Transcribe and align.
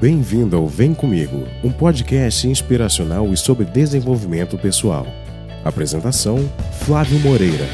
Bem-vindo 0.00 0.56
ao 0.56 0.66
Vem 0.66 0.94
Comigo, 0.94 1.46
um 1.62 1.70
podcast 1.70 2.48
inspiracional 2.48 3.30
e 3.34 3.36
sobre 3.36 3.66
desenvolvimento 3.66 4.56
pessoal. 4.56 5.06
Apresentação: 5.62 6.38
Flávio 6.86 7.18
Moreira. 7.18 7.66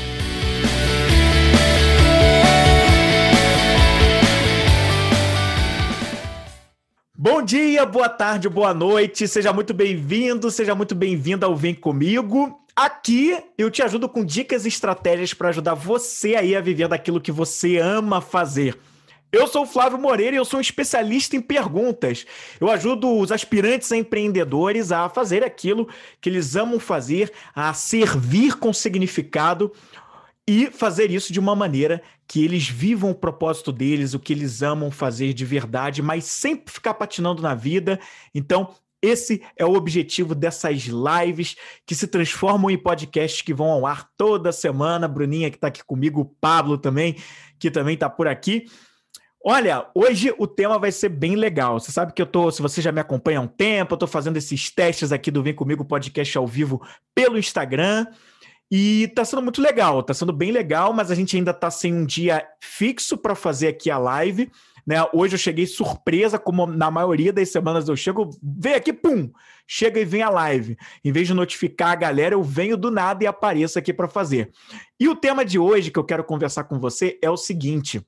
Bom 7.16 7.42
dia, 7.42 7.86
boa 7.86 8.08
tarde, 8.08 8.48
boa 8.48 8.74
noite, 8.74 9.28
seja 9.28 9.52
muito 9.52 9.72
bem-vindo, 9.72 10.50
seja 10.50 10.74
muito 10.74 10.96
bem-vinda 10.96 11.46
ao 11.46 11.54
Vem 11.54 11.76
Comigo. 11.76 12.58
Aqui 12.74 13.38
eu 13.56 13.70
te 13.70 13.82
ajudo 13.82 14.08
com 14.08 14.24
dicas 14.24 14.64
e 14.64 14.68
estratégias 14.68 15.32
para 15.32 15.50
ajudar 15.50 15.74
você 15.74 16.34
aí 16.34 16.56
a 16.56 16.60
viver 16.60 16.88
daquilo 16.88 17.20
que 17.20 17.30
você 17.30 17.78
ama 17.78 18.20
fazer. 18.20 18.76
Eu 19.32 19.46
sou 19.46 19.62
o 19.62 19.66
Flávio 19.66 19.98
Moreira 19.98 20.36
e 20.36 20.38
eu 20.38 20.44
sou 20.44 20.58
um 20.58 20.60
especialista 20.60 21.36
em 21.36 21.40
perguntas. 21.40 22.24
Eu 22.60 22.70
ajudo 22.70 23.18
os 23.18 23.32
aspirantes 23.32 23.90
a 23.90 23.96
empreendedores 23.96 24.92
a 24.92 25.08
fazer 25.08 25.44
aquilo 25.44 25.88
que 26.20 26.28
eles 26.28 26.54
amam 26.54 26.78
fazer, 26.78 27.32
a 27.54 27.74
servir 27.74 28.56
com 28.56 28.72
significado 28.72 29.72
e 30.48 30.70
fazer 30.70 31.10
isso 31.10 31.32
de 31.32 31.40
uma 31.40 31.56
maneira 31.56 32.00
que 32.26 32.44
eles 32.44 32.68
vivam 32.68 33.10
o 33.10 33.14
propósito 33.14 33.72
deles, 33.72 34.14
o 34.14 34.20
que 34.20 34.32
eles 34.32 34.62
amam 34.62 34.90
fazer 34.90 35.32
de 35.32 35.44
verdade, 35.44 36.02
mas 36.02 36.24
sempre 36.24 36.72
ficar 36.72 36.94
patinando 36.94 37.42
na 37.42 37.54
vida. 37.54 37.98
Então, 38.32 38.74
esse 39.02 39.42
é 39.56 39.64
o 39.64 39.74
objetivo 39.74 40.34
dessas 40.34 40.84
lives 40.84 41.56
que 41.84 41.94
se 41.94 42.06
transformam 42.06 42.70
em 42.70 42.78
podcasts 42.78 43.42
que 43.42 43.52
vão 43.52 43.70
ao 43.70 43.86
ar 43.86 44.08
toda 44.16 44.52
semana. 44.52 45.06
Bruninha, 45.06 45.50
que 45.50 45.56
está 45.56 45.66
aqui 45.66 45.84
comigo, 45.84 46.20
o 46.20 46.24
Pablo 46.24 46.78
também, 46.78 47.16
que 47.58 47.70
também 47.70 47.94
está 47.94 48.08
por 48.08 48.26
aqui. 48.26 48.66
Olha, 49.48 49.86
hoje 49.94 50.34
o 50.38 50.46
tema 50.48 50.76
vai 50.76 50.90
ser 50.90 51.08
bem 51.08 51.36
legal. 51.36 51.78
Você 51.78 51.92
sabe 51.92 52.12
que 52.12 52.20
eu 52.20 52.26
tô, 52.26 52.50
se 52.50 52.60
você 52.60 52.82
já 52.82 52.90
me 52.90 52.98
acompanha 52.98 53.38
há 53.38 53.42
um 53.42 53.46
tempo, 53.46 53.94
eu 53.94 53.96
tô 53.96 54.04
fazendo 54.04 54.36
esses 54.36 54.72
testes 54.72 55.12
aqui 55.12 55.30
do 55.30 55.40
Vem 55.40 55.54
Comigo 55.54 55.84
podcast 55.84 56.36
ao 56.36 56.48
vivo 56.48 56.84
pelo 57.14 57.38
Instagram. 57.38 58.08
E 58.68 59.06
tá 59.14 59.24
sendo 59.24 59.42
muito 59.42 59.62
legal, 59.62 60.02
tá 60.02 60.12
sendo 60.12 60.32
bem 60.32 60.50
legal, 60.50 60.92
mas 60.92 61.12
a 61.12 61.14
gente 61.14 61.36
ainda 61.36 61.54
tá 61.54 61.70
sem 61.70 61.94
um 61.94 62.04
dia 62.04 62.44
fixo 62.60 63.16
para 63.16 63.36
fazer 63.36 63.68
aqui 63.68 63.88
a 63.88 63.98
live. 63.98 64.50
Né? 64.84 64.96
Hoje 65.12 65.36
eu 65.36 65.38
cheguei 65.38 65.64
surpresa, 65.64 66.40
como 66.40 66.66
na 66.66 66.90
maioria 66.90 67.32
das 67.32 67.48
semanas 67.48 67.88
eu 67.88 67.94
chego, 67.94 68.30
vem 68.42 68.74
aqui, 68.74 68.92
pum, 68.92 69.30
chega 69.64 70.00
e 70.00 70.04
vem 70.04 70.22
a 70.22 70.28
live. 70.28 70.76
Em 71.04 71.12
vez 71.12 71.28
de 71.28 71.34
notificar 71.34 71.92
a 71.92 71.94
galera, 71.94 72.34
eu 72.34 72.42
venho 72.42 72.76
do 72.76 72.90
nada 72.90 73.22
e 73.22 73.28
apareço 73.28 73.78
aqui 73.78 73.92
para 73.92 74.08
fazer. 74.08 74.50
E 74.98 75.08
o 75.08 75.14
tema 75.14 75.44
de 75.44 75.56
hoje 75.56 75.92
que 75.92 76.00
eu 76.00 76.04
quero 76.04 76.24
conversar 76.24 76.64
com 76.64 76.80
você 76.80 77.16
é 77.22 77.30
o 77.30 77.36
seguinte: 77.36 78.04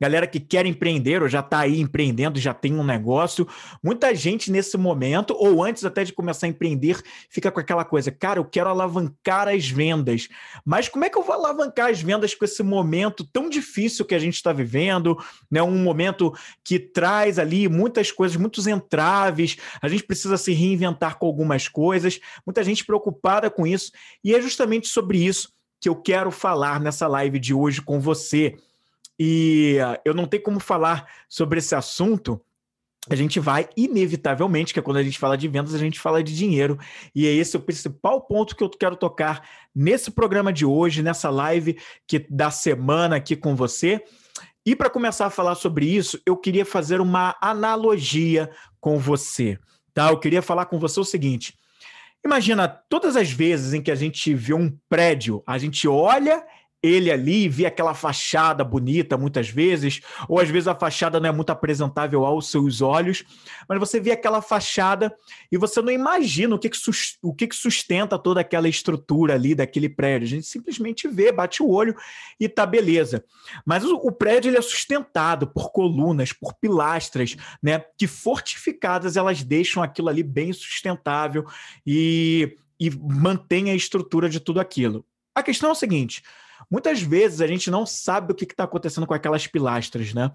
Galera 0.00 0.26
que 0.26 0.40
quer 0.40 0.66
empreender 0.66 1.22
ou 1.22 1.28
já 1.28 1.40
está 1.40 1.60
aí 1.60 1.80
empreendendo, 1.80 2.38
já 2.38 2.54
tem 2.54 2.74
um 2.74 2.84
negócio. 2.84 3.46
Muita 3.82 4.14
gente 4.14 4.50
nesse 4.50 4.76
momento, 4.76 5.34
ou 5.38 5.62
antes 5.62 5.84
até 5.84 6.04
de 6.04 6.12
começar 6.12 6.46
a 6.46 6.50
empreender, 6.50 7.00
fica 7.28 7.50
com 7.50 7.60
aquela 7.60 7.84
coisa, 7.84 8.10
cara, 8.10 8.38
eu 8.38 8.44
quero 8.44 8.68
alavancar 8.68 9.48
as 9.48 9.68
vendas. 9.68 10.28
Mas 10.64 10.88
como 10.88 11.04
é 11.04 11.10
que 11.10 11.18
eu 11.18 11.22
vou 11.22 11.34
alavancar 11.34 11.90
as 11.90 12.00
vendas 12.00 12.34
com 12.34 12.44
esse 12.44 12.62
momento 12.62 13.24
tão 13.24 13.48
difícil 13.48 14.04
que 14.04 14.14
a 14.14 14.18
gente 14.18 14.34
está 14.34 14.52
vivendo? 14.52 15.16
Né? 15.50 15.62
Um 15.62 15.82
momento 15.82 16.32
que 16.64 16.78
traz 16.78 17.38
ali 17.38 17.68
muitas 17.68 18.10
coisas, 18.10 18.36
muitos 18.36 18.66
entraves, 18.66 19.56
a 19.80 19.88
gente 19.88 20.04
precisa 20.04 20.36
se 20.36 20.52
reinventar 20.52 21.18
com 21.18 21.26
algumas 21.26 21.68
coisas, 21.68 22.20
muita 22.46 22.62
gente 22.62 22.84
preocupada 22.84 23.50
com 23.50 23.66
isso. 23.66 23.92
E 24.24 24.34
é 24.34 24.40
justamente 24.40 24.88
sobre 24.88 25.18
isso 25.18 25.52
que 25.80 25.88
eu 25.88 25.96
quero 25.96 26.30
falar 26.30 26.80
nessa 26.80 27.08
live 27.08 27.40
de 27.40 27.52
hoje 27.52 27.82
com 27.82 27.98
você. 27.98 28.56
E 29.24 29.76
uh, 29.78 30.00
eu 30.04 30.12
não 30.12 30.26
tenho 30.26 30.42
como 30.42 30.58
falar 30.58 31.06
sobre 31.28 31.60
esse 31.60 31.76
assunto. 31.76 32.40
A 33.08 33.14
gente 33.14 33.38
vai, 33.38 33.68
inevitavelmente, 33.76 34.74
que 34.74 34.80
é 34.80 34.82
quando 34.82 34.96
a 34.96 35.02
gente 35.04 35.16
fala 35.16 35.38
de 35.38 35.46
vendas, 35.46 35.74
a 35.74 35.78
gente 35.78 36.00
fala 36.00 36.24
de 36.24 36.36
dinheiro. 36.36 36.76
E 37.14 37.24
é 37.24 37.30
esse 37.30 37.56
o 37.56 37.60
principal 37.60 38.22
ponto 38.22 38.56
que 38.56 38.64
eu 38.64 38.68
quero 38.68 38.96
tocar 38.96 39.48
nesse 39.72 40.10
programa 40.10 40.52
de 40.52 40.66
hoje, 40.66 41.04
nessa 41.04 41.30
live 41.30 41.78
que 42.04 42.26
da 42.28 42.50
semana 42.50 43.14
aqui 43.14 43.36
com 43.36 43.54
você. 43.54 44.02
E 44.66 44.74
para 44.74 44.90
começar 44.90 45.26
a 45.26 45.30
falar 45.30 45.54
sobre 45.54 45.86
isso, 45.86 46.20
eu 46.26 46.36
queria 46.36 46.66
fazer 46.66 47.00
uma 47.00 47.36
analogia 47.40 48.50
com 48.80 48.98
você. 48.98 49.56
Tá? 49.94 50.10
Eu 50.10 50.18
queria 50.18 50.42
falar 50.42 50.66
com 50.66 50.80
você 50.80 50.98
o 50.98 51.04
seguinte: 51.04 51.56
imagina 52.24 52.66
todas 52.66 53.14
as 53.14 53.30
vezes 53.30 53.72
em 53.72 53.80
que 53.80 53.92
a 53.92 53.96
gente 53.96 54.34
vê 54.34 54.52
um 54.52 54.76
prédio, 54.88 55.44
a 55.46 55.58
gente 55.58 55.86
olha 55.86 56.44
ele 56.82 57.10
ali, 57.10 57.48
vê 57.48 57.64
aquela 57.64 57.94
fachada 57.94 58.64
bonita 58.64 59.16
muitas 59.16 59.48
vezes, 59.48 60.00
ou 60.28 60.40
às 60.40 60.48
vezes 60.48 60.66
a 60.66 60.74
fachada 60.74 61.20
não 61.20 61.28
é 61.28 61.32
muito 61.32 61.50
apresentável 61.50 62.24
aos 62.24 62.50
seus 62.50 62.80
olhos, 62.80 63.24
mas 63.68 63.78
você 63.78 64.00
vê 64.00 64.10
aquela 64.10 64.42
fachada 64.42 65.14
e 65.50 65.56
você 65.56 65.80
não 65.80 65.92
imagina 65.92 66.54
o 66.54 66.58
que, 66.58 66.68
que, 66.68 66.78
o 67.22 67.32
que 67.32 67.48
sustenta 67.52 68.18
toda 68.18 68.40
aquela 68.40 68.68
estrutura 68.68 69.34
ali 69.34 69.54
daquele 69.54 69.88
prédio. 69.88 70.26
A 70.26 70.30
gente 70.30 70.46
simplesmente 70.46 71.06
vê, 71.06 71.30
bate 71.30 71.62
o 71.62 71.68
olho 71.70 71.94
e 72.40 72.48
tá 72.48 72.66
beleza. 72.66 73.24
Mas 73.64 73.84
o, 73.84 73.94
o 73.96 74.10
prédio 74.10 74.48
ele 74.48 74.58
é 74.58 74.62
sustentado 74.62 75.46
por 75.46 75.70
colunas, 75.70 76.32
por 76.32 76.54
pilastras, 76.54 77.36
né, 77.62 77.84
que 77.96 78.08
fortificadas 78.08 79.16
elas 79.16 79.44
deixam 79.44 79.82
aquilo 79.82 80.08
ali 80.08 80.22
bem 80.22 80.52
sustentável 80.52 81.44
e, 81.86 82.56
e 82.80 82.90
mantém 82.90 83.70
a 83.70 83.74
estrutura 83.74 84.28
de 84.28 84.40
tudo 84.40 84.58
aquilo. 84.58 85.04
A 85.34 85.42
questão 85.42 85.70
é 85.70 85.72
o 85.72 85.76
seguinte: 85.76 86.22
Muitas 86.70 87.02
vezes 87.02 87.40
a 87.40 87.46
gente 87.46 87.70
não 87.70 87.84
sabe 87.84 88.32
o 88.32 88.34
que 88.34 88.44
está 88.44 88.64
acontecendo 88.64 89.06
com 89.06 89.14
aquelas 89.14 89.46
pilastras, 89.46 90.12
né? 90.14 90.30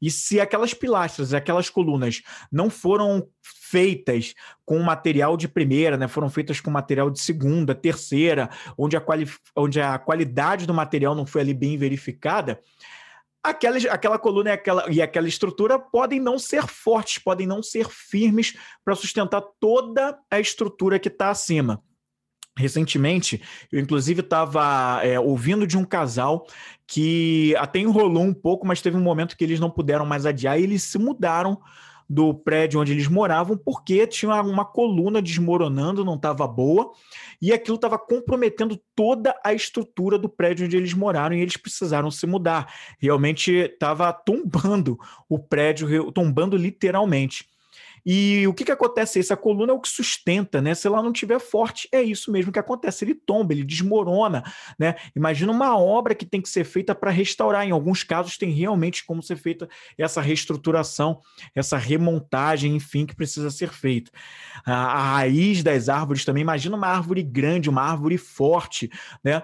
E 0.00 0.10
se 0.10 0.40
aquelas 0.40 0.74
pilastras, 0.74 1.34
aquelas 1.34 1.68
colunas 1.68 2.22
não 2.50 2.70
foram 2.70 3.26
feitas 3.42 4.34
com 4.64 4.78
material 4.80 5.36
de 5.36 5.48
primeira, 5.48 5.96
né? 5.96 6.08
Foram 6.08 6.28
feitas 6.28 6.60
com 6.60 6.70
material 6.70 7.10
de 7.10 7.20
segunda, 7.20 7.74
terceira, 7.74 8.50
onde 8.76 8.96
a, 8.96 9.00
quali 9.00 9.28
onde 9.56 9.80
a 9.80 9.98
qualidade 9.98 10.66
do 10.66 10.74
material 10.74 11.14
não 11.14 11.26
foi 11.26 11.40
ali 11.42 11.54
bem 11.54 11.76
verificada, 11.76 12.60
aquela, 13.42 13.76
aquela 13.90 14.18
coluna 14.18 14.50
e 14.50 14.52
aquela, 14.52 14.90
e 14.90 15.02
aquela 15.02 15.28
estrutura 15.28 15.78
podem 15.78 16.20
não 16.20 16.38
ser 16.38 16.66
fortes, 16.66 17.18
podem 17.18 17.46
não 17.46 17.62
ser 17.62 17.88
firmes 17.88 18.56
para 18.84 18.94
sustentar 18.94 19.42
toda 19.58 20.18
a 20.30 20.38
estrutura 20.38 20.98
que 20.98 21.08
está 21.08 21.30
acima. 21.30 21.82
Recentemente, 22.60 23.42
eu 23.72 23.80
inclusive 23.80 24.20
estava 24.20 25.00
é, 25.02 25.18
ouvindo 25.18 25.66
de 25.66 25.76
um 25.76 25.84
casal 25.84 26.46
que 26.86 27.54
até 27.56 27.78
enrolou 27.78 28.24
um 28.24 28.34
pouco, 28.34 28.66
mas 28.66 28.82
teve 28.82 28.96
um 28.96 29.02
momento 29.02 29.36
que 29.36 29.44
eles 29.44 29.60
não 29.60 29.70
puderam 29.70 30.04
mais 30.04 30.26
adiar 30.26 30.58
e 30.58 30.64
eles 30.64 30.82
se 30.82 30.98
mudaram 30.98 31.58
do 32.10 32.34
prédio 32.34 32.80
onde 32.80 32.90
eles 32.90 33.06
moravam 33.06 33.56
porque 33.56 34.04
tinha 34.04 34.42
uma 34.42 34.64
coluna 34.64 35.22
desmoronando, 35.22 36.04
não 36.04 36.16
estava 36.16 36.44
boa, 36.48 36.90
e 37.40 37.52
aquilo 37.52 37.76
estava 37.76 37.96
comprometendo 37.96 38.76
toda 38.96 39.32
a 39.44 39.54
estrutura 39.54 40.18
do 40.18 40.28
prédio 40.28 40.66
onde 40.66 40.76
eles 40.76 40.92
moraram 40.92 41.36
e 41.36 41.40
eles 41.40 41.56
precisaram 41.56 42.10
se 42.10 42.26
mudar. 42.26 42.74
Realmente 42.98 43.52
estava 43.52 44.12
tombando 44.12 44.98
o 45.28 45.38
prédio, 45.38 46.10
tombando 46.10 46.56
literalmente. 46.56 47.49
E 48.04 48.46
o 48.46 48.54
que, 48.54 48.64
que 48.64 48.72
acontece? 48.72 49.18
Essa 49.18 49.36
coluna 49.36 49.72
é 49.72 49.74
o 49.74 49.80
que 49.80 49.88
sustenta, 49.88 50.60
né? 50.60 50.74
Se 50.74 50.86
ela 50.86 51.02
não 51.02 51.12
tiver 51.12 51.38
forte, 51.38 51.88
é 51.92 52.02
isso 52.02 52.30
mesmo 52.30 52.52
que 52.52 52.58
acontece. 52.58 53.04
Ele 53.04 53.14
tomba, 53.14 53.52
ele 53.52 53.64
desmorona, 53.64 54.42
né? 54.78 54.94
Imagina 55.14 55.52
uma 55.52 55.78
obra 55.78 56.14
que 56.14 56.26
tem 56.26 56.40
que 56.40 56.48
ser 56.48 56.64
feita 56.64 56.94
para 56.94 57.10
restaurar. 57.10 57.66
Em 57.66 57.70
alguns 57.70 58.02
casos, 58.02 58.36
tem 58.36 58.50
realmente 58.50 59.04
como 59.04 59.22
ser 59.22 59.36
feita 59.36 59.68
essa 59.98 60.20
reestruturação, 60.20 61.20
essa 61.54 61.76
remontagem, 61.76 62.74
enfim, 62.74 63.06
que 63.06 63.14
precisa 63.14 63.50
ser 63.50 63.70
feita. 63.70 64.10
A, 64.64 64.72
a 64.72 65.12
raiz 65.16 65.62
das 65.62 65.88
árvores 65.88 66.24
também. 66.24 66.42
Imagina 66.42 66.76
uma 66.76 66.88
árvore 66.88 67.22
grande, 67.22 67.70
uma 67.70 67.82
árvore 67.82 68.18
forte, 68.18 68.90
né? 69.22 69.42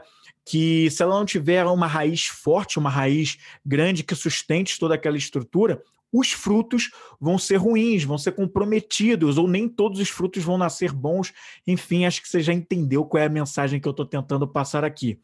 que 0.49 0.89
se 0.93 1.03
ela 1.03 1.19
não 1.19 1.27
tiver 1.27 1.65
uma 1.67 1.89
raiz 1.89 2.27
forte, 2.27 2.79
uma 2.79 2.89
raiz 2.89 3.37
grande 3.65 4.05
que 4.05 4.15
sustente 4.15 4.79
toda 4.79 4.95
aquela 4.95 5.17
estrutura, 5.17 5.83
os 6.13 6.33
frutos 6.33 6.91
vão 7.21 7.39
ser 7.39 7.57
ruins, 7.57 8.05
vão 8.05 8.19
ser 8.19 8.33
comprometidos, 8.33 9.39
ou 9.39 9.49
nem 9.49 9.69
todos 9.69 10.01
os 10.01 10.09
frutos 10.09 10.43
vão 10.43 10.59
nascer 10.59 10.93
bons. 10.93 11.33
Enfim, 11.67 12.05
acho 12.05 12.23
que 12.23 12.29
você 12.29 12.41
já 12.41 12.53
entendeu 12.53 13.05
qual 13.05 13.23
é 13.23 13.27
a 13.27 13.31
mensagem 13.31 13.81
que 13.81 13.89
eu 13.89 13.91
estou 13.91 14.07
tentando 14.07 14.47
passar 14.47 14.85
aqui. 14.85 15.21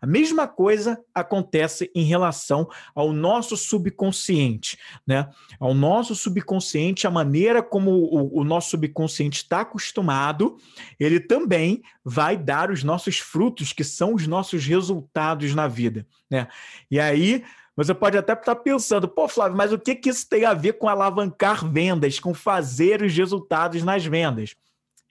A 0.00 0.06
mesma 0.06 0.48
coisa 0.48 0.98
acontece 1.14 1.90
em 1.94 2.04
relação 2.04 2.66
ao 2.94 3.12
nosso 3.12 3.54
subconsciente, 3.54 4.78
né? 5.06 5.28
Ao 5.58 5.74
nosso 5.74 6.14
subconsciente, 6.14 7.06
a 7.06 7.10
maneira 7.10 7.62
como 7.62 7.90
o, 7.90 8.40
o 8.40 8.42
nosso 8.42 8.70
subconsciente 8.70 9.42
está 9.42 9.60
acostumado, 9.60 10.56
ele 10.98 11.20
também 11.20 11.82
vai 12.02 12.34
dar 12.34 12.70
os 12.70 12.82
nossos 12.82 13.18
frutos, 13.18 13.74
que 13.74 13.84
são 13.84 14.14
os 14.14 14.26
nossos 14.26 14.64
resultados 14.64 15.54
na 15.54 15.68
vida, 15.68 16.06
né? 16.30 16.48
E 16.90 16.98
aí 16.98 17.44
você 17.86 17.94
pode 17.94 18.18
até 18.18 18.34
estar 18.34 18.56
pensando, 18.56 19.08
pô, 19.08 19.26
Flávio, 19.26 19.56
mas 19.56 19.72
o 19.72 19.78
que, 19.78 19.94
que 19.94 20.10
isso 20.10 20.28
tem 20.28 20.44
a 20.44 20.52
ver 20.52 20.74
com 20.74 20.86
alavancar 20.86 21.66
vendas, 21.66 22.20
com 22.20 22.34
fazer 22.34 23.00
os 23.00 23.16
resultados 23.16 23.82
nas 23.82 24.04
vendas? 24.04 24.54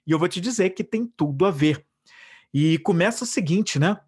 E 0.06 0.12
eu 0.12 0.18
vou 0.18 0.28
te 0.28 0.40
dizer 0.40 0.70
que 0.70 0.84
tem 0.84 1.04
tudo 1.04 1.46
a 1.46 1.50
ver. 1.50 1.84
E 2.54 2.78
começa 2.78 3.24
o 3.24 3.26
seguinte, 3.26 3.78
né? 3.78 3.98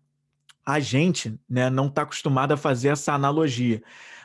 A 0.65 0.79
gente 0.79 1.37
né, 1.49 1.69
não 1.71 1.89
está 1.89 2.03
acostumado 2.03 2.53
a 2.53 2.57
fazer 2.57 2.91
essa 2.91 3.13
analogia, 3.13 3.83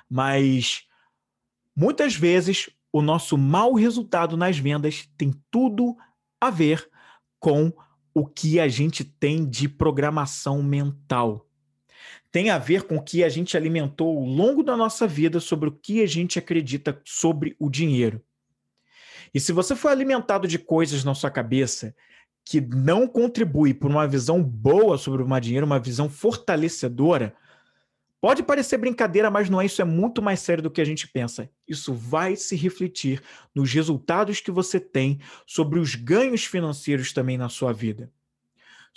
mas 0.07 0.83
muitas 1.75 2.15
vezes 2.15 2.69
o 2.91 3.01
nosso 3.01 3.39
mau 3.39 3.73
resultado 3.73 4.37
nas 4.37 4.59
vendas 4.59 5.09
tem 5.17 5.33
tudo 5.49 5.97
a 6.39 6.51
ver 6.51 6.87
com 7.39 7.73
o 8.13 8.25
que 8.25 8.59
a 8.59 8.67
gente 8.67 9.03
tem 9.03 9.49
de 9.49 9.67
programação 9.67 10.61
mental. 10.61 11.46
Tem 12.31 12.49
a 12.49 12.57
ver 12.57 12.83
com 12.83 12.97
o 12.97 13.01
que 13.01 13.23
a 13.23 13.29
gente 13.29 13.55
alimentou 13.55 14.17
ao 14.17 14.25
longo 14.25 14.63
da 14.63 14.75
nossa 14.75 15.07
vida 15.07 15.39
sobre 15.39 15.69
o 15.69 15.71
que 15.71 16.01
a 16.01 16.05
gente 16.05 16.37
acredita 16.37 16.99
sobre 17.05 17.55
o 17.59 17.69
dinheiro. 17.69 18.21
E 19.33 19.39
se 19.39 19.51
você 19.51 19.75
foi 19.75 19.91
alimentado 19.91 20.47
de 20.47 20.59
coisas 20.59 21.03
na 21.03 21.13
sua 21.13 21.31
cabeça 21.31 21.95
que 22.43 22.61
não 22.61 23.07
contribui 23.07 23.73
por 23.73 23.89
uma 23.91 24.07
visão 24.07 24.41
boa 24.41 24.97
sobre 24.97 25.21
o 25.21 25.39
dinheiro, 25.39 25.65
uma 25.65 25.79
visão 25.79 26.09
fortalecedora, 26.09 27.35
pode 28.21 28.41
parecer 28.41 28.77
brincadeira, 28.77 29.29
mas 29.29 29.49
não 29.49 29.59
é 29.59 29.65
isso, 29.65 29.81
é 29.81 29.85
muito 29.85 30.21
mais 30.21 30.39
sério 30.39 30.63
do 30.63 30.71
que 30.71 30.81
a 30.81 30.85
gente 30.85 31.07
pensa. 31.07 31.49
Isso 31.67 31.93
vai 31.93 32.35
se 32.35 32.55
refletir 32.55 33.21
nos 33.53 33.71
resultados 33.73 34.39
que 34.39 34.51
você 34.51 34.79
tem 34.79 35.19
sobre 35.45 35.79
os 35.79 35.95
ganhos 35.95 36.45
financeiros 36.45 37.11
também 37.11 37.37
na 37.37 37.49
sua 37.49 37.73
vida 37.73 38.11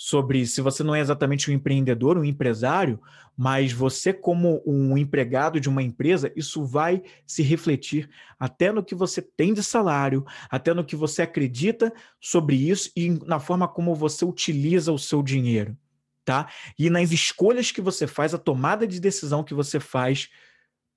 sobre 0.02 0.46
se 0.46 0.62
você 0.62 0.82
não 0.82 0.94
é 0.94 1.00
exatamente 1.00 1.50
um 1.50 1.52
empreendedor, 1.52 2.16
um 2.16 2.24
empresário, 2.24 2.98
mas 3.36 3.70
você, 3.70 4.14
como 4.14 4.62
um 4.64 4.96
empregado 4.96 5.60
de 5.60 5.68
uma 5.68 5.82
empresa, 5.82 6.32
isso 6.34 6.64
vai 6.64 7.02
se 7.26 7.42
refletir 7.42 8.08
até 8.38 8.72
no 8.72 8.82
que 8.82 8.94
você 8.94 9.20
tem 9.20 9.52
de 9.52 9.62
salário, 9.62 10.24
até 10.48 10.72
no 10.72 10.86
que 10.86 10.96
você 10.96 11.20
acredita 11.20 11.92
sobre 12.18 12.56
isso 12.56 12.90
e 12.96 13.10
na 13.26 13.38
forma 13.38 13.68
como 13.68 13.94
você 13.94 14.24
utiliza 14.24 14.90
o 14.90 14.98
seu 14.98 15.22
dinheiro. 15.22 15.76
Tá? 16.24 16.50
E 16.78 16.88
nas 16.88 17.12
escolhas 17.12 17.70
que 17.70 17.82
você 17.82 18.06
faz, 18.06 18.32
a 18.32 18.38
tomada 18.38 18.86
de 18.86 18.98
decisão 19.00 19.44
que 19.44 19.52
você 19.52 19.78
faz 19.78 20.30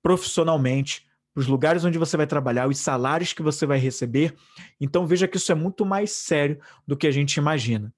profissionalmente, 0.02 1.06
os 1.36 1.46
lugares 1.46 1.84
onde 1.84 1.98
você 1.98 2.16
vai 2.16 2.26
trabalhar, 2.26 2.66
os 2.68 2.78
salários 2.78 3.34
que 3.34 3.42
você 3.42 3.66
vai 3.66 3.78
receber. 3.78 4.34
Então 4.80 5.06
veja 5.06 5.28
que 5.28 5.36
isso 5.36 5.52
é 5.52 5.54
muito 5.54 5.84
mais 5.84 6.10
sério 6.10 6.58
do 6.86 6.96
que 6.96 7.06
a 7.06 7.12
gente 7.12 7.36
imagina. 7.36 7.92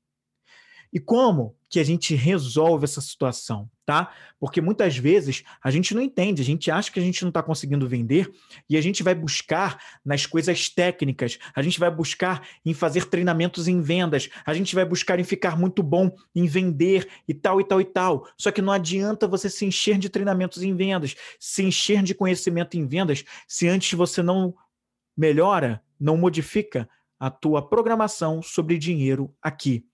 E 0.92 1.00
como 1.00 1.56
que 1.68 1.80
a 1.80 1.84
gente 1.84 2.14
resolve 2.14 2.84
essa 2.84 3.00
situação, 3.00 3.68
tá? 3.84 4.12
Porque 4.38 4.60
muitas 4.60 4.96
vezes 4.96 5.42
a 5.62 5.70
gente 5.70 5.94
não 5.94 6.00
entende, 6.00 6.40
a 6.40 6.44
gente 6.44 6.70
acha 6.70 6.90
que 6.90 7.00
a 7.00 7.02
gente 7.02 7.22
não 7.22 7.30
está 7.30 7.42
conseguindo 7.42 7.88
vender 7.88 8.32
e 8.70 8.76
a 8.76 8.80
gente 8.80 9.02
vai 9.02 9.14
buscar 9.14 9.80
nas 10.04 10.24
coisas 10.24 10.68
técnicas, 10.68 11.38
a 11.54 11.62
gente 11.62 11.80
vai 11.80 11.90
buscar 11.90 12.46
em 12.64 12.72
fazer 12.72 13.06
treinamentos 13.06 13.66
em 13.66 13.80
vendas, 13.80 14.30
a 14.44 14.54
gente 14.54 14.74
vai 14.74 14.84
buscar 14.84 15.18
em 15.18 15.24
ficar 15.24 15.58
muito 15.58 15.82
bom 15.82 16.10
em 16.34 16.46
vender 16.46 17.08
e 17.26 17.34
tal 17.34 17.60
e 17.60 17.64
tal 17.64 17.80
e 17.80 17.84
tal. 17.84 18.28
Só 18.38 18.50
que 18.52 18.62
não 18.62 18.72
adianta 18.72 19.26
você 19.26 19.50
se 19.50 19.64
encher 19.66 19.98
de 19.98 20.08
treinamentos 20.08 20.62
em 20.62 20.74
vendas, 20.74 21.16
se 21.40 21.64
encher 21.64 22.02
de 22.02 22.14
conhecimento 22.14 22.76
em 22.76 22.86
vendas, 22.86 23.24
se 23.48 23.66
antes 23.66 23.92
você 23.92 24.22
não 24.22 24.54
melhora, 25.16 25.82
não 25.98 26.16
modifica 26.16 26.88
a 27.18 27.30
tua 27.30 27.66
programação 27.66 28.42
sobre 28.42 28.78
dinheiro 28.78 29.34
aqui. 29.42 29.84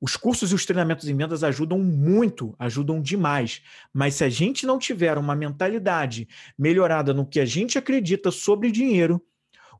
Os 0.00 0.16
cursos 0.16 0.52
e 0.52 0.54
os 0.54 0.66
treinamentos 0.66 1.08
em 1.08 1.16
vendas 1.16 1.42
ajudam 1.42 1.78
muito, 1.78 2.54
ajudam 2.58 3.00
demais. 3.00 3.62
Mas 3.92 4.14
se 4.16 4.24
a 4.24 4.28
gente 4.28 4.66
não 4.66 4.78
tiver 4.78 5.16
uma 5.16 5.34
mentalidade 5.34 6.28
melhorada 6.58 7.14
no 7.14 7.26
que 7.26 7.40
a 7.40 7.46
gente 7.46 7.78
acredita 7.78 8.30
sobre 8.30 8.70
dinheiro, 8.70 9.24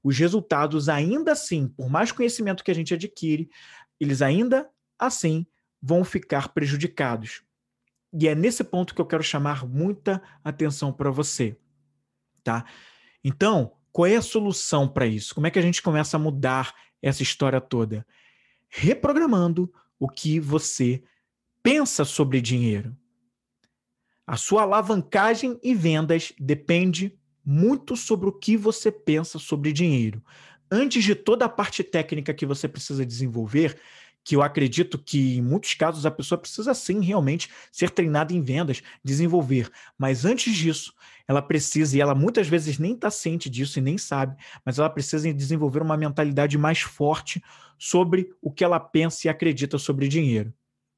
os 0.02 0.19
resultados 0.19 0.88
ainda 0.88 1.32
assim, 1.32 1.69
por 1.69 1.88
mais 1.88 2.12
conhecimento 2.12 2.62
que 2.62 2.70
a 2.70 2.75
gente 2.75 2.94
adquire, 2.94 3.50
eles 3.99 4.22
ainda 4.22 4.69
assim 4.99 5.46
vão 5.81 6.05
ficar 6.05 6.49
prejudicados. 6.49 7.43
E 8.12 8.28
é 8.28 8.34
nesse 8.34 8.62
ponto 8.62 8.94
que 8.94 9.00
eu 9.00 9.06
quero 9.06 9.22
chamar 9.22 9.67
muita 9.67 10.22
atenção 10.43 10.93
para 10.93 11.10
você, 11.10 11.56
tá? 12.43 12.64
Então, 13.25 13.72
qual 13.90 14.06
é 14.06 14.17
a 14.17 14.22
solução 14.22 14.87
para 14.87 15.06
isso? 15.06 15.34
Como 15.34 15.46
é 15.46 15.50
que 15.50 15.58
a 15.58 15.62
gente 15.62 15.82
começa 15.82 16.17
a 16.17 16.20
mudar 16.20 16.75
essa 17.02 17.22
história 17.22 17.60
toda? 17.60 18.06
Reprogramando 18.69 19.72
o 19.99 20.08
que 20.08 20.38
você 20.41 21.02
pensa 21.62 22.05
sobre 22.05 22.41
dinheiro. 22.41 22.96
A 24.26 24.37
sua 24.37 24.62
alavancagem 24.62 25.58
e 25.62 25.75
vendas 25.75 26.32
depende 26.38 27.19
muito 27.44 27.96
sobre 27.96 28.29
o 28.29 28.32
que 28.32 28.56
você 28.56 28.91
pensa 28.91 29.38
sobre 29.38 29.73
dinheiro. 29.73 30.23
Antes 30.70 31.05
de 31.05 31.14
toda 31.14 31.44
a 31.44 31.49
parte 31.49 31.85
técnica 31.85 32.32
que 32.32 32.46
você 32.46 32.67
precisa 32.67 33.05
desenvolver, 33.05 33.79
que 34.25 34.35
eu 34.35 34.43
acredito 34.43 34.99
que 34.99 35.37
em 35.37 35.43
muitos 35.43 35.75
casos 35.75 36.06
a 36.06 36.11
pessoa 36.11 36.38
precisa 36.38 36.73
sim 36.73 37.00
realmente 37.00 37.50
ser 37.71 37.91
treinada 37.91 38.32
em 38.32 38.41
vendas, 38.41 38.82
desenvolver. 39.05 39.71
Mas 39.99 40.25
antes 40.25 40.55
disso, 40.55 40.94
ela 41.29 41.43
precisa, 41.43 41.97
e 41.97 42.00
ela 42.00 42.15
muitas 42.15 42.49
vezes 42.49 42.79
nem 42.79 42.94
está 42.94 43.11
ciente 43.11 43.50
disso 43.50 43.79
e 43.79 43.82
nem 43.82 43.99
sabe, 43.99 44.37
mas 44.65 44.79
ela 44.79 44.88
precisa 44.88 45.32
desenvolver 45.32 45.82
uma 45.82 45.97
mentalidade 45.97 46.56
mais 46.56 46.81
forte 46.81 47.43
sobre 47.79 48.31
o 48.41 48.50
que 48.50 48.65
ela 48.65 48.81
pensa 48.81 49.26
e 49.26 49.31
acredita 49.31 49.79
sobre 49.79 50.09
dinheiro. 50.09 50.53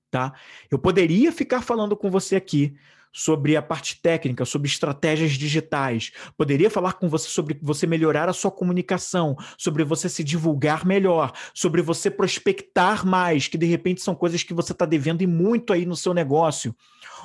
Tá? 0.08 0.32
Eu 0.70 0.78
poderia 0.78 1.32
ficar 1.32 1.62
falando 1.62 1.96
com 1.96 2.10
você 2.10 2.36
aqui 2.36 2.76
sobre 3.16 3.56
a 3.56 3.62
parte 3.62 3.98
técnica, 4.02 4.44
sobre 4.44 4.68
estratégias 4.68 5.32
digitais. 5.32 6.12
Poderia 6.36 6.68
falar 6.68 6.92
com 6.92 7.08
você 7.08 7.30
sobre 7.30 7.58
você 7.62 7.86
melhorar 7.86 8.28
a 8.28 8.32
sua 8.34 8.50
comunicação, 8.50 9.34
sobre 9.56 9.82
você 9.84 10.06
se 10.06 10.22
divulgar 10.22 10.84
melhor, 10.84 11.32
sobre 11.54 11.80
você 11.80 12.10
prospectar 12.10 13.06
mais, 13.06 13.48
que 13.48 13.56
de 13.56 13.64
repente 13.64 14.02
são 14.02 14.14
coisas 14.14 14.42
que 14.42 14.52
você 14.52 14.72
está 14.72 14.84
devendo 14.84 15.22
e 15.22 15.26
muito 15.26 15.72
aí 15.72 15.86
no 15.86 15.96
seu 15.96 16.12
negócio 16.12 16.76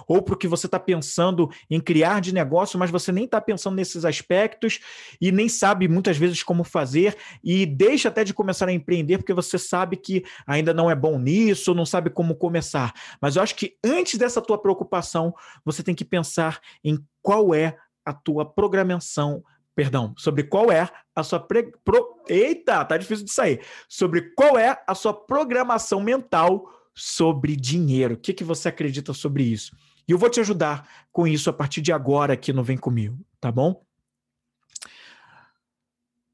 ou 0.07 0.21
para 0.21 0.33
o 0.33 0.37
que 0.37 0.47
você 0.47 0.65
está 0.65 0.79
pensando 0.79 1.49
em 1.69 1.79
criar 1.79 2.21
de 2.21 2.33
negócio, 2.33 2.79
mas 2.79 2.89
você 2.89 3.11
nem 3.11 3.25
está 3.25 3.39
pensando 3.39 3.75
nesses 3.75 4.05
aspectos 4.05 4.79
e 5.19 5.31
nem 5.31 5.47
sabe 5.49 5.87
muitas 5.87 6.17
vezes 6.17 6.43
como 6.43 6.63
fazer 6.63 7.15
e 7.43 7.65
deixa 7.65 8.09
até 8.09 8.23
de 8.23 8.33
começar 8.33 8.67
a 8.67 8.73
empreender 8.73 9.17
porque 9.17 9.33
você 9.33 9.57
sabe 9.57 9.97
que 9.97 10.23
ainda 10.45 10.73
não 10.73 10.89
é 10.89 10.95
bom 10.95 11.17
nisso, 11.17 11.73
não 11.73 11.85
sabe 11.85 12.09
como 12.09 12.35
começar. 12.35 12.93
Mas 13.21 13.35
eu 13.35 13.43
acho 13.43 13.55
que 13.55 13.75
antes 13.83 14.17
dessa 14.17 14.41
tua 14.41 14.57
preocupação, 14.57 15.33
você 15.63 15.80
tem 15.83 15.95
que 15.95 16.05
pensar 16.05 16.59
em 16.83 16.97
qual 17.21 17.53
é 17.53 17.77
a 18.05 18.13
tua 18.13 18.45
programação 18.45 19.43
perdão, 19.75 20.13
sobre 20.17 20.43
qual 20.43 20.71
é 20.71 20.89
a 21.15 21.23
sua 21.23 21.39
pre... 21.39 21.71
Pro... 21.83 22.23
eita, 22.27 22.83
tá 22.85 22.97
difícil 22.97 23.25
de 23.25 23.31
sair. 23.31 23.61
Sobre 23.87 24.33
qual 24.35 24.57
é 24.57 24.81
a 24.85 24.93
sua 24.93 25.13
programação 25.13 26.01
mental 26.01 26.69
sobre 26.93 27.55
dinheiro. 27.55 28.15
O 28.15 28.17
que, 28.17 28.33
que 28.33 28.43
você 28.43 28.69
acredita 28.69 29.13
sobre 29.13 29.43
isso? 29.43 29.75
E 30.07 30.11
eu 30.11 30.17
vou 30.17 30.29
te 30.29 30.39
ajudar 30.39 30.87
com 31.11 31.27
isso 31.27 31.49
a 31.49 31.53
partir 31.53 31.81
de 31.81 31.91
agora 31.91 32.33
aqui 32.33 32.51
no 32.51 32.63
Vem 32.63 32.77
Comigo, 32.77 33.17
tá 33.39 33.51
bom? 33.51 33.83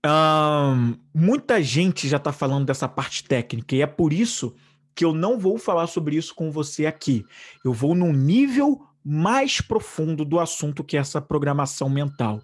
Um, 0.05 0.95
muita 1.13 1.61
gente 1.61 2.07
já 2.07 2.17
está 2.17 2.31
falando 2.31 2.65
dessa 2.65 2.87
parte 2.87 3.23
técnica 3.23 3.75
e 3.75 3.81
é 3.81 3.87
por 3.87 4.13
isso 4.13 4.55
que 4.95 5.03
eu 5.03 5.13
não 5.13 5.37
vou 5.37 5.57
falar 5.57 5.85
sobre 5.87 6.15
isso 6.15 6.33
com 6.33 6.49
você 6.49 6.85
aqui. 6.85 7.25
Eu 7.63 7.73
vou 7.73 7.93
num 7.93 8.13
nível 8.13 8.86
mais 9.09 9.61
profundo 9.61 10.25
do 10.25 10.37
assunto 10.37 10.83
que 10.83 10.97
é 10.97 10.99
essa 10.99 11.21
programação 11.21 11.89
mental. 11.89 12.41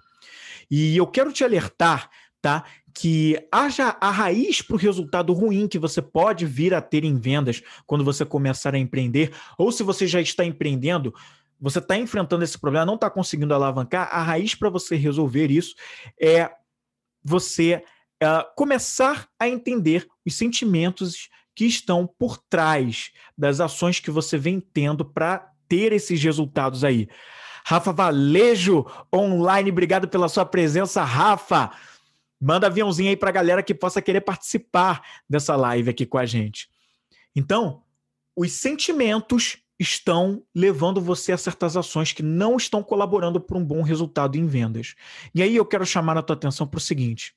E 0.71 0.95
eu 0.95 1.05
quero 1.05 1.33
te 1.33 1.43
alertar, 1.43 2.09
tá? 2.41 2.63
que 2.93 3.35
haja 3.51 3.97
a 3.99 4.11
raiz 4.11 4.61
para 4.61 4.75
o 4.75 4.79
resultado 4.79 5.33
ruim 5.33 5.67
que 5.67 5.79
você 5.79 6.01
pode 6.01 6.45
vir 6.45 6.73
a 6.73 6.81
ter 6.81 7.03
em 7.03 7.17
vendas 7.17 7.61
quando 7.87 8.03
você 8.03 8.23
começar 8.23 8.75
a 8.75 8.79
empreender, 8.79 9.33
ou 9.57 9.71
se 9.71 9.81
você 9.81 10.05
já 10.05 10.21
está 10.21 10.45
empreendendo, 10.45 11.13
você 11.59 11.79
está 11.79 11.97
enfrentando 11.97 12.43
esse 12.43 12.57
problema, 12.57 12.85
não 12.85 12.95
está 12.95 13.09
conseguindo 13.09 13.53
alavancar, 13.53 14.07
a 14.11 14.21
raiz 14.21 14.53
para 14.53 14.69
você 14.69 14.95
resolver 14.95 15.49
isso 15.49 15.75
é 16.21 16.51
você 17.23 17.83
uh, 18.21 18.55
começar 18.55 19.27
a 19.39 19.49
entender 19.49 20.07
os 20.25 20.35
sentimentos 20.35 21.29
que 21.55 21.65
estão 21.65 22.07
por 22.07 22.37
trás 22.37 23.11
das 23.37 23.59
ações 23.59 23.99
que 23.99 24.11
você 24.11 24.37
vem 24.37 24.59
tendo 24.59 25.03
para 25.03 25.52
ter 25.73 25.91
esses 25.91 26.23
resultados 26.23 26.83
aí. 26.83 27.09
Rafa 27.65 27.91
Valejo, 27.91 28.85
online, 29.13 29.71
obrigado 29.71 30.07
pela 30.07 30.29
sua 30.29 30.45
presença, 30.45 31.03
Rafa. 31.03 31.71
Manda 32.39 32.67
aviãozinho 32.67 33.09
aí 33.09 33.17
para 33.17 33.29
a 33.29 33.33
galera 33.33 33.63
que 33.63 33.73
possa 33.73 33.99
querer 33.99 34.21
participar 34.21 35.01
dessa 35.27 35.55
live 35.55 35.89
aqui 35.89 36.05
com 36.05 36.19
a 36.19 36.27
gente. 36.27 36.69
Então, 37.35 37.81
os 38.35 38.51
sentimentos 38.51 39.57
estão 39.79 40.43
levando 40.53 41.01
você 41.01 41.31
a 41.31 41.37
certas 41.37 41.75
ações 41.75 42.13
que 42.13 42.21
não 42.21 42.55
estão 42.55 42.83
colaborando 42.83 43.41
para 43.41 43.57
um 43.57 43.65
bom 43.65 43.81
resultado 43.81 44.37
em 44.37 44.45
vendas. 44.45 44.93
E 45.33 45.41
aí 45.41 45.55
eu 45.55 45.65
quero 45.65 45.87
chamar 45.87 46.19
a 46.19 46.21
tua 46.21 46.35
atenção 46.35 46.67
para 46.67 46.77
o 46.77 46.81
seguinte: 46.81 47.33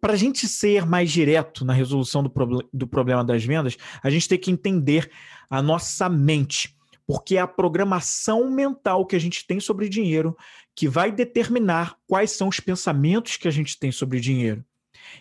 para 0.00 0.12
a 0.12 0.16
gente 0.16 0.46
ser 0.46 0.86
mais 0.86 1.10
direto 1.10 1.64
na 1.64 1.72
resolução 1.72 2.22
do, 2.22 2.32
do 2.72 2.86
problema 2.86 3.24
das 3.24 3.44
vendas, 3.44 3.76
a 4.00 4.10
gente 4.10 4.28
tem 4.28 4.38
que 4.38 4.52
entender 4.52 5.10
a 5.48 5.60
nossa 5.60 6.08
mente 6.08 6.78
porque 7.10 7.36
é 7.36 7.40
a 7.40 7.46
programação 7.48 8.48
mental 8.48 9.04
que 9.04 9.16
a 9.16 9.18
gente 9.18 9.44
tem 9.44 9.58
sobre 9.58 9.88
dinheiro 9.88 10.36
que 10.76 10.86
vai 10.86 11.10
determinar 11.10 11.96
quais 12.06 12.30
são 12.30 12.46
os 12.46 12.60
pensamentos 12.60 13.36
que 13.36 13.48
a 13.48 13.50
gente 13.50 13.76
tem 13.76 13.90
sobre 13.90 14.20
dinheiro. 14.20 14.64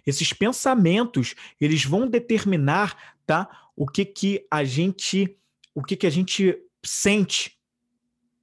Esses 0.05 0.31
pensamentos, 0.31 1.33
eles 1.59 1.83
vão 1.83 2.07
determinar, 2.07 3.15
tá, 3.25 3.49
o 3.75 3.87
que 3.87 4.05
que 4.05 4.45
a 4.51 4.63
gente, 4.63 5.35
o 5.73 5.83
que 5.83 5.95
que 5.95 6.05
a 6.05 6.11
gente 6.11 6.55
sente. 6.85 7.57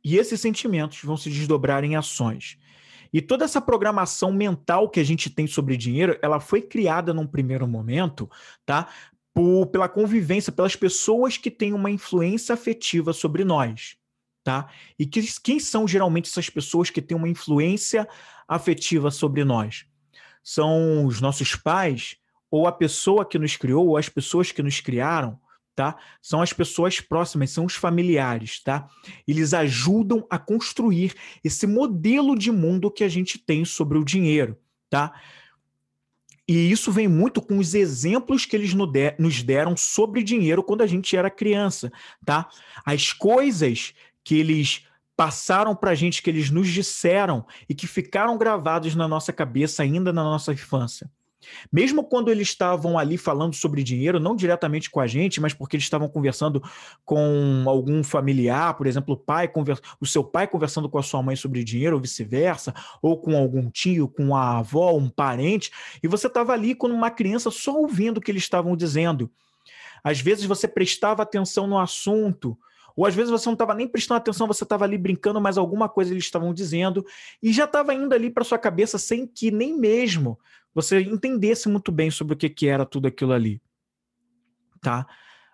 E 0.03 0.17
esses 0.17 0.41
sentimentos 0.41 1.01
vão 1.05 1.17
se 1.17 1.31
desdobrar 1.31 1.85
em 1.85 1.95
ações. 1.95 2.59
E 3.13 3.23
toda 3.23 3.45
essa 3.45 3.61
programação 3.61 4.33
mental 4.33 4.91
que 4.91 4.99
a 4.99 5.05
gente 5.05 5.31
tem 5.31 5.47
sobre 5.47 5.77
dinheiro, 5.77 6.19
ela 6.21 6.41
foi 6.41 6.61
criada 6.61 7.15
num 7.15 7.29
primeiro 7.29 7.69
momento, 7.69 8.29
tá? 8.65 8.89
Por, 9.37 9.67
pela 9.67 9.87
convivência, 9.87 10.51
pelas 10.51 10.75
pessoas 10.75 11.37
que 11.37 11.51
têm 11.51 11.75
uma 11.75 11.91
influência 11.91 12.55
afetiva 12.55 13.13
sobre 13.13 13.45
nós, 13.45 13.99
tá? 14.43 14.67
E 14.99 15.05
que, 15.05 15.23
quem 15.43 15.61
são 15.61 15.87
geralmente 15.87 16.31
essas 16.31 16.49
pessoas 16.49 16.89
que 16.89 17.03
têm 17.03 17.15
uma 17.15 17.29
influência 17.29 18.09
afetiva 18.49 19.11
sobre 19.11 19.45
nós? 19.45 19.85
São 20.43 21.05
os 21.05 21.21
nossos 21.21 21.55
pais, 21.55 22.17
ou 22.51 22.67
a 22.67 22.73
pessoa 22.73 23.27
que 23.27 23.39
nos 23.39 23.59
criou, 23.59 23.89
ou 23.89 23.99
as 23.99 24.09
pessoas 24.09 24.51
que 24.51 24.63
nos 24.63 24.81
criaram, 24.81 25.39
tá? 25.75 25.99
São 26.23 26.41
as 26.41 26.55
pessoas 26.55 26.99
próximas, 26.99 27.51
são 27.51 27.67
os 27.67 27.75
familiares, 27.75 28.63
tá? 28.63 28.89
Eles 29.29 29.53
ajudam 29.53 30.27
a 30.31 30.39
construir 30.39 31.13
esse 31.45 31.67
modelo 31.67 32.39
de 32.39 32.51
mundo 32.51 32.91
que 32.91 33.05
a 33.05 33.09
gente 33.09 33.39
tem 33.39 33.67
sobre 33.67 33.99
o 33.99 34.05
dinheiro, 34.05 34.57
tá? 34.89 35.13
E 36.49 36.71
isso 36.71 36.93
vem 36.93 37.09
muito 37.09 37.43
com 37.43 37.59
os 37.59 37.75
exemplos 37.75 38.47
que 38.47 38.55
eles 38.55 38.73
nos 39.19 39.43
deram 39.43 39.77
sobre 39.77 40.23
dinheiro 40.23 40.63
quando 40.63 40.83
a 40.83 40.87
gente 40.87 41.17
era 41.17 41.29
criança, 41.29 41.93
tá? 42.25 42.49
As 42.85 43.13
coisas 43.13 43.93
que 44.23 44.37
eles 44.37 44.87
passaram 45.17 45.75
para 45.75 45.91
a 45.91 45.95
gente, 45.95 46.23
que 46.23 46.31
eles 46.31 46.51
nos 46.51 46.69
disseram 46.69 47.45
e 47.69 47.75
que 47.75 47.87
ficaram 47.87 48.37
gravados 48.37 48.95
na 48.95 49.09
nossa 49.09 49.33
cabeça 49.33 49.83
ainda 49.83 50.13
na 50.13 50.23
nossa 50.23 50.53
infância. 50.53 51.11
Mesmo 51.73 52.05
quando 52.05 52.31
eles 52.31 52.49
estavam 52.49 52.99
ali 52.99 53.17
falando 53.17 53.55
sobre 53.55 53.83
dinheiro, 53.83 54.21
não 54.21 54.37
diretamente 54.37 54.91
com 54.91 55.01
a 55.01 55.07
gente, 55.07 55.41
mas 55.41 55.53
porque 55.53 55.77
eles 55.77 55.85
estavam 55.85 56.09
conversando 56.09 56.63
com 57.05 57.65
algum 57.67 58.03
familiar, 58.03 58.75
por 58.75 58.87
exemplo, 58.87 59.15
o 59.15 59.17
pai 59.17 59.49
conversa, 59.49 59.83
o 60.01 60.07
seu 60.07 60.25
pai 60.25 60.47
conversando 60.47 60.89
com 60.89 60.99
a 60.99 61.03
sua 61.03 61.23
mãe 61.23 61.37
sobre 61.37 61.65
dinheiro, 61.65 61.97
ou 61.97 62.03
vice-versa, 62.03 62.75
ou 63.03 63.19
com 63.21 63.37
algum 63.37 63.71
tio, 63.71 64.09
com 64.09 64.35
a 64.35 64.59
avó, 64.59 64.97
um 64.97 65.09
parente, 65.09 65.71
e 66.03 66.09
você 66.09 66.27
estava 66.27 66.53
ali 66.53 66.75
como 66.75 66.95
uma 66.95 67.11
criança 67.11 67.51
só 67.51 67.77
ouvindo 67.77 68.19
o 68.19 68.21
que 68.21 68.31
eles 68.31 68.43
estavam 68.43 68.77
dizendo. 68.77 69.31
Às 70.03 70.21
vezes 70.21 70.45
você 70.45 70.69
prestava 70.69 71.23
atenção 71.23 71.67
no 71.67 71.79
assunto, 71.79 72.57
ou 72.97 73.05
às 73.05 73.15
vezes 73.15 73.31
você 73.31 73.47
não 73.47 73.53
estava 73.53 73.75
nem 73.75 73.87
prestando 73.87 74.19
atenção, 74.19 74.47
você 74.47 74.65
estava 74.65 74.85
ali 74.85 74.97
brincando, 74.97 75.41
mas 75.41 75.59
alguma 75.59 75.89
coisa 75.89 76.13
eles 76.13 76.25
estavam 76.25 76.55
dizendo 76.55 77.05
e 77.43 77.53
já 77.53 77.65
estava 77.65 77.93
indo 77.93 78.15
ali 78.15 78.31
para 78.31 78.43
sua 78.43 78.59
cabeça 78.59 78.97
sem 78.97 79.27
que 79.27 79.51
nem 79.51 79.77
mesmo 79.77 80.39
você 80.77 81.01
entendesse 81.01 81.71
muito 81.71 81.91
bem 81.91 82.11
sobre 82.11 82.35
o 82.35 82.37
que, 82.37 82.51
que 82.51 82.69
era 82.69 82.85
tudo 82.85 83.09
aquilo 83.09 83.33
ali. 83.33 83.63
Tá? 84.83 85.07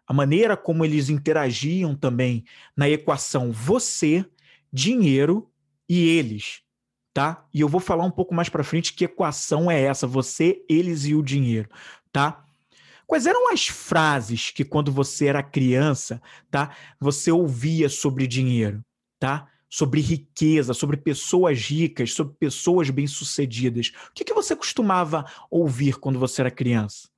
A 0.05 0.13
maneira 0.13 0.57
como 0.57 0.85
eles 0.85 1.09
interagiam 1.09 1.95
também 1.95 2.45
na 2.77 2.91
equação 2.91 3.53
você, 3.53 4.27
dinheiro 4.73 5.49
e 5.89 6.09
eles, 6.09 6.63
tá? 7.15 7.47
E 7.55 7.61
eu 7.61 7.69
vou 7.69 7.81
falar 7.81 8.05
um 8.05 8.11
pouco 8.11 8.35
mais 8.35 8.49
para 8.49 8.65
frente 8.65 8.95
que 8.95 9.05
equação 9.05 9.71
é 9.71 9.81
essa, 9.81 10.09
você, 10.09 10.65
eles 10.69 11.05
e 11.05 11.15
o 11.15 11.23
dinheiro, 11.23 11.69
tá? 12.11 12.45
Quais 13.07 13.25
eram 13.25 13.53
as 13.53 13.69
frases 13.69 14.51
que 14.51 14.65
quando 14.65 14.91
você 14.91 15.27
era 15.27 15.41
criança, 15.41 16.21
tá, 16.51 16.75
você 16.99 17.31
ouvia 17.31 17.89
sobre 17.89 18.27
dinheiro, 18.27 18.85
tá? 19.21 19.52
Sobre 19.73 20.03
riqueza, 20.03 20.75
sobre 20.75 20.99
pessoas 20.99 21.59
ricas, 21.59 22.13
sobre 22.13 22.35
pessoas 22.35 22.91
bem-sucedidas. 22.91 23.91
O 24.11 24.13
que, 24.13 24.23
que 24.23 24.35
você 24.35 24.55
costumava 24.55 25.25
ouvir 25.51 25.99
quando 25.99 26.19
você 26.19 26.43
era 26.43 26.51
criança? 26.51 27.09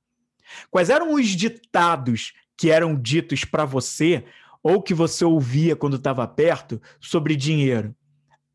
Quais 0.71 0.89
eram 0.89 1.15
os 1.15 1.27
ditados 1.27 2.31
que 2.55 2.71
eram 2.71 2.95
ditos 2.95 3.43
para 3.43 3.65
você 3.65 4.23
ou 4.63 4.81
que 4.81 4.93
você 4.93 5.25
ouvia 5.25 5.75
quando 5.75 5.97
estava 5.97 6.25
perto 6.25 6.81
sobre 6.97 7.35
dinheiro? 7.35 7.93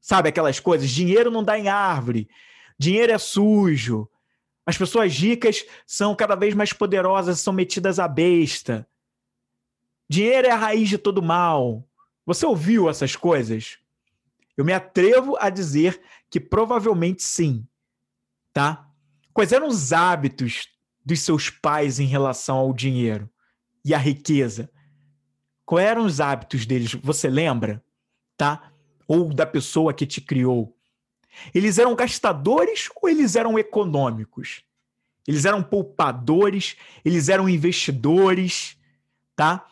Sabe 0.00 0.30
aquelas 0.30 0.58
coisas? 0.58 0.88
Dinheiro 0.88 1.30
não 1.30 1.44
dá 1.44 1.58
em 1.58 1.68
árvore, 1.68 2.26
dinheiro 2.78 3.12
é 3.12 3.18
sujo, 3.18 4.08
as 4.64 4.78
pessoas 4.78 5.14
ricas 5.14 5.66
são 5.86 6.16
cada 6.16 6.34
vez 6.34 6.54
mais 6.54 6.72
poderosas, 6.72 7.40
são 7.40 7.52
metidas 7.52 7.98
à 7.98 8.08
besta. 8.08 8.88
Dinheiro 10.08 10.48
é 10.48 10.52
a 10.52 10.56
raiz 10.56 10.88
de 10.88 10.96
todo 10.96 11.22
mal. 11.22 11.86
Você 12.24 12.46
ouviu 12.46 12.88
essas 12.88 13.14
coisas? 13.14 13.78
Eu 14.60 14.64
me 14.64 14.74
atrevo 14.74 15.38
a 15.40 15.48
dizer 15.48 15.98
que 16.28 16.38
provavelmente 16.38 17.22
sim, 17.22 17.66
tá? 18.52 18.86
Quais 19.32 19.52
eram 19.52 19.66
os 19.66 19.90
hábitos 19.90 20.68
dos 21.02 21.20
seus 21.20 21.48
pais 21.48 21.98
em 21.98 22.04
relação 22.04 22.58
ao 22.58 22.74
dinheiro 22.74 23.26
e 23.82 23.94
à 23.94 23.96
riqueza? 23.96 24.70
Quais 25.64 25.88
eram 25.88 26.04
os 26.04 26.20
hábitos 26.20 26.66
deles? 26.66 26.92
Você 26.92 27.30
lembra? 27.30 27.82
Tá? 28.36 28.70
Ou 29.08 29.32
da 29.32 29.46
pessoa 29.46 29.94
que 29.94 30.04
te 30.04 30.20
criou? 30.20 30.76
Eles 31.54 31.78
eram 31.78 31.96
gastadores 31.96 32.90
ou 33.00 33.08
eles 33.08 33.36
eram 33.36 33.58
econômicos? 33.58 34.62
Eles 35.26 35.46
eram 35.46 35.62
poupadores, 35.62 36.76
eles 37.02 37.30
eram 37.30 37.48
investidores, 37.48 38.76
tá? 39.34 39.66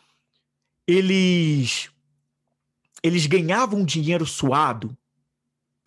Eles 0.86 1.90
eles 3.02 3.26
ganhavam 3.26 3.84
dinheiro 3.84 4.26
suado. 4.26 4.96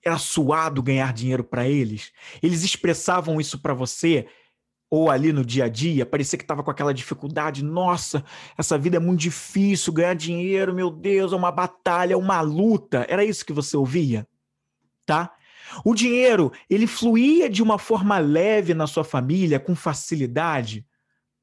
Era 0.04 0.18
suado 0.18 0.82
ganhar 0.82 1.14
dinheiro 1.14 1.44
para 1.44 1.68
eles. 1.68 2.12
Eles 2.42 2.64
expressavam 2.64 3.40
isso 3.40 3.60
para 3.60 3.74
você 3.74 4.28
ou 4.92 5.10
ali 5.10 5.32
no 5.32 5.46
dia 5.46 5.66
a 5.66 5.70
dia, 5.70 6.06
parecia 6.06 6.38
que 6.38 6.44
estava 6.44 6.62
com 6.62 6.70
aquela 6.70 6.94
dificuldade. 6.94 7.64
Nossa, 7.64 8.26
essa 8.58 8.78
vida 8.78 8.98
é 8.98 9.00
muito 9.00 9.22
difícil, 9.22 9.94
ganhar 9.94 10.14
dinheiro, 10.16 10.76
meu 10.76 10.92
Deus, 10.92 11.32
é 11.32 11.36
uma 11.38 11.52
batalha, 11.52 12.14
é 12.14 12.18
uma 12.18 12.42
luta. 12.42 13.06
Era 13.08 13.24
isso 13.24 13.46
que 13.46 13.54
você 13.54 13.78
ouvia, 13.78 14.28
tá? 15.06 15.34
O 15.86 15.96
dinheiro, 15.96 16.52
ele 16.70 16.86
fluía 16.86 17.50
de 17.50 17.64
uma 17.64 17.80
forma 17.80 18.18
leve 18.20 18.74
na 18.74 18.86
sua 18.86 19.06
família, 19.06 19.62
com 19.62 19.74
facilidade, 19.74 20.86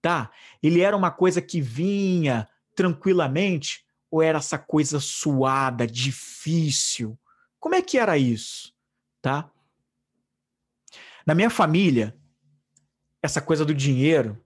tá? 0.02 0.30
Ele 0.62 0.82
era 0.82 0.94
uma 0.94 1.10
coisa 1.10 1.40
que 1.40 1.58
vinha 1.58 2.46
tranquilamente 2.74 3.87
ou 4.10 4.22
era 4.22 4.38
essa 4.38 4.58
coisa 4.58 5.00
suada, 5.00 5.86
difícil? 5.86 7.18
Como 7.60 7.74
é 7.74 7.82
que 7.82 7.98
era 7.98 8.16
isso? 8.16 8.72
Tá? 9.20 9.50
Na 11.26 11.34
minha 11.34 11.50
família, 11.50 12.16
essa 13.22 13.40
coisa 13.40 13.64
do 13.64 13.74
dinheiro 13.74 14.42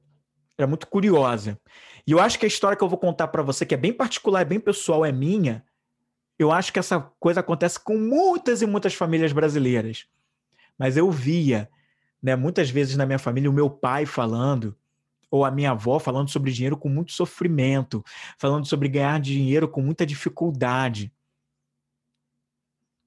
era 0.58 0.66
muito 0.66 0.86
curiosa. 0.86 1.58
E 2.06 2.12
eu 2.12 2.20
acho 2.20 2.38
que 2.38 2.44
a 2.44 2.48
história 2.48 2.76
que 2.76 2.82
eu 2.82 2.88
vou 2.88 2.98
contar 2.98 3.28
para 3.28 3.42
você, 3.42 3.64
que 3.64 3.74
é 3.74 3.78
bem 3.78 3.92
particular, 3.92 4.40
é 4.40 4.44
bem 4.44 4.58
pessoal, 4.58 5.04
é 5.04 5.12
minha, 5.12 5.64
eu 6.38 6.50
acho 6.50 6.72
que 6.72 6.78
essa 6.78 7.00
coisa 7.20 7.40
acontece 7.40 7.78
com 7.78 7.96
muitas 7.96 8.62
e 8.62 8.66
muitas 8.66 8.94
famílias 8.94 9.32
brasileiras. 9.32 10.06
Mas 10.78 10.96
eu 10.96 11.10
via, 11.10 11.70
né, 12.20 12.34
muitas 12.34 12.70
vezes 12.70 12.96
na 12.96 13.06
minha 13.06 13.18
família, 13.18 13.50
o 13.50 13.52
meu 13.52 13.70
pai 13.70 14.06
falando 14.06 14.76
ou 15.32 15.46
a 15.46 15.50
minha 15.50 15.70
avó 15.70 15.98
falando 15.98 16.28
sobre 16.28 16.52
dinheiro 16.52 16.76
com 16.76 16.90
muito 16.90 17.10
sofrimento, 17.12 18.04
falando 18.38 18.66
sobre 18.66 18.86
ganhar 18.88 19.18
dinheiro 19.18 19.66
com 19.66 19.80
muita 19.80 20.04
dificuldade. 20.04 21.10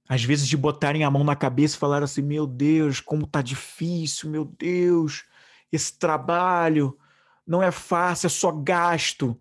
Às 0.09 0.23
vezes 0.23 0.47
de 0.47 0.57
botarem 0.57 1.03
a 1.03 1.11
mão 1.11 1.23
na 1.23 1.35
cabeça 1.35 1.75
e 1.75 1.79
falar 1.79 2.01
assim: 2.03 2.21
"Meu 2.23 2.47
Deus, 2.47 2.99
como 2.99 3.27
tá 3.27 3.41
difícil, 3.41 4.29
meu 4.29 4.45
Deus, 4.45 5.23
esse 5.71 5.97
trabalho 5.97 6.97
não 7.45 7.61
é 7.61 7.71
fácil, 7.71 8.27
é 8.27 8.29
só 8.29 8.51
gasto". 8.51 9.39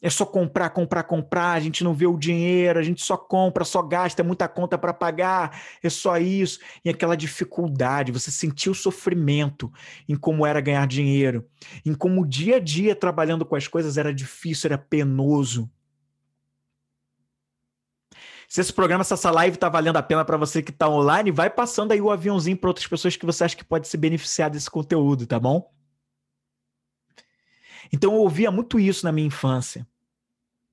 É 0.00 0.10
só 0.10 0.26
comprar, 0.26 0.70
comprar, 0.70 1.04
comprar, 1.04 1.52
a 1.52 1.60
gente 1.60 1.82
não 1.82 1.94
vê 1.94 2.06
o 2.06 2.18
dinheiro, 2.18 2.78
a 2.78 2.82
gente 2.82 3.02
só 3.02 3.16
compra, 3.16 3.64
só 3.64 3.80
gasta, 3.82 4.20
é 4.20 4.24
muita 4.24 4.46
conta 4.46 4.76
para 4.76 4.92
pagar, 4.92 5.58
é 5.82 5.88
só 5.88 6.18
isso. 6.18 6.60
E 6.84 6.90
aquela 6.90 7.16
dificuldade, 7.16 8.12
você 8.12 8.30
sentiu 8.30 8.72
o 8.72 8.74
sofrimento 8.74 9.72
em 10.08 10.14
como 10.14 10.44
era 10.44 10.60
ganhar 10.60 10.86
dinheiro, 10.86 11.48
em 11.84 11.94
como 11.94 12.22
o 12.22 12.26
dia 12.26 12.56
a 12.56 12.60
dia 12.60 12.94
trabalhando 12.94 13.46
com 13.46 13.56
as 13.56 13.66
coisas 13.66 13.96
era 13.96 14.12
difícil, 14.12 14.68
era 14.68 14.78
penoso. 14.78 15.70
Se 18.48 18.60
esse 18.60 18.72
programa, 18.72 19.02
se 19.02 19.12
essa 19.12 19.30
live 19.30 19.56
está 19.56 19.68
valendo 19.68 19.96
a 19.96 20.02
pena 20.02 20.24
para 20.24 20.36
você 20.36 20.62
que 20.62 20.70
está 20.70 20.88
online, 20.88 21.30
vai 21.32 21.50
passando 21.50 21.92
aí 21.92 22.00
o 22.00 22.10
aviãozinho 22.10 22.56
para 22.56 22.70
outras 22.70 22.86
pessoas 22.86 23.16
que 23.16 23.26
você 23.26 23.44
acha 23.44 23.56
que 23.56 23.64
pode 23.64 23.88
se 23.88 23.96
beneficiar 23.96 24.50
desse 24.50 24.70
conteúdo, 24.70 25.26
tá 25.26 25.38
bom? 25.38 25.75
Então 27.92 28.14
eu 28.14 28.20
ouvia 28.20 28.50
muito 28.50 28.78
isso 28.78 29.04
na 29.04 29.12
minha 29.12 29.26
infância, 29.26 29.86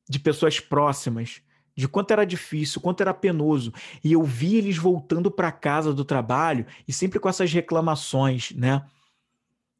de 0.09 0.19
pessoas 0.19 0.59
próximas, 0.59 1.41
de 1.75 1.87
quanto 1.87 2.11
era 2.11 2.25
difícil, 2.25 2.81
quanto 2.81 3.01
era 3.01 3.13
penoso. 3.13 3.73
E 4.03 4.11
eu 4.11 4.23
via 4.23 4.59
eles 4.59 4.77
voltando 4.77 5.31
para 5.31 5.51
casa 5.51 5.93
do 5.93 6.05
trabalho 6.05 6.65
e 6.87 6.93
sempre 6.93 7.19
com 7.19 7.27
essas 7.27 7.51
reclamações, 7.51 8.51
né? 8.51 8.85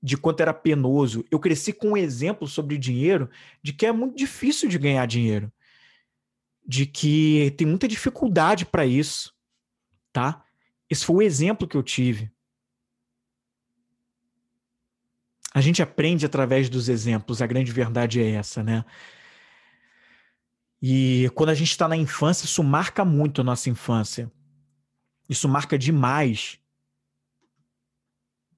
De 0.02 0.18
quanto 0.18 0.42
era 0.42 0.54
penoso. 0.54 1.24
Eu 1.30 1.40
cresci 1.40 1.72
com 1.72 1.92
um 1.92 1.98
exemplo 1.98 2.48
sobre 2.48 2.78
dinheiro 2.78 3.30
de 3.62 3.74
que 3.74 3.86
é 3.86 3.92
muito 3.92 4.18
difícil 4.18 4.68
de 4.68 4.78
ganhar 4.78 5.06
dinheiro. 5.06 5.52
De 6.66 6.86
que 6.86 7.54
tem 7.58 7.68
muita 7.68 7.88
dificuldade 7.88 8.66
para 8.66 8.86
isso, 8.86 9.34
tá? 10.12 10.44
Esse 10.90 11.06
foi 11.06 11.16
o 11.18 11.22
exemplo 11.22 11.68
que 11.68 11.78
eu 11.78 11.84
tive. 11.84 12.33
A 15.54 15.62
gente 15.62 15.82
aprende 15.82 16.26
através 16.26 16.70
dos 16.70 16.90
exemplos, 16.90 17.42
a 17.42 17.48
grande 17.48 17.72
verdade 17.72 18.22
é 18.22 18.32
essa, 18.32 18.64
né? 18.64 18.84
E 20.82 21.30
quando 21.36 21.50
a 21.50 21.54
gente 21.54 21.70
está 21.70 21.88
na 21.88 21.96
infância, 21.96 22.46
isso 22.46 22.64
marca 22.64 23.06
muito 23.06 23.42
a 23.42 23.44
nossa 23.44 23.70
infância. 23.70 24.32
Isso 25.30 25.48
marca 25.48 25.78
demais 25.78 26.60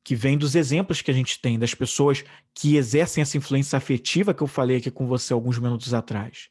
que 0.04 0.16
vem 0.16 0.38
dos 0.38 0.56
exemplos 0.56 1.02
que 1.02 1.12
a 1.12 1.14
gente 1.14 1.40
tem 1.42 1.58
das 1.58 1.74
pessoas 1.74 2.24
que 2.54 2.78
exercem 2.78 3.22
essa 3.22 3.38
influência 3.38 3.76
afetiva 3.76 4.34
que 4.34 4.42
eu 4.42 4.48
falei 4.48 4.78
aqui 4.78 4.90
com 4.90 5.08
você 5.08 5.34
alguns 5.34 5.58
minutos 5.58 5.94
atrás. 5.94 6.50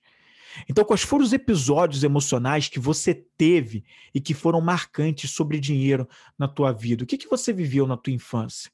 Então, 0.69 0.85
quais 0.85 1.03
foram 1.03 1.25
os 1.25 1.33
episódios 1.33 2.05
emocionais 2.05 2.69
que 2.69 2.79
você 2.79 3.15
teve 3.15 3.85
e 4.15 4.21
que 4.21 4.35
foram 4.35 4.61
marcantes 4.61 5.31
sobre 5.31 5.59
dinheiro 5.59 6.09
na 6.39 6.47
tua 6.47 6.73
vida? 6.73 7.05
O 7.05 7.07
que, 7.07 7.19
que 7.19 7.29
você 7.29 7.53
viveu 7.53 7.87
na 7.87 7.97
tua 7.97 8.13
infância? 8.13 8.71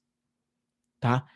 Tá? 0.99 1.27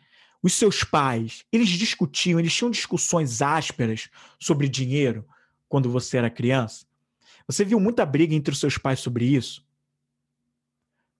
Os 0.45 0.53
seus 0.53 0.83
pais, 0.83 1.43
eles 1.51 1.69
discutiam, 1.69 2.39
eles 2.39 2.53
tinham 2.53 2.69
discussões 2.69 3.41
ásperas 3.41 4.11
sobre 4.39 4.69
dinheiro 4.69 5.27
quando 5.67 5.89
você 5.89 6.17
era 6.17 6.29
criança? 6.29 6.85
Você 7.47 7.65
viu 7.65 7.79
muita 7.79 8.05
briga 8.05 8.35
entre 8.35 8.53
os 8.53 8.59
seus 8.59 8.77
pais 8.77 8.99
sobre 8.99 9.25
isso? 9.25 9.65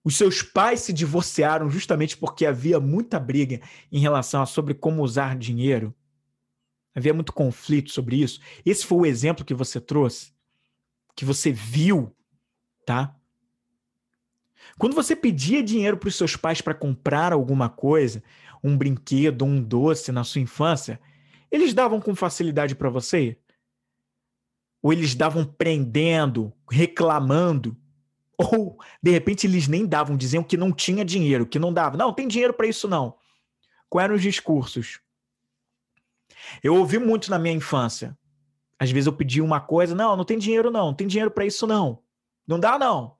Os 0.04 0.14
seus 0.14 0.42
pais 0.42 0.78
se 0.82 0.92
divorciaram 0.92 1.68
justamente 1.68 2.16
porque 2.16 2.46
havia 2.46 2.78
muita 2.78 3.18
briga 3.18 3.60
em 3.90 3.98
relação 3.98 4.42
a 4.42 4.46
sobre 4.46 4.74
como 4.74 5.02
usar 5.02 5.36
dinheiro? 5.36 5.92
Havia 6.94 7.12
muito 7.12 7.32
conflito 7.32 7.90
sobre 7.90 8.22
isso. 8.22 8.40
Esse 8.64 8.86
foi 8.86 8.98
o 8.98 9.06
exemplo 9.06 9.44
que 9.44 9.54
você 9.54 9.80
trouxe, 9.80 10.32
que 11.16 11.24
você 11.24 11.50
viu, 11.50 12.14
tá? 12.86 13.16
Quando 14.78 14.94
você 14.94 15.16
pedia 15.16 15.62
dinheiro 15.62 15.96
para 15.96 16.08
os 16.08 16.16
seus 16.16 16.36
pais 16.36 16.60
para 16.60 16.74
comprar 16.74 17.32
alguma 17.32 17.68
coisa, 17.68 18.22
um 18.66 18.76
brinquedo, 18.76 19.44
um 19.44 19.62
doce 19.62 20.10
na 20.10 20.24
sua 20.24 20.40
infância, 20.40 21.00
eles 21.50 21.72
davam 21.72 22.00
com 22.00 22.14
facilidade 22.14 22.74
para 22.74 22.90
você? 22.90 23.38
Ou 24.82 24.92
eles 24.92 25.14
davam 25.14 25.44
prendendo, 25.44 26.52
reclamando? 26.70 27.76
Ou, 28.36 28.78
de 29.02 29.10
repente, 29.10 29.46
eles 29.46 29.66
nem 29.66 29.86
davam, 29.86 30.16
diziam 30.16 30.42
que 30.42 30.56
não 30.56 30.72
tinha 30.72 31.04
dinheiro, 31.04 31.46
que 31.46 31.58
não 31.58 31.72
dava. 31.72 31.96
Não, 31.96 32.12
tem 32.12 32.28
dinheiro 32.28 32.52
para 32.52 32.66
isso 32.66 32.86
não. 32.86 33.16
Quais 33.88 34.04
eram 34.04 34.16
os 34.16 34.22
discursos? 34.22 35.00
Eu 36.62 36.74
ouvi 36.76 36.98
muito 36.98 37.30
na 37.30 37.38
minha 37.38 37.54
infância. 37.54 38.16
Às 38.78 38.90
vezes 38.90 39.06
eu 39.06 39.12
pedia 39.12 39.42
uma 39.42 39.60
coisa, 39.60 39.94
não, 39.94 40.16
não 40.16 40.24
tem 40.24 40.38
dinheiro 40.38 40.70
não, 40.70 40.86
não 40.86 40.94
tem 40.94 41.06
dinheiro 41.06 41.30
para 41.30 41.46
isso 41.46 41.66
não. 41.66 42.02
Não 42.46 42.60
dá 42.60 42.78
não. 42.78 43.16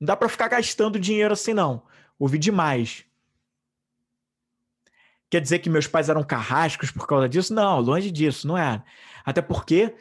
Não 0.00 0.06
dá 0.06 0.16
para 0.16 0.28
ficar 0.28 0.48
gastando 0.48 0.98
dinheiro 0.98 1.34
assim 1.34 1.52
não. 1.52 1.82
Ouvi 2.18 2.38
demais. 2.38 3.04
Quer 5.30 5.40
dizer 5.40 5.58
que 5.58 5.70
meus 5.70 5.86
pais 5.86 6.08
eram 6.08 6.22
carrascos 6.22 6.90
por 6.90 7.06
causa 7.06 7.28
disso? 7.28 7.52
Não, 7.52 7.80
longe 7.80 8.10
disso, 8.10 8.46
não 8.46 8.56
é. 8.56 8.82
Até 9.24 9.42
porque 9.42 9.94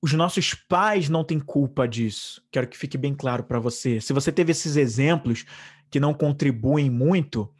os 0.00 0.12
nossos 0.12 0.54
pais 0.54 1.08
não 1.08 1.24
têm 1.24 1.40
culpa 1.40 1.86
disso. 1.86 2.42
Quero 2.50 2.68
que 2.68 2.78
fique 2.78 2.96
bem 2.96 3.14
claro 3.14 3.42
para 3.44 3.58
você. 3.58 4.00
Se 4.00 4.12
você 4.12 4.30
teve 4.30 4.52
esses 4.52 4.76
exemplos 4.76 5.44
que 5.90 5.98
não 5.98 6.14
contribuem 6.14 6.88
muito, 6.88 7.52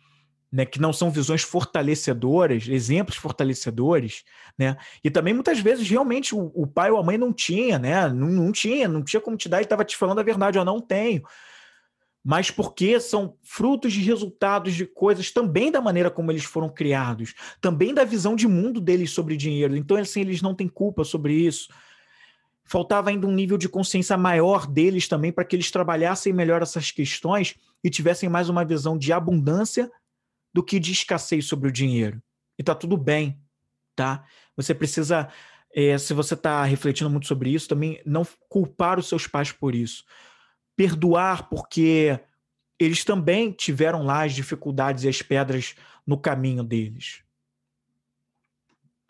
né, 0.51 0.65
que 0.65 0.81
não 0.81 0.93
são 0.93 1.11
visões 1.11 1.43
fortalecedoras, 1.43 2.67
exemplos 2.69 3.17
fortalecedores, 3.17 4.25
né? 4.59 4.77
E 5.05 5.11
também 5.11 5.35
muitas 5.35 5.59
vezes 5.61 5.89
realmente 5.89 6.35
o, 6.35 6.51
o 6.55 6.67
pai 6.67 6.91
ou 6.91 6.99
a 6.99 7.03
mãe 7.03 7.19
não 7.19 7.33
tinha, 7.33 7.79
né? 7.79 8.09
Não, 8.09 8.29
não 8.29 8.53
tinha, 8.53 8.89
não 8.89 9.03
tinha 9.03 9.21
como 9.21 9.37
te 9.37 9.49
dar, 9.49 9.59
ele 9.59 9.65
estava 9.65 9.85
te 9.85 9.97
falando 9.97 10.21
a 10.21 10.23
verdade, 10.23 10.57
eu 10.59 10.65
não 10.65 10.81
tenho. 10.81 11.23
Mas 12.25 12.51
porque 12.51 12.99
são 13.01 13.37
frutos 13.43 13.93
de 13.93 14.01
resultados 14.01 14.75
de 14.75 14.85
coisas 14.85 15.31
também 15.31 15.71
da 15.71 15.81
maneira 15.81 16.11
como 16.11 16.31
eles 16.31 16.45
foram 16.45 16.69
criados, 16.69 17.35
também 17.61 17.95
da 17.95 18.05
visão 18.05 18.37
de 18.37 18.47
mundo 18.47 18.81
deles 18.81 19.11
sobre 19.11 19.37
dinheiro. 19.37 19.77
Então, 19.77 19.97
assim, 19.97 20.21
eles 20.21 20.43
não 20.43 20.55
têm 20.55 20.69
culpa 20.69 21.05
sobre 21.05 21.35
isso. 21.35 21.69
Faltava 22.65 23.09
ainda 23.09 23.27
um 23.27 23.33
nível 23.33 23.57
de 23.57 23.69
consciência 23.69 24.17
maior 24.17 24.67
deles 24.67 25.09
também 25.09 25.33
para 25.33 25.45
que 25.45 25.57
eles 25.57 25.71
trabalhassem 25.71 26.33
melhor 26.33 26.61
essas 26.61 26.91
questões 26.91 27.55
e 27.83 27.88
tivessem 27.88 28.29
mais 28.29 28.49
uma 28.49 28.64
visão 28.64 28.99
de 28.99 29.12
abundância 29.12 29.90
do 30.53 30.62
que 30.62 30.79
de 30.79 30.92
escassez 30.92 31.47
sobre 31.47 31.69
o 31.69 31.73
dinheiro. 31.73 32.23
E 32.59 32.62
tá 32.62 32.75
tudo 32.75 32.97
bem, 32.97 33.40
tá? 33.95 34.25
Você 34.57 34.75
precisa, 34.75 35.29
é, 35.75 35.97
se 35.97 36.12
você 36.12 36.35
está 36.35 36.62
refletindo 36.64 37.09
muito 37.09 37.27
sobre 37.27 37.51
isso, 37.51 37.69
também 37.69 38.03
não 38.05 38.27
culpar 38.49 38.99
os 38.99 39.09
seus 39.09 39.27
pais 39.27 39.53
por 39.53 39.75
isso. 39.75 40.05
Perdoar 40.79 41.49
porque 41.49 42.21
eles 42.79 43.03
também 43.03 43.51
tiveram 43.51 44.05
lá 44.05 44.25
as 44.25 44.33
dificuldades 44.33 45.03
e 45.03 45.09
as 45.09 45.21
pedras 45.21 45.75
no 46.07 46.17
caminho 46.17 46.62
deles. 46.62 47.25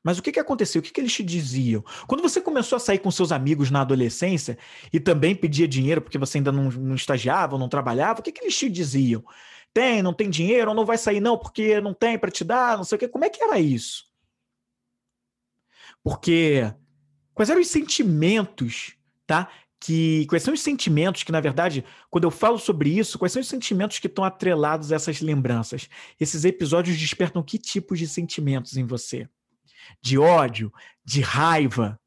Mas 0.02 0.16
o 0.16 0.22
que, 0.22 0.32
que 0.32 0.40
aconteceu? 0.40 0.80
O 0.80 0.82
que, 0.82 0.90
que 0.90 0.98
eles 0.98 1.12
te 1.12 1.22
diziam? 1.22 1.84
Quando 2.06 2.22
você 2.22 2.40
começou 2.40 2.76
a 2.76 2.80
sair 2.80 2.98
com 2.98 3.10
seus 3.10 3.32
amigos 3.32 3.70
na 3.70 3.82
adolescência 3.82 4.56
e 4.90 4.98
também 4.98 5.36
pedia 5.36 5.68
dinheiro 5.68 6.00
porque 6.00 6.16
você 6.16 6.38
ainda 6.38 6.50
não, 6.50 6.70
não 6.70 6.94
estagiava, 6.94 7.58
não 7.58 7.68
trabalhava, 7.68 8.20
o 8.20 8.22
que, 8.22 8.32
que 8.32 8.42
eles 8.42 8.56
te 8.56 8.70
diziam? 8.70 9.22
Tem, 9.74 10.02
não 10.02 10.14
tem 10.14 10.30
dinheiro, 10.30 10.72
não 10.72 10.86
vai 10.86 10.96
sair 10.96 11.20
não 11.20 11.36
porque 11.36 11.82
não 11.82 11.92
tem 11.92 12.18
para 12.18 12.30
te 12.30 12.42
dar, 12.42 12.78
não 12.78 12.84
sei 12.84 12.96
o 12.96 12.98
quê. 12.98 13.08
Como 13.08 13.26
é 13.26 13.28
que 13.28 13.42
era 13.42 13.60
isso? 13.60 14.06
Porque 16.02 16.72
quais 17.34 17.50
eram 17.50 17.60
os 17.60 17.68
sentimentos, 17.68 18.96
tá? 19.26 19.50
Que 19.80 20.26
quais 20.26 20.42
são 20.42 20.54
os 20.54 20.60
sentimentos 20.60 21.22
que 21.22 21.30
na 21.30 21.40
verdade, 21.40 21.84
quando 22.10 22.24
eu 22.24 22.30
falo 22.30 22.58
sobre 22.58 22.90
isso, 22.90 23.18
quais 23.18 23.32
são 23.32 23.40
os 23.40 23.48
sentimentos 23.48 23.98
que 23.98 24.08
estão 24.08 24.24
atrelados 24.24 24.90
a 24.90 24.96
essas 24.96 25.20
lembranças? 25.20 25.88
Esses 26.18 26.44
episódios 26.44 26.98
despertam 26.98 27.42
que 27.42 27.58
tipos 27.58 27.98
de 27.98 28.08
sentimentos 28.08 28.76
em 28.76 28.84
você? 28.84 29.28
De 30.02 30.18
ódio, 30.18 30.72
de 31.04 31.20
raiva, 31.20 31.98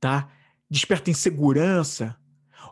tá? 0.00 0.28
Desperta 0.68 1.10
insegurança, 1.10 2.16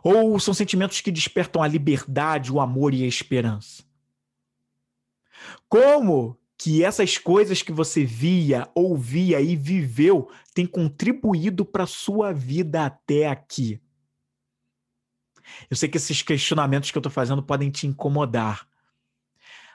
ou 0.03 0.39
são 0.39 0.53
sentimentos 0.53 0.99
que 0.99 1.11
despertam 1.11 1.63
a 1.63 1.67
liberdade, 1.67 2.51
o 2.51 2.59
amor 2.59 2.93
e 2.93 3.03
a 3.03 3.07
esperança? 3.07 3.83
Como 5.69 6.37
que 6.63 6.83
essas 6.83 7.17
coisas 7.17 7.63
que 7.63 7.71
você 7.71 8.05
via, 8.05 8.69
ouvia 8.75 9.41
e 9.41 9.55
viveu 9.55 10.29
têm 10.53 10.67
contribuído 10.67 11.65
para 11.65 11.85
a 11.85 11.87
sua 11.87 12.31
vida 12.31 12.85
até 12.85 13.25
aqui? 13.25 13.81
Eu 15.71 15.75
sei 15.75 15.89
que 15.89 15.97
esses 15.97 16.21
questionamentos 16.21 16.91
que 16.91 16.97
eu 16.99 16.99
estou 16.99 17.11
fazendo 17.11 17.41
podem 17.41 17.71
te 17.71 17.87
incomodar, 17.87 18.67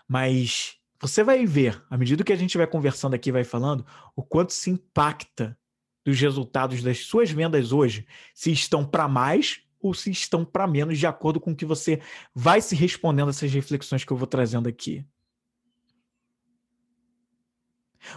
mas 0.06 0.76
você 1.00 1.24
vai 1.24 1.44
ver, 1.44 1.84
à 1.90 1.98
medida 1.98 2.22
que 2.22 2.32
a 2.32 2.36
gente 2.36 2.56
vai 2.56 2.68
conversando 2.68 3.14
aqui, 3.14 3.32
vai 3.32 3.42
falando, 3.42 3.84
o 4.14 4.22
quanto 4.22 4.52
se 4.52 4.70
impacta 4.70 5.58
dos 6.04 6.20
resultados 6.20 6.84
das 6.84 7.00
suas 7.00 7.32
vendas 7.32 7.72
hoje, 7.72 8.06
se 8.32 8.52
estão 8.52 8.86
para 8.86 9.08
mais 9.08 9.60
ou 9.80 9.92
se 9.92 10.12
estão 10.12 10.44
para 10.44 10.68
menos, 10.68 11.00
de 11.00 11.06
acordo 11.08 11.40
com 11.40 11.50
o 11.50 11.56
que 11.56 11.66
você 11.66 12.00
vai 12.32 12.60
se 12.60 12.76
respondendo 12.76 13.26
a 13.26 13.30
essas 13.30 13.52
reflexões 13.52 14.04
que 14.04 14.12
eu 14.12 14.16
vou 14.16 14.28
trazendo 14.28 14.68
aqui. 14.68 15.04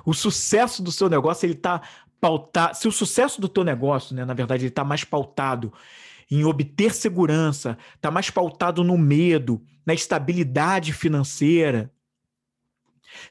O 0.05 0.13
sucesso 0.13 0.81
do 0.81 0.91
seu 0.91 1.09
negócio, 1.09 1.45
ele 1.45 1.53
está 1.53 1.81
pautado. 2.19 2.75
Se 2.75 2.87
o 2.87 2.91
sucesso 2.91 3.39
do 3.39 3.49
teu 3.49 3.63
negócio, 3.63 4.15
né, 4.15 4.25
na 4.25 4.33
verdade, 4.33 4.63
ele 4.63 4.69
está 4.69 4.83
mais 4.83 5.03
pautado 5.03 5.73
em 6.29 6.43
obter 6.43 6.93
segurança, 6.93 7.77
está 7.95 8.11
mais 8.11 8.29
pautado 8.29 8.83
no 8.83 8.97
medo, 8.97 9.63
na 9.85 9.93
estabilidade 9.93 10.93
financeira. 10.93 11.91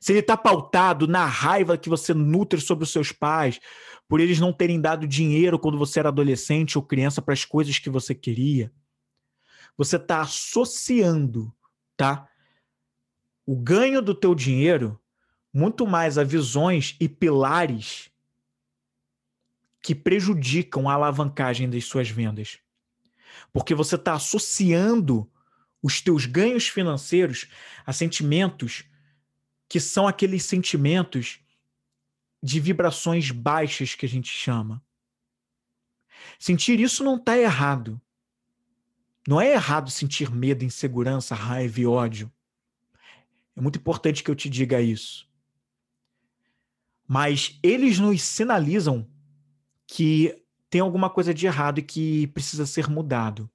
Se 0.01 0.13
ele 0.13 0.19
está 0.19 0.37
pautado 0.37 1.07
na 1.07 1.25
raiva 1.25 1.79
que 1.79 1.89
você 1.89 2.13
nutre 2.13 2.61
sobre 2.61 2.83
os 2.85 2.91
seus 2.91 3.13
pais, 3.13 3.61
por 4.09 4.21
eles 4.21 4.41
não 4.41 4.53
terem 4.53 4.81
dado 4.81 5.07
dinheiro 5.07 5.59
quando 5.59 5.79
você 5.79 6.01
era 6.01 6.09
adolescente 6.09 6.77
ou 6.77 6.85
criança 6.85 7.23
para 7.23 7.35
as 7.35 7.45
coisas 7.45 7.79
que 7.79 7.91
você 7.91 8.15
queria. 8.15 8.73
Você 9.77 9.97
está 9.97 10.23
associando, 10.23 11.55
tá? 11.97 12.27
O 13.47 13.55
ganho 13.55 14.03
do 14.03 14.15
teu 14.15 14.35
dinheiro 14.35 15.01
muito 15.59 15.89
mais 15.89 16.17
a 16.17 16.23
visões 16.23 16.95
e 17.01 17.09
pilares 17.09 18.13
que 19.83 19.93
prejudicam 19.93 20.89
a 20.89 20.93
alavancagem 20.93 21.69
das 21.69 21.85
suas 21.85 22.09
vendas. 22.09 22.61
Porque 23.53 23.75
você 23.75 23.97
está 23.97 24.15
associando 24.15 25.29
os 25.83 26.01
teus 26.01 26.27
ganhos 26.27 26.69
financeiros 26.69 27.49
a 27.85 27.93
sentimentos 27.93 28.85
que 29.69 29.81
são 29.81 30.07
aqueles 30.07 30.45
sentimentos 30.45 31.41
de 32.41 32.61
vibrações 32.61 33.33
baixas 33.33 33.97
que 33.97 34.07
a 34.07 34.09
gente 34.09 34.29
chama. 34.29 34.81
Sentir 36.39 36.79
isso 36.79 37.03
não 37.03 37.17
está 37.17 37.37
errado. 37.37 38.01
Não 39.27 39.41
é 39.41 39.55
errado 39.55 39.91
sentir 39.91 40.31
medo, 40.31 40.65
insegurança, 40.65 41.35
raiva 41.35 41.81
e 41.81 41.87
ódio. 41.87 42.33
É 43.57 43.61
muito 43.61 43.81
importante 43.81 44.23
que 44.23 44.31
eu 44.31 44.37
te 44.37 44.49
diga 44.49 44.81
isso. 44.81 45.28
Mas 47.09 47.59
eles 47.63 47.99
nos 47.99 48.23
sinalizam 48.23 49.09
que 49.87 50.45
tem 50.69 50.83
alguma 50.83 51.09
coisa 51.09 51.33
de 51.33 51.47
errado 51.47 51.79
e 51.79 51.83
que 51.83 52.27
precisa 52.29 52.67
ser 52.67 52.89
mudado. 52.89 53.51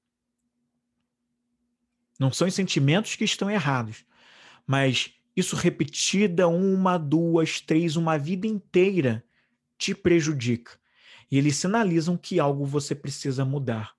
Não 2.19 2.31
são 2.31 2.47
os 2.47 2.53
sentimentos 2.55 3.15
que 3.15 3.23
estão 3.23 3.51
errados, 3.51 4.03
mas 4.65 5.13
isso 5.35 5.55
repetida 5.55 6.47
uma, 6.47 6.97
duas, 6.97 7.61
três, 7.61 7.95
uma 7.95 8.17
vida 8.17 8.47
inteira 8.47 9.23
te 9.77 9.93
prejudica. 9.93 10.71
E 11.29 11.37
eles 11.37 11.55
sinalizam 11.55 12.17
que 12.17 12.39
algo 12.39 12.65
você 12.65 12.95
precisa 12.95 13.45
mudar. 13.45 13.95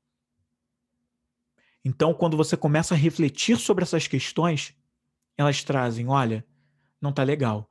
Então, 1.84 2.14
quando 2.14 2.36
você 2.36 2.56
começa 2.56 2.94
a 2.94 2.98
refletir 2.98 3.58
sobre 3.58 3.82
essas 3.82 4.08
questões, 4.08 4.74
elas 5.36 5.62
trazem, 5.62 6.08
olha, 6.08 6.44
não 7.00 7.12
tá 7.12 7.22
legal. 7.22 7.68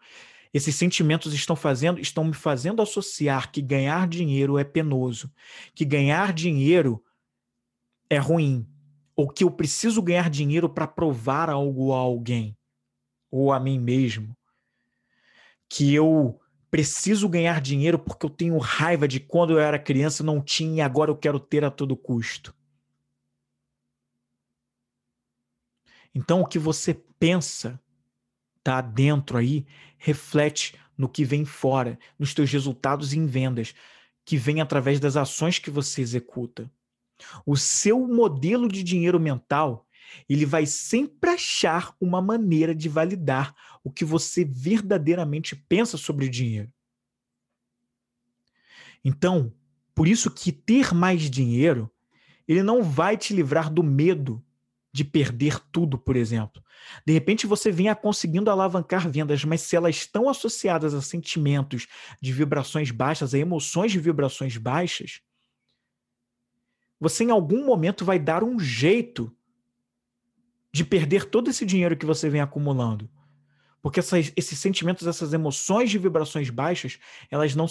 Esses 0.54 0.76
sentimentos 0.76 1.34
estão 1.34 1.56
fazendo, 1.56 2.00
estão 2.00 2.24
me 2.24 2.34
fazendo 2.34 2.82
associar 2.82 3.52
que 3.52 3.62
ganhar 3.62 4.08
dinheiro 4.08 4.58
é 4.58 4.64
penoso, 4.64 5.34
que 5.74 5.84
ganhar 5.84 6.32
dinheiro 6.32 7.04
é 8.08 8.18
ruim, 8.18 8.68
ou 9.16 9.28
que 9.28 9.44
eu 9.44 9.50
preciso 9.50 10.02
ganhar 10.02 10.30
dinheiro 10.30 10.70
para 10.70 10.88
provar 10.88 11.50
algo 11.50 11.92
a 11.94 11.98
alguém 11.98 12.56
ou 13.32 13.52
a 13.52 13.60
mim 13.60 13.80
mesmo, 13.80 14.38
que 15.68 15.92
eu 15.92 16.40
preciso 16.70 17.28
ganhar 17.28 17.60
dinheiro 17.60 17.98
porque 17.98 18.26
eu 18.26 18.30
tenho 18.30 18.58
raiva 18.60 19.08
de 19.08 19.20
quando 19.20 19.54
eu 19.54 19.60
era 19.60 19.80
criança 19.80 20.24
não 20.24 20.40
tinha 20.40 20.78
e 20.78 20.82
agora 20.82 21.10
eu 21.10 21.18
quero 21.18 21.40
ter 21.40 21.66
a 21.66 21.72
todo 21.72 21.98
custo. 21.98 22.56
Então 26.14 26.42
o 26.42 26.48
que 26.48 26.60
você 26.60 26.94
pensa 27.20 27.80
tá 28.64 28.82
dentro 28.82 29.38
aí 29.38 29.66
reflete 30.04 30.78
no 30.98 31.08
que 31.08 31.24
vem 31.24 31.46
fora, 31.46 31.98
nos 32.20 32.34
teus 32.34 32.52
resultados 32.52 33.14
em 33.14 33.26
vendas, 33.26 33.74
que 34.26 34.36
vem 34.36 34.60
através 34.60 35.00
das 35.00 35.16
ações 35.16 35.60
que 35.60 35.72
você 35.72 36.02
executa. 36.02 36.70
O 37.46 37.56
seu 37.56 38.06
modelo 38.06 38.68
de 38.68 38.84
dinheiro 38.84 39.18
mental, 39.18 39.88
ele 40.28 40.46
vai 40.46 40.66
sempre 40.66 41.30
achar 41.30 41.96
uma 42.02 42.22
maneira 42.22 42.76
de 42.76 42.90
validar 42.90 43.56
o 43.82 43.90
que 43.90 44.04
você 44.04 44.44
verdadeiramente 44.44 45.56
pensa 45.56 45.98
sobre 45.98 46.28
dinheiro. 46.28 46.72
Então, 49.06 49.54
por 49.96 50.06
isso 50.06 50.30
que 50.30 50.52
ter 50.52 50.94
mais 50.94 51.30
dinheiro, 51.30 51.90
ele 52.46 52.62
não 52.62 52.84
vai 52.84 53.16
te 53.16 53.34
livrar 53.34 53.72
do 53.74 53.82
medo 53.82 54.44
de 54.94 55.04
perder 55.04 55.60
tudo, 55.72 55.98
por 55.98 56.16
exemplo. 56.16 56.64
De 57.06 57.12
repente 57.12 57.48
você 57.48 57.72
venha 57.72 57.96
conseguindo 57.96 58.52
alavancar 58.52 59.10
vendas, 59.10 59.44
mas 59.44 59.62
se 59.62 59.76
elas 59.76 59.96
estão 59.96 60.30
associadas 60.30 60.94
a 60.94 61.02
sentimentos 61.02 61.88
de 62.22 62.32
vibrações 62.32 62.92
baixas, 62.92 63.34
a 63.34 63.40
emoções 63.40 63.92
de 63.92 64.00
vibrações 64.00 64.56
baixas, 64.56 65.22
você 67.00 67.24
em 67.24 67.32
algum 67.32 67.66
momento 67.66 68.06
vai 68.06 68.20
dar 68.20 68.44
um 68.44 68.60
jeito 68.60 69.36
de 70.72 70.86
perder 70.86 71.26
todo 71.26 71.50
esse 71.50 71.66
dinheiro 71.66 71.98
que 71.98 72.06
você 72.06 72.30
vem 72.30 72.42
acumulando. 72.42 73.10
Porque 73.82 74.00
essas, 74.00 74.32
esses 74.36 74.60
sentimentos, 74.60 75.06
essas 75.08 75.34
emoções 75.34 75.90
de 75.90 75.98
vibrações 75.98 76.50
baixas, 76.50 77.00
elas 77.30 77.56
não, 77.56 77.66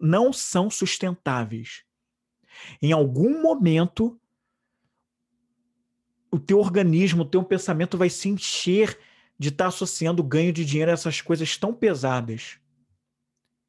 não 0.00 0.32
são 0.32 0.70
sustentáveis. 0.70 1.82
Em 2.80 2.92
algum 2.92 3.42
momento, 3.42 4.18
o 6.30 6.38
teu 6.38 6.58
organismo, 6.58 7.22
o 7.22 7.28
teu 7.28 7.42
pensamento 7.42 7.96
vai 7.96 8.10
se 8.10 8.28
encher 8.28 8.98
de 9.38 9.48
estar 9.48 9.64
tá 9.64 9.68
associando 9.68 10.22
ganho 10.22 10.52
de 10.52 10.64
dinheiro 10.64 10.90
a 10.90 10.94
essas 10.94 11.20
coisas 11.20 11.56
tão 11.56 11.72
pesadas. 11.72 12.58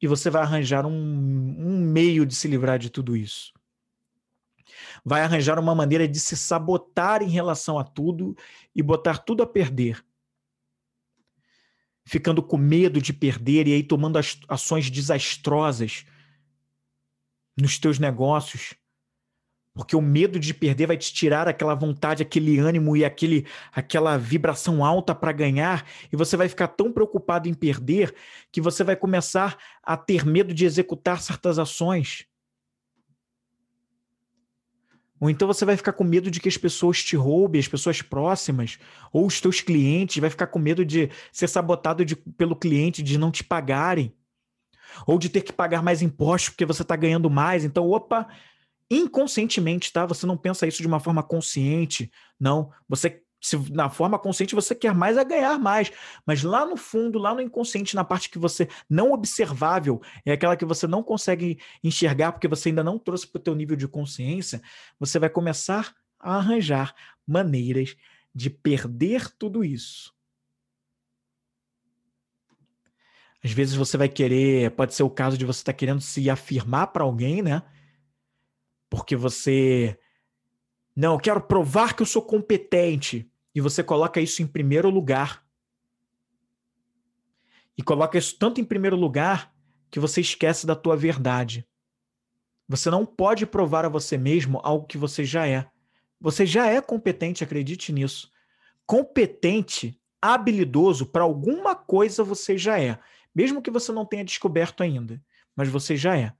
E 0.00 0.06
você 0.06 0.30
vai 0.30 0.42
arranjar 0.42 0.86
um, 0.86 0.92
um 0.92 1.78
meio 1.78 2.24
de 2.24 2.34
se 2.34 2.48
livrar 2.48 2.78
de 2.78 2.90
tudo 2.90 3.16
isso. 3.16 3.52
Vai 5.04 5.22
arranjar 5.22 5.58
uma 5.58 5.74
maneira 5.74 6.08
de 6.08 6.18
se 6.18 6.36
sabotar 6.36 7.22
em 7.22 7.28
relação 7.28 7.78
a 7.78 7.84
tudo 7.84 8.36
e 8.74 8.82
botar 8.82 9.18
tudo 9.18 9.42
a 9.42 9.46
perder. 9.46 10.04
Ficando 12.04 12.42
com 12.42 12.56
medo 12.56 13.00
de 13.00 13.12
perder 13.12 13.68
e 13.68 13.74
aí 13.74 13.82
tomando 13.82 14.18
ações 14.48 14.90
desastrosas 14.90 16.04
nos 17.56 17.78
teus 17.78 17.98
negócios, 17.98 18.74
porque 19.80 19.96
o 19.96 20.02
medo 20.02 20.38
de 20.38 20.52
perder 20.52 20.88
vai 20.88 20.96
te 20.98 21.10
tirar 21.10 21.48
aquela 21.48 21.74
vontade, 21.74 22.22
aquele 22.22 22.58
ânimo 22.58 22.94
e 22.94 23.02
aquele, 23.02 23.46
aquela 23.72 24.18
vibração 24.18 24.84
alta 24.84 25.14
para 25.14 25.32
ganhar, 25.32 25.86
e 26.12 26.16
você 26.16 26.36
vai 26.36 26.50
ficar 26.50 26.68
tão 26.68 26.92
preocupado 26.92 27.48
em 27.48 27.54
perder 27.54 28.14
que 28.52 28.60
você 28.60 28.84
vai 28.84 28.94
começar 28.94 29.56
a 29.82 29.96
ter 29.96 30.26
medo 30.26 30.52
de 30.52 30.66
executar 30.66 31.22
certas 31.22 31.58
ações. 31.58 32.26
Ou 35.18 35.30
então 35.30 35.48
você 35.48 35.64
vai 35.64 35.78
ficar 35.78 35.94
com 35.94 36.04
medo 36.04 36.30
de 36.30 36.40
que 36.40 36.48
as 36.50 36.58
pessoas 36.58 37.02
te 37.02 37.16
roubem, 37.16 37.58
as 37.58 37.68
pessoas 37.68 38.02
próximas, 38.02 38.78
ou 39.10 39.24
os 39.24 39.40
teus 39.40 39.62
clientes, 39.62 40.18
vai 40.18 40.28
ficar 40.28 40.48
com 40.48 40.58
medo 40.58 40.84
de 40.84 41.08
ser 41.32 41.48
sabotado 41.48 42.04
de, 42.04 42.16
pelo 42.16 42.54
cliente, 42.54 43.02
de 43.02 43.16
não 43.16 43.30
te 43.30 43.42
pagarem, 43.42 44.14
ou 45.06 45.18
de 45.18 45.30
ter 45.30 45.40
que 45.40 45.54
pagar 45.54 45.82
mais 45.82 46.02
impostos 46.02 46.50
porque 46.50 46.66
você 46.66 46.82
está 46.82 46.96
ganhando 46.96 47.30
mais. 47.30 47.64
Então, 47.64 47.88
opa, 47.88 48.28
inconscientemente, 48.90 49.92
tá? 49.92 50.04
Você 50.06 50.26
não 50.26 50.36
pensa 50.36 50.66
isso 50.66 50.82
de 50.82 50.88
uma 50.88 51.00
forma 51.00 51.22
consciente, 51.22 52.10
não. 52.38 52.72
Você 52.88 53.22
se 53.40 53.56
na 53.72 53.88
forma 53.88 54.18
consciente 54.18 54.54
você 54.54 54.74
quer 54.74 54.94
mais 54.94 55.16
é 55.16 55.24
ganhar 55.24 55.58
mais, 55.58 55.90
mas 56.26 56.42
lá 56.42 56.66
no 56.66 56.76
fundo, 56.76 57.18
lá 57.18 57.34
no 57.34 57.40
inconsciente, 57.40 57.96
na 57.96 58.04
parte 58.04 58.28
que 58.28 58.38
você 58.38 58.68
não 58.88 59.12
observável, 59.12 60.00
é 60.26 60.32
aquela 60.32 60.56
que 60.56 60.64
você 60.64 60.86
não 60.86 61.02
consegue 61.02 61.58
enxergar 61.82 62.32
porque 62.32 62.46
você 62.46 62.68
ainda 62.68 62.84
não 62.84 62.98
trouxe 62.98 63.26
para 63.26 63.38
o 63.38 63.42
teu 63.42 63.54
nível 63.54 63.76
de 63.76 63.88
consciência, 63.88 64.60
você 64.98 65.18
vai 65.18 65.30
começar 65.30 65.94
a 66.18 66.36
arranjar 66.36 66.94
maneiras 67.26 67.96
de 68.34 68.50
perder 68.50 69.30
tudo 69.38 69.64
isso. 69.64 70.14
Às 73.42 73.52
vezes 73.52 73.74
você 73.74 73.96
vai 73.96 74.08
querer, 74.08 74.70
pode 74.72 74.94
ser 74.94 75.02
o 75.02 75.08
caso 75.08 75.38
de 75.38 75.46
você 75.46 75.60
estar 75.60 75.72
tá 75.72 75.76
querendo 75.76 76.02
se 76.02 76.28
afirmar 76.28 76.88
para 76.88 77.04
alguém, 77.04 77.40
né? 77.40 77.62
Porque 78.90 79.16
você. 79.16 79.98
Não, 80.94 81.14
eu 81.14 81.20
quero 81.20 81.40
provar 81.40 81.94
que 81.94 82.02
eu 82.02 82.06
sou 82.06 82.20
competente. 82.20 83.30
E 83.54 83.60
você 83.60 83.82
coloca 83.82 84.20
isso 84.20 84.42
em 84.42 84.46
primeiro 84.46 84.90
lugar. 84.90 85.44
E 87.78 87.82
coloca 87.82 88.18
isso 88.18 88.36
tanto 88.38 88.60
em 88.60 88.64
primeiro 88.64 88.96
lugar 88.96 89.54
que 89.90 89.98
você 89.98 90.20
esquece 90.20 90.66
da 90.66 90.76
tua 90.76 90.96
verdade. 90.96 91.66
Você 92.68 92.90
não 92.90 93.06
pode 93.06 93.46
provar 93.46 93.84
a 93.84 93.88
você 93.88 94.18
mesmo 94.18 94.60
algo 94.62 94.86
que 94.86 94.98
você 94.98 95.24
já 95.24 95.46
é. 95.46 95.68
Você 96.20 96.44
já 96.44 96.66
é 96.66 96.80
competente, 96.80 97.42
acredite 97.42 97.92
nisso. 97.92 98.30
Competente, 98.86 100.00
habilidoso 100.20 101.06
para 101.06 101.24
alguma 101.24 101.74
coisa 101.74 102.22
você 102.22 102.58
já 102.58 102.78
é, 102.78 102.98
mesmo 103.34 103.62
que 103.62 103.70
você 103.70 103.90
não 103.90 104.04
tenha 104.04 104.24
descoberto 104.24 104.82
ainda, 104.82 105.22
mas 105.56 105.68
você 105.68 105.96
já 105.96 106.16
é. 106.16 106.32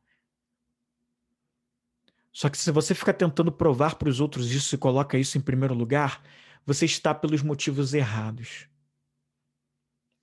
Só 2.33 2.49
que 2.49 2.57
se 2.57 2.71
você 2.71 2.95
fica 2.95 3.12
tentando 3.12 3.51
provar 3.51 3.97
para 3.97 4.09
os 4.09 4.21
outros 4.21 4.51
isso 4.53 4.75
e 4.75 4.79
coloca 4.79 5.19
isso 5.19 5.37
em 5.37 5.40
primeiro 5.40 5.75
lugar, 5.75 6.23
você 6.64 6.85
está 6.85 7.14
pelos 7.14 7.43
motivos 7.43 7.95
errados. 7.95 8.69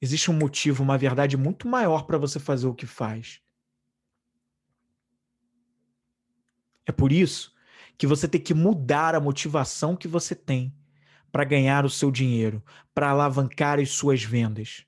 Existe 0.01 0.29
um 0.29 0.33
motivo, 0.33 0.83
uma 0.83 0.97
verdade 0.97 1.35
muito 1.35 1.67
maior 1.67 2.03
para 2.03 2.17
você 2.17 2.39
fazer 2.39 2.67
o 2.67 2.75
que 2.75 2.85
faz. 2.85 3.41
É 6.85 6.91
por 6.91 7.11
isso 7.11 7.53
que 7.97 8.07
você 8.07 8.27
tem 8.27 8.39
que 8.39 8.53
mudar 8.53 9.15
a 9.15 9.19
motivação 9.19 9.95
que 9.95 10.07
você 10.07 10.35
tem 10.35 10.73
para 11.31 11.43
ganhar 11.43 11.83
o 11.83 11.89
seu 11.89 12.09
dinheiro, 12.11 12.63
para 12.93 13.09
alavancar 13.09 13.79
as 13.79 13.89
suas 13.89 14.23
vendas. 14.23 14.85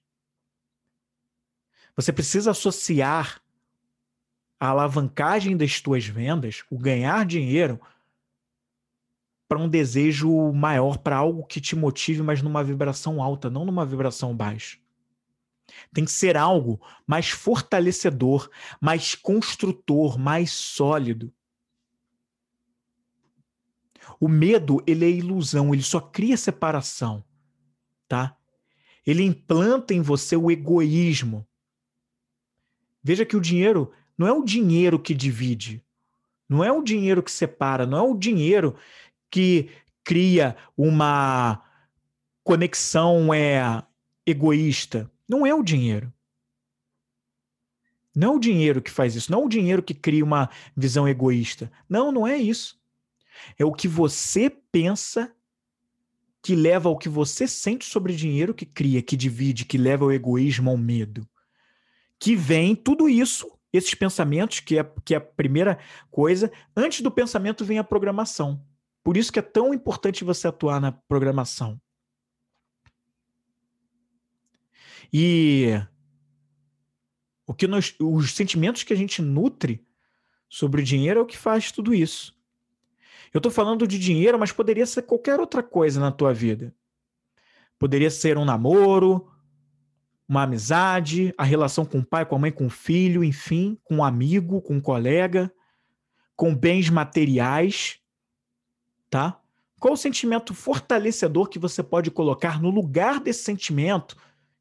Você 1.95 2.13
precisa 2.13 2.51
associar 2.51 3.41
a 4.59 4.67
alavancagem 4.67 5.55
das 5.55 5.79
tuas 5.79 6.05
vendas, 6.05 6.63
o 6.69 6.77
ganhar 6.77 7.25
dinheiro, 7.25 7.79
para 9.47 9.57
um 9.57 9.67
desejo 9.67 10.51
maior, 10.53 10.99
para 10.99 11.15
algo 11.15 11.43
que 11.43 11.59
te 11.59 11.75
motive, 11.75 12.21
mas 12.21 12.41
numa 12.41 12.63
vibração 12.63 13.21
alta, 13.21 13.49
não 13.49 13.65
numa 13.65 13.85
vibração 13.85 14.35
baixa. 14.35 14.77
Tem 15.93 16.05
que 16.05 16.11
ser 16.11 16.37
algo 16.37 16.79
mais 17.07 17.29
fortalecedor, 17.29 18.49
mais 18.79 19.15
construtor, 19.15 20.19
mais 20.19 20.51
sólido. 20.51 21.33
O 24.19 24.27
medo, 24.27 24.83
ele 24.85 25.05
é 25.05 25.09
ilusão, 25.09 25.73
ele 25.73 25.83
só 25.83 25.99
cria 25.99 26.35
separação, 26.35 27.23
tá? 28.07 28.35
Ele 29.05 29.23
implanta 29.23 29.93
em 29.93 30.01
você 30.01 30.35
o 30.35 30.51
egoísmo. 30.51 31.47
Veja 33.01 33.25
que 33.25 33.37
o 33.37 33.41
dinheiro 33.41 33.91
não 34.19 34.27
é 34.27 34.33
o 34.33 34.43
dinheiro 34.43 34.99
que 34.99 35.13
divide, 35.13 35.83
não 36.49 36.63
é 36.63 36.71
o 36.71 36.83
dinheiro 36.83 37.23
que 37.23 37.31
separa, 37.31 37.85
não 37.85 37.97
é 37.97 38.01
o 38.01 38.17
dinheiro 38.17 38.75
que 39.31 39.69
cria 40.03 40.57
uma 40.75 41.63
conexão 42.43 43.31
é 43.31 43.83
egoísta. 44.25 45.09
Não 45.27 45.45
é 45.45 45.53
o 45.53 45.61
dinheiro. 45.61 46.11
Não 48.15 48.33
é 48.33 48.35
o 48.35 48.39
dinheiro 48.39 48.81
que 48.81 48.89
faz 48.89 49.15
isso, 49.15 49.31
não 49.31 49.43
é 49.43 49.45
o 49.45 49.49
dinheiro 49.49 49.83
que 49.83 49.93
cria 49.93 50.25
uma 50.25 50.49
visão 50.75 51.07
egoísta. 51.07 51.71
Não, 51.87 52.11
não 52.11 52.27
é 52.27 52.35
isso. 52.35 52.77
É 53.57 53.63
o 53.63 53.71
que 53.71 53.87
você 53.87 54.49
pensa 54.49 55.31
que 56.41 56.55
leva 56.55 56.89
ao 56.89 56.97
que 56.97 57.07
você 57.07 57.47
sente 57.47 57.85
sobre 57.85 58.15
dinheiro 58.15 58.53
que 58.53 58.65
cria, 58.65 59.01
que 59.01 59.15
divide, 59.15 59.63
que 59.63 59.77
leva 59.77 60.05
ao 60.05 60.11
egoísmo, 60.11 60.71
ao 60.71 60.77
medo. 60.77 61.27
Que 62.19 62.35
vem 62.35 62.75
tudo 62.75 63.07
isso 63.07 63.58
esses 63.71 63.93
pensamentos, 63.93 64.59
que 64.59 64.77
é, 64.77 64.83
que 65.05 65.13
é 65.13 65.17
a 65.17 65.21
primeira 65.21 65.77
coisa, 66.09 66.51
antes 66.75 67.01
do 67.01 67.11
pensamento 67.11 67.63
vem 67.63 67.77
a 67.77 67.83
programação. 67.83 68.63
Por 69.03 69.15
isso 69.15 69.31
que 69.31 69.39
é 69.39 69.43
tão 69.43 69.73
importante 69.73 70.23
você 70.23 70.47
atuar 70.47 70.79
na 70.81 70.91
programação. 70.91 71.79
E 75.11 75.73
o 77.47 77.53
que 77.53 77.67
nós, 77.67 77.95
os 77.99 78.33
sentimentos 78.33 78.83
que 78.83 78.93
a 78.93 78.95
gente 78.95 79.21
nutre 79.21 79.85
sobre 80.47 80.81
o 80.81 80.85
dinheiro 80.85 81.19
é 81.19 81.23
o 81.23 81.25
que 81.25 81.37
faz 81.37 81.71
tudo 81.71 81.93
isso. 81.93 82.37
Eu 83.33 83.39
estou 83.39 83.51
falando 83.51 83.87
de 83.87 83.99
dinheiro, 83.99 84.39
mas 84.39 84.51
poderia 84.51 84.85
ser 84.85 85.03
qualquer 85.03 85.39
outra 85.39 85.61
coisa 85.61 85.99
na 85.99 86.11
tua 86.11 86.33
vida. 86.33 86.73
Poderia 87.77 88.09
ser 88.09 88.37
um 88.37 88.45
namoro, 88.45 89.31
uma 90.29 90.43
amizade, 90.43 91.33
a 91.35 91.43
relação 91.43 91.83
com 91.83 91.99
o 91.99 92.05
pai, 92.05 92.23
com 92.23 92.35
a 92.35 92.39
mãe, 92.39 92.51
com 92.51 92.67
o 92.67 92.69
filho, 92.69 93.23
enfim, 93.23 93.79
com 93.83 93.95
um 93.95 94.03
amigo, 94.03 94.61
com 94.61 94.75
um 94.75 94.81
colega, 94.81 95.51
com 96.35 96.55
bens 96.55 96.87
materiais, 96.87 97.99
tá? 99.09 99.41
Qual 99.79 99.95
o 99.95 99.97
sentimento 99.97 100.53
fortalecedor 100.53 101.49
que 101.49 101.57
você 101.57 101.81
pode 101.81 102.11
colocar 102.11 102.61
no 102.61 102.69
lugar 102.69 103.19
desse 103.19 103.43
sentimento 103.43 104.15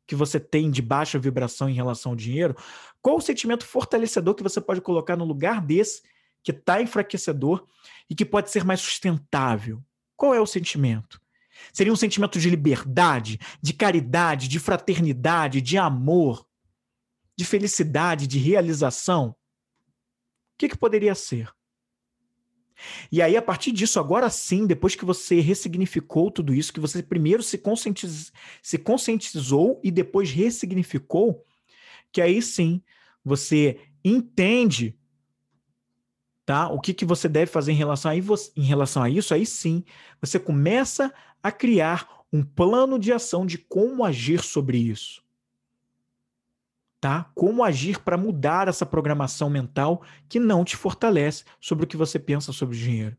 que 0.06 0.14
você 0.14 0.40
tem 0.40 0.70
de 0.70 0.80
baixa 0.80 1.18
vibração 1.18 1.68
em 1.68 1.74
relação 1.74 2.12
ao 2.12 2.16
dinheiro? 2.16 2.56
Qual 3.02 3.18
o 3.18 3.20
sentimento 3.20 3.66
fortalecedor 3.66 4.34
que 4.34 4.42
você 4.42 4.62
pode 4.62 4.80
colocar 4.80 5.16
no 5.16 5.24
lugar 5.24 5.60
desse 5.60 6.02
que 6.42 6.50
está 6.50 6.80
enfraquecedor 6.80 7.66
e 8.08 8.14
que 8.14 8.24
pode 8.24 8.50
ser 8.50 8.64
mais 8.64 8.80
sustentável? 8.80 9.82
Qual 10.16 10.34
é 10.34 10.40
o 10.40 10.46
sentimento? 10.46 11.20
Seria 11.72 11.92
um 11.92 11.96
sentimento 11.96 12.38
de 12.38 12.50
liberdade, 12.50 13.38
de 13.62 13.72
caridade, 13.72 14.48
de 14.48 14.58
fraternidade, 14.58 15.60
de 15.60 15.76
amor, 15.78 16.46
de 17.36 17.44
felicidade, 17.44 18.26
de 18.26 18.38
realização? 18.38 19.30
O 19.30 19.34
que, 20.58 20.68
que 20.68 20.76
poderia 20.76 21.14
ser? 21.14 21.52
E 23.10 23.20
aí, 23.20 23.36
a 23.36 23.42
partir 23.42 23.72
disso, 23.72 23.98
agora 23.98 24.30
sim, 24.30 24.66
depois 24.66 24.94
que 24.94 25.04
você 25.04 25.40
ressignificou 25.40 26.30
tudo 26.30 26.54
isso, 26.54 26.72
que 26.72 26.80
você 26.80 27.02
primeiro 27.02 27.42
se, 27.42 27.58
conscientiz... 27.58 28.32
se 28.62 28.78
conscientizou 28.78 29.80
e 29.82 29.90
depois 29.90 30.30
ressignificou, 30.30 31.44
que 32.12 32.20
aí 32.20 32.40
sim 32.40 32.82
você 33.24 33.80
entende 34.04 34.97
tá? 36.48 36.66
o 36.70 36.80
que, 36.80 36.94
que 36.94 37.04
você 37.04 37.28
deve 37.28 37.52
fazer 37.52 37.72
em 37.72 37.74
relação, 37.74 38.10
a, 38.10 38.14
em 38.16 38.62
relação 38.62 39.02
a 39.02 39.10
isso, 39.10 39.34
aí 39.34 39.44
sim 39.44 39.84
você 40.18 40.38
começa 40.40 41.12
a 41.42 41.52
criar 41.52 42.24
um 42.32 42.42
plano 42.42 42.98
de 42.98 43.12
ação 43.12 43.44
de 43.44 43.58
como 43.58 44.02
agir 44.02 44.42
sobre 44.42 44.78
isso. 44.78 45.22
Tá? 46.98 47.30
Como 47.34 47.62
agir 47.62 48.00
para 48.00 48.16
mudar 48.16 48.66
essa 48.66 48.86
programação 48.86 49.50
mental 49.50 50.02
que 50.26 50.40
não 50.40 50.64
te 50.64 50.74
fortalece 50.74 51.44
sobre 51.60 51.84
o 51.84 51.86
que 51.86 51.98
você 51.98 52.18
pensa 52.18 52.50
sobre 52.50 52.74
o 52.74 52.80
dinheiro. 52.80 53.16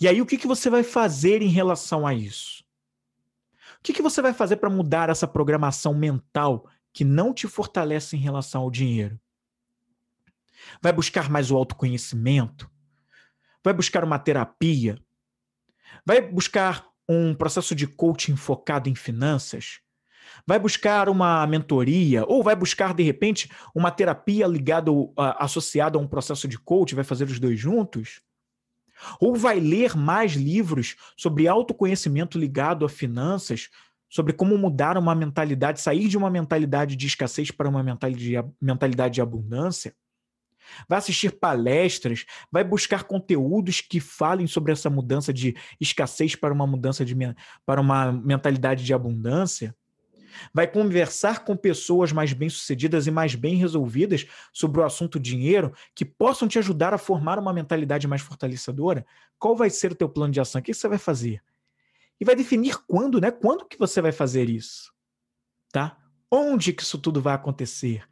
E 0.00 0.06
aí, 0.06 0.22
o 0.22 0.26
que, 0.26 0.38
que 0.38 0.46
você 0.46 0.70
vai 0.70 0.84
fazer 0.84 1.42
em 1.42 1.48
relação 1.48 2.06
a 2.06 2.14
isso? 2.14 2.62
O 3.80 3.82
que, 3.82 3.92
que 3.92 4.00
você 4.00 4.22
vai 4.22 4.32
fazer 4.32 4.58
para 4.58 4.70
mudar 4.70 5.10
essa 5.10 5.26
programação 5.26 5.92
mental 5.92 6.70
que 6.92 7.02
não 7.02 7.34
te 7.34 7.48
fortalece 7.48 8.14
em 8.14 8.20
relação 8.20 8.62
ao 8.62 8.70
dinheiro? 8.70 9.18
Vai 10.82 10.92
buscar 10.92 11.30
mais 11.30 11.50
o 11.50 11.56
autoconhecimento? 11.56 12.70
Vai 13.64 13.72
buscar 13.72 14.04
uma 14.04 14.18
terapia? 14.18 14.98
Vai 16.04 16.20
buscar 16.20 16.86
um 17.08 17.34
processo 17.34 17.74
de 17.74 17.86
coaching 17.86 18.36
focado 18.36 18.88
em 18.88 18.94
finanças? 18.94 19.80
Vai 20.46 20.58
buscar 20.58 21.08
uma 21.08 21.46
mentoria 21.46 22.24
ou 22.26 22.42
vai 22.42 22.54
buscar 22.54 22.94
de 22.94 23.02
repente 23.02 23.50
uma 23.74 23.90
terapia 23.90 24.46
ligada 24.46 24.92
uh, 24.92 25.12
associada 25.38 25.98
a 25.98 26.00
um 26.00 26.06
processo 26.06 26.46
de 26.46 26.58
coaching, 26.58 26.94
vai 26.94 27.04
fazer 27.04 27.24
os 27.24 27.38
dois 27.38 27.58
juntos? 27.58 28.20
Ou 29.20 29.36
vai 29.36 29.60
ler 29.60 29.96
mais 29.96 30.32
livros 30.32 30.96
sobre 31.16 31.46
autoconhecimento 31.46 32.38
ligado 32.38 32.84
a 32.84 32.88
finanças, 32.88 33.68
sobre 34.08 34.32
como 34.32 34.58
mudar 34.58 34.98
uma 34.98 35.14
mentalidade, 35.14 35.80
sair 35.80 36.08
de 36.08 36.16
uma 36.16 36.30
mentalidade 36.30 36.96
de 36.96 37.06
escassez 37.06 37.50
para 37.50 37.68
uma 37.68 37.82
mentalidade 38.60 39.14
de 39.14 39.20
abundância? 39.20 39.94
Vai 40.88 40.98
assistir 40.98 41.32
palestras, 41.32 42.24
vai 42.50 42.64
buscar 42.64 43.04
conteúdos 43.04 43.80
que 43.80 44.00
falem 44.00 44.46
sobre 44.46 44.72
essa 44.72 44.90
mudança 44.90 45.32
de 45.32 45.56
escassez 45.80 46.34
para 46.34 46.52
uma 46.52 46.66
mudança 46.66 47.04
de 47.04 47.16
para 47.64 47.80
uma 47.80 48.12
mentalidade 48.12 48.84
de 48.84 48.94
abundância. 48.94 49.74
Vai 50.52 50.66
conversar 50.66 51.44
com 51.44 51.56
pessoas 51.56 52.12
mais 52.12 52.32
bem-sucedidas 52.32 53.06
e 53.06 53.10
mais 53.10 53.34
bem 53.34 53.56
resolvidas 53.56 54.26
sobre 54.52 54.80
o 54.80 54.84
assunto 54.84 55.18
dinheiro 55.18 55.72
que 55.94 56.04
possam 56.04 56.46
te 56.46 56.58
ajudar 56.58 56.94
a 56.94 56.98
formar 56.98 57.38
uma 57.38 57.52
mentalidade 57.52 58.06
mais 58.06 58.22
fortalecedora. 58.22 59.04
Qual 59.38 59.56
vai 59.56 59.70
ser 59.70 59.92
o 59.92 59.96
teu 59.96 60.08
plano 60.08 60.32
de 60.32 60.40
ação? 60.40 60.60
O 60.60 60.62
que 60.62 60.74
você 60.74 60.88
vai 60.88 60.98
fazer? 60.98 61.42
E 62.20 62.24
vai 62.24 62.34
definir 62.34 62.76
quando, 62.86 63.20
né? 63.20 63.30
Quando 63.30 63.66
que 63.66 63.78
você 63.78 64.00
vai 64.00 64.12
fazer 64.12 64.48
isso? 64.48 64.92
Tá? 65.72 65.96
Onde 66.30 66.72
que 66.72 66.82
isso 66.82 66.98
tudo 66.98 67.20
vai 67.20 67.34
acontecer? 67.34 68.04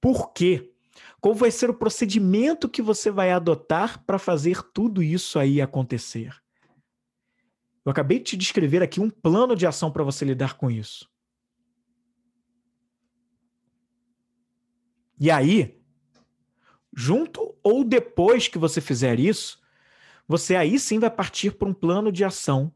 Por 0.00 0.32
quê? 0.32 0.72
Qual 1.20 1.34
vai 1.34 1.50
ser 1.50 1.70
o 1.70 1.74
procedimento 1.74 2.68
que 2.68 2.82
você 2.82 3.10
vai 3.10 3.30
adotar 3.30 4.04
para 4.04 4.18
fazer 4.18 4.62
tudo 4.72 5.02
isso 5.02 5.38
aí 5.38 5.60
acontecer? 5.60 6.34
Eu 7.84 7.90
acabei 7.90 8.18
de 8.18 8.24
te 8.24 8.36
descrever 8.36 8.82
aqui 8.82 9.00
um 9.00 9.10
plano 9.10 9.56
de 9.56 9.66
ação 9.66 9.90
para 9.90 10.04
você 10.04 10.24
lidar 10.24 10.58
com 10.58 10.70
isso. 10.70 11.10
E 15.20 15.30
aí, 15.30 15.80
junto 16.94 17.56
ou 17.62 17.82
depois 17.82 18.46
que 18.46 18.58
você 18.58 18.80
fizer 18.80 19.18
isso, 19.18 19.60
você 20.26 20.54
aí 20.54 20.78
sim 20.78 20.98
vai 20.98 21.10
partir 21.10 21.52
para 21.52 21.68
um 21.68 21.74
plano 21.74 22.12
de 22.12 22.24
ação 22.24 22.72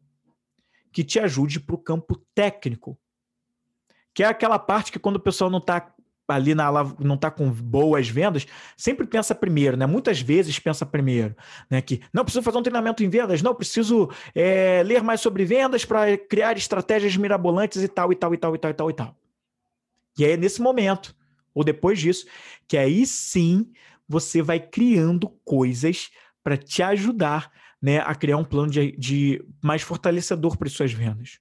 que 0.91 1.05
te 1.05 1.21
ajude 1.21 1.61
para 1.61 1.75
o 1.75 1.79
campo 1.79 2.17
técnico. 2.35 2.99
Que 4.15 4.23
é 4.23 4.27
aquela 4.27 4.59
parte 4.59 4.93
que 4.93 4.99
quando 4.99 5.17
o 5.17 5.23
pessoal 5.23 5.51
não 5.51 5.59
está 5.59 5.95
ali 6.35 6.55
na 6.55 6.71
não 6.99 7.15
está 7.15 7.31
com 7.31 7.51
boas 7.51 8.09
vendas, 8.09 8.47
sempre 8.77 9.07
pensa 9.07 9.35
primeiro, 9.35 9.77
né? 9.77 9.87
Muitas 9.87 10.21
vezes 10.21 10.59
pensa 10.59 10.85
primeiro, 10.85 11.37
né? 11.71 11.81
Que 11.81 12.01
não 12.13 12.25
preciso 12.25 12.43
fazer 12.43 12.59
um 12.59 12.63
treinamento 12.63 13.03
em 13.03 13.09
vendas, 13.09 13.43
não 13.43 13.55
preciso 13.55 14.11
é, 14.35 14.83
ler 14.85 15.03
mais 15.03 15.21
sobre 15.21 15.45
vendas 15.45 15.85
para 15.85 16.17
criar 16.17 16.57
estratégias 16.57 17.17
mirabolantes 17.17 17.83
e 17.83 17.89
tal 17.89 18.13
e 18.13 18.17
tal 18.17 18.35
e 18.35 18.39
tal 18.39 18.55
e 18.55 18.59
tal 18.59 18.71
e 18.71 18.75
tal 18.75 18.91
e 18.91 18.95
tal. 18.95 19.17
E 20.19 20.25
aí 20.25 20.33
é 20.33 20.37
nesse 20.37 20.61
momento 20.61 21.15
ou 21.55 21.65
depois 21.65 21.99
disso 21.99 22.27
que 22.67 22.77
aí 22.77 23.07
sim 23.07 23.71
você 24.09 24.43
vai 24.43 24.61
criando 24.61 25.29
coisas 25.45 26.11
para 26.43 26.57
te 26.57 26.83
ajudar, 26.83 27.51
né, 27.81 27.99
a 28.01 28.15
criar 28.15 28.37
um 28.37 28.45
plano 28.45 28.71
de, 28.71 28.93
de 28.93 29.45
mais 29.63 29.83
fortalecedor 29.83 30.57
para 30.57 30.69
as 30.69 30.75
suas 30.75 30.93
vendas. 30.93 31.39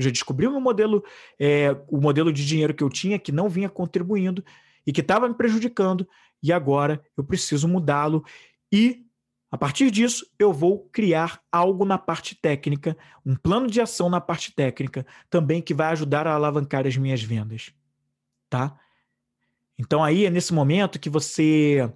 Eu 0.00 0.04
já 0.04 0.10
descobri 0.10 0.46
o 0.46 0.50
meu 0.50 0.62
modelo, 0.62 1.04
é, 1.38 1.76
o 1.86 2.00
modelo 2.00 2.32
de 2.32 2.46
dinheiro 2.46 2.72
que 2.72 2.82
eu 2.82 2.88
tinha 2.88 3.18
que 3.18 3.30
não 3.30 3.50
vinha 3.50 3.68
contribuindo 3.68 4.42
e 4.86 4.92
que 4.94 5.02
estava 5.02 5.28
me 5.28 5.34
prejudicando, 5.34 6.08
e 6.42 6.50
agora 6.50 7.04
eu 7.18 7.22
preciso 7.22 7.68
mudá-lo. 7.68 8.24
E 8.72 9.04
a 9.50 9.58
partir 9.58 9.90
disso, 9.90 10.26
eu 10.38 10.54
vou 10.54 10.88
criar 10.90 11.42
algo 11.52 11.84
na 11.84 11.98
parte 11.98 12.34
técnica, 12.34 12.96
um 13.26 13.36
plano 13.36 13.66
de 13.66 13.78
ação 13.78 14.08
na 14.08 14.22
parte 14.22 14.54
técnica, 14.54 15.06
também 15.28 15.60
que 15.60 15.74
vai 15.74 15.88
ajudar 15.88 16.26
a 16.26 16.32
alavancar 16.32 16.86
as 16.86 16.96
minhas 16.96 17.22
vendas. 17.22 17.70
Tá? 18.48 18.74
Então 19.78 20.02
aí 20.02 20.24
é 20.24 20.30
nesse 20.30 20.54
momento 20.54 20.98
que 20.98 21.10
você 21.10 21.92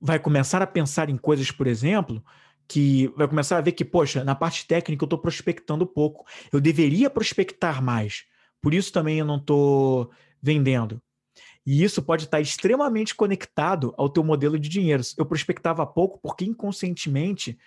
vai 0.00 0.18
começar 0.18 0.60
a 0.62 0.66
pensar 0.66 1.08
em 1.08 1.16
coisas, 1.16 1.52
por 1.52 1.68
exemplo, 1.68 2.24
que 2.66 3.08
vai 3.16 3.28
começar 3.28 3.58
a 3.58 3.60
ver 3.60 3.72
que, 3.72 3.84
poxa, 3.84 4.24
na 4.24 4.34
parte 4.34 4.66
técnica 4.66 5.04
eu 5.04 5.06
estou 5.06 5.18
prospectando 5.18 5.86
pouco. 5.86 6.26
Eu 6.52 6.60
deveria 6.60 7.10
prospectar 7.10 7.82
mais. 7.82 8.24
Por 8.60 8.72
isso 8.72 8.92
também 8.92 9.18
eu 9.18 9.24
não 9.24 9.36
estou 9.36 10.10
vendendo. 10.42 11.00
E 11.66 11.82
isso 11.82 12.02
pode 12.02 12.24
estar 12.24 12.40
extremamente 12.40 13.14
conectado 13.14 13.94
ao 13.96 14.08
teu 14.08 14.22
modelo 14.22 14.58
de 14.58 14.68
dinheiro. 14.68 15.02
Eu 15.16 15.24
prospectava 15.24 15.86
pouco 15.86 16.18
porque 16.22 16.44
inconscientemente 16.44 17.58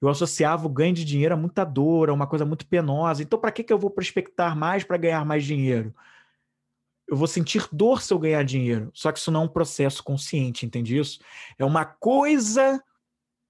eu 0.00 0.08
associava 0.08 0.66
o 0.66 0.70
ganho 0.70 0.94
de 0.94 1.04
dinheiro 1.04 1.34
a 1.34 1.36
muita 1.36 1.64
dor, 1.64 2.08
a 2.08 2.12
uma 2.12 2.26
coisa 2.26 2.44
muito 2.44 2.66
penosa. 2.66 3.22
Então, 3.22 3.38
para 3.38 3.50
que, 3.50 3.64
que 3.64 3.72
eu 3.72 3.78
vou 3.78 3.90
prospectar 3.90 4.56
mais 4.56 4.84
para 4.84 4.96
ganhar 4.96 5.24
mais 5.24 5.44
dinheiro? 5.44 5.94
Eu 7.06 7.16
vou 7.16 7.26
sentir 7.26 7.66
dor 7.72 8.02
se 8.02 8.12
eu 8.12 8.18
ganhar 8.18 8.42
dinheiro. 8.44 8.90
Só 8.92 9.10
que 9.10 9.18
isso 9.18 9.30
não 9.30 9.42
é 9.42 9.44
um 9.44 9.48
processo 9.48 10.04
consciente, 10.04 10.66
entende 10.66 10.96
isso? 10.96 11.18
É 11.58 11.64
uma 11.64 11.84
coisa 11.84 12.82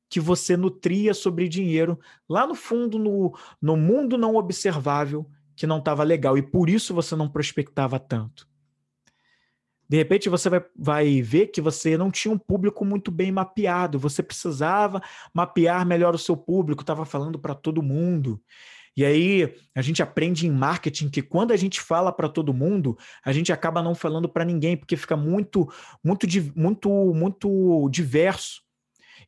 que 0.08 0.20
você 0.20 0.56
nutria 0.56 1.12
sobre 1.12 1.48
dinheiro 1.48 1.98
lá 2.28 2.46
no 2.46 2.54
fundo, 2.54 2.98
no, 2.98 3.36
no 3.60 3.76
mundo 3.76 4.16
não 4.16 4.36
observável, 4.36 5.30
que 5.54 5.66
não 5.66 5.78
estava 5.78 6.02
legal. 6.02 6.38
E 6.38 6.42
por 6.42 6.70
isso 6.70 6.94
você 6.94 7.14
não 7.14 7.28
prospectava 7.28 7.98
tanto. 7.98 8.48
De 9.88 9.96
repente 9.96 10.28
você 10.28 10.50
vai, 10.50 10.64
vai 10.76 11.22
ver 11.22 11.46
que 11.46 11.60
você 11.60 11.96
não 11.96 12.10
tinha 12.10 12.32
um 12.32 12.38
público 12.38 12.84
muito 12.84 13.10
bem 13.10 13.32
mapeado, 13.32 13.98
você 13.98 14.22
precisava 14.22 15.02
mapear 15.32 15.86
melhor 15.86 16.14
o 16.14 16.18
seu 16.18 16.36
público, 16.36 16.82
estava 16.82 17.06
falando 17.06 17.38
para 17.38 17.54
todo 17.54 17.82
mundo. 17.82 18.40
E 18.94 19.04
aí 19.04 19.54
a 19.74 19.80
gente 19.80 20.02
aprende 20.02 20.46
em 20.46 20.50
marketing 20.50 21.08
que 21.08 21.22
quando 21.22 21.52
a 21.52 21.56
gente 21.56 21.80
fala 21.80 22.12
para 22.12 22.28
todo 22.28 22.52
mundo, 22.52 22.98
a 23.24 23.32
gente 23.32 23.52
acaba 23.52 23.82
não 23.82 23.94
falando 23.94 24.28
para 24.28 24.44
ninguém, 24.44 24.76
porque 24.76 24.96
fica 24.96 25.16
muito, 25.16 25.72
muito, 26.04 26.26
muito, 26.54 26.90
muito 27.14 27.88
diverso 27.90 28.67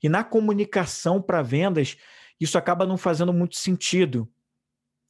E 0.02 0.08
na 0.08 0.24
comunicação 0.24 1.20
para 1.20 1.42
vendas, 1.42 1.96
isso 2.40 2.56
acaba 2.56 2.86
não 2.86 2.96
fazendo 2.96 3.32
muito 3.32 3.56
sentido 3.56 4.28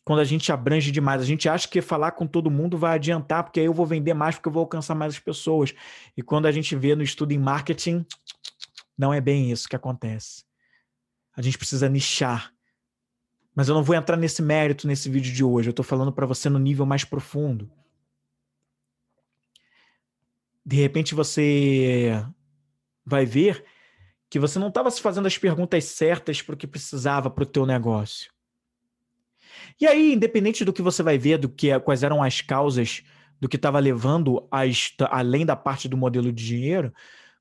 quando 0.05 0.21
a 0.21 0.25
gente 0.25 0.51
abrange 0.51 0.91
demais. 0.91 1.23
A 1.23 1.25
gente 1.25 1.49
acha 1.49 1.69
que 1.69 1.81
falar 1.81 2.13
com 2.13 2.27
todo 2.27 2.51
mundo 2.51 2.77
vai 2.77 2.95
adiantar, 2.97 3.45
porque 3.45 3.61
aí 3.61 3.67
eu 3.67 3.75
vou 3.75 3.87
vender 3.87 4.15
mais, 4.15 4.35
porque 4.35 4.49
eu 4.49 4.53
vou 4.53 4.63
alcançar 4.63 4.95
mais 4.95 5.15
as 5.15 5.21
pessoas. 5.21 5.73
E 6.17 6.23
quando 6.23 6.47
a 6.47 6.53
gente 6.53 6.75
vê 6.75 6.95
no 6.95 7.03
estudo 7.03 7.33
em 7.33 7.39
marketing, 7.39 8.05
não 8.99 9.15
é 9.15 9.21
bem 9.21 9.51
isso 9.51 9.69
que 9.69 9.77
acontece. 9.77 10.45
A 11.37 11.43
gente 11.43 11.57
precisa 11.57 11.89
nichar. 11.89 12.53
Mas 13.55 13.69
eu 13.69 13.75
não 13.75 13.83
vou 13.83 13.95
entrar 13.95 14.17
nesse 14.17 14.43
mérito 14.43 14.87
nesse 14.87 15.09
vídeo 15.09 15.33
de 15.33 15.45
hoje. 15.45 15.69
Eu 15.69 15.73
estou 15.73 15.85
falando 15.85 16.13
para 16.13 16.27
você 16.27 16.49
no 16.49 16.59
nível 16.59 16.87
mais 16.87 17.05
profundo. 17.05 17.71
De 20.65 20.77
repente 20.77 21.15
você 21.15 22.25
vai 23.05 23.25
ver 23.25 23.65
que 24.31 24.39
você 24.39 24.59
não 24.61 24.69
estava 24.69 24.91
se 24.91 25.03
fazendo 25.03 25.27
as 25.27 25.37
perguntas 25.37 25.85
certas 25.85 26.41
para 26.41 26.55
o 26.55 26.57
que 26.57 26.67
precisava 26.67 27.29
para 27.29 27.43
o 27.43 27.47
teu 27.47 27.67
negócio. 27.67 28.33
E 29.81 29.87
aí, 29.87 30.15
independente 30.15 30.65
do 30.65 30.73
que 30.73 30.81
você 30.81 31.03
vai 31.03 31.19
ver, 31.19 31.37
do 31.37 31.49
que 31.49 31.79
quais 31.81 32.05
eram 32.05 32.23
as 32.23 32.41
causas 32.41 33.03
do 33.41 33.49
que 33.49 33.57
estava 33.57 33.81
levando 33.81 34.47
as, 34.51 34.95
além 35.11 35.45
da 35.45 35.57
parte 35.57 35.89
do 35.89 35.97
modelo 35.97 36.33
de 36.33 36.47
dinheiro, 36.47 36.93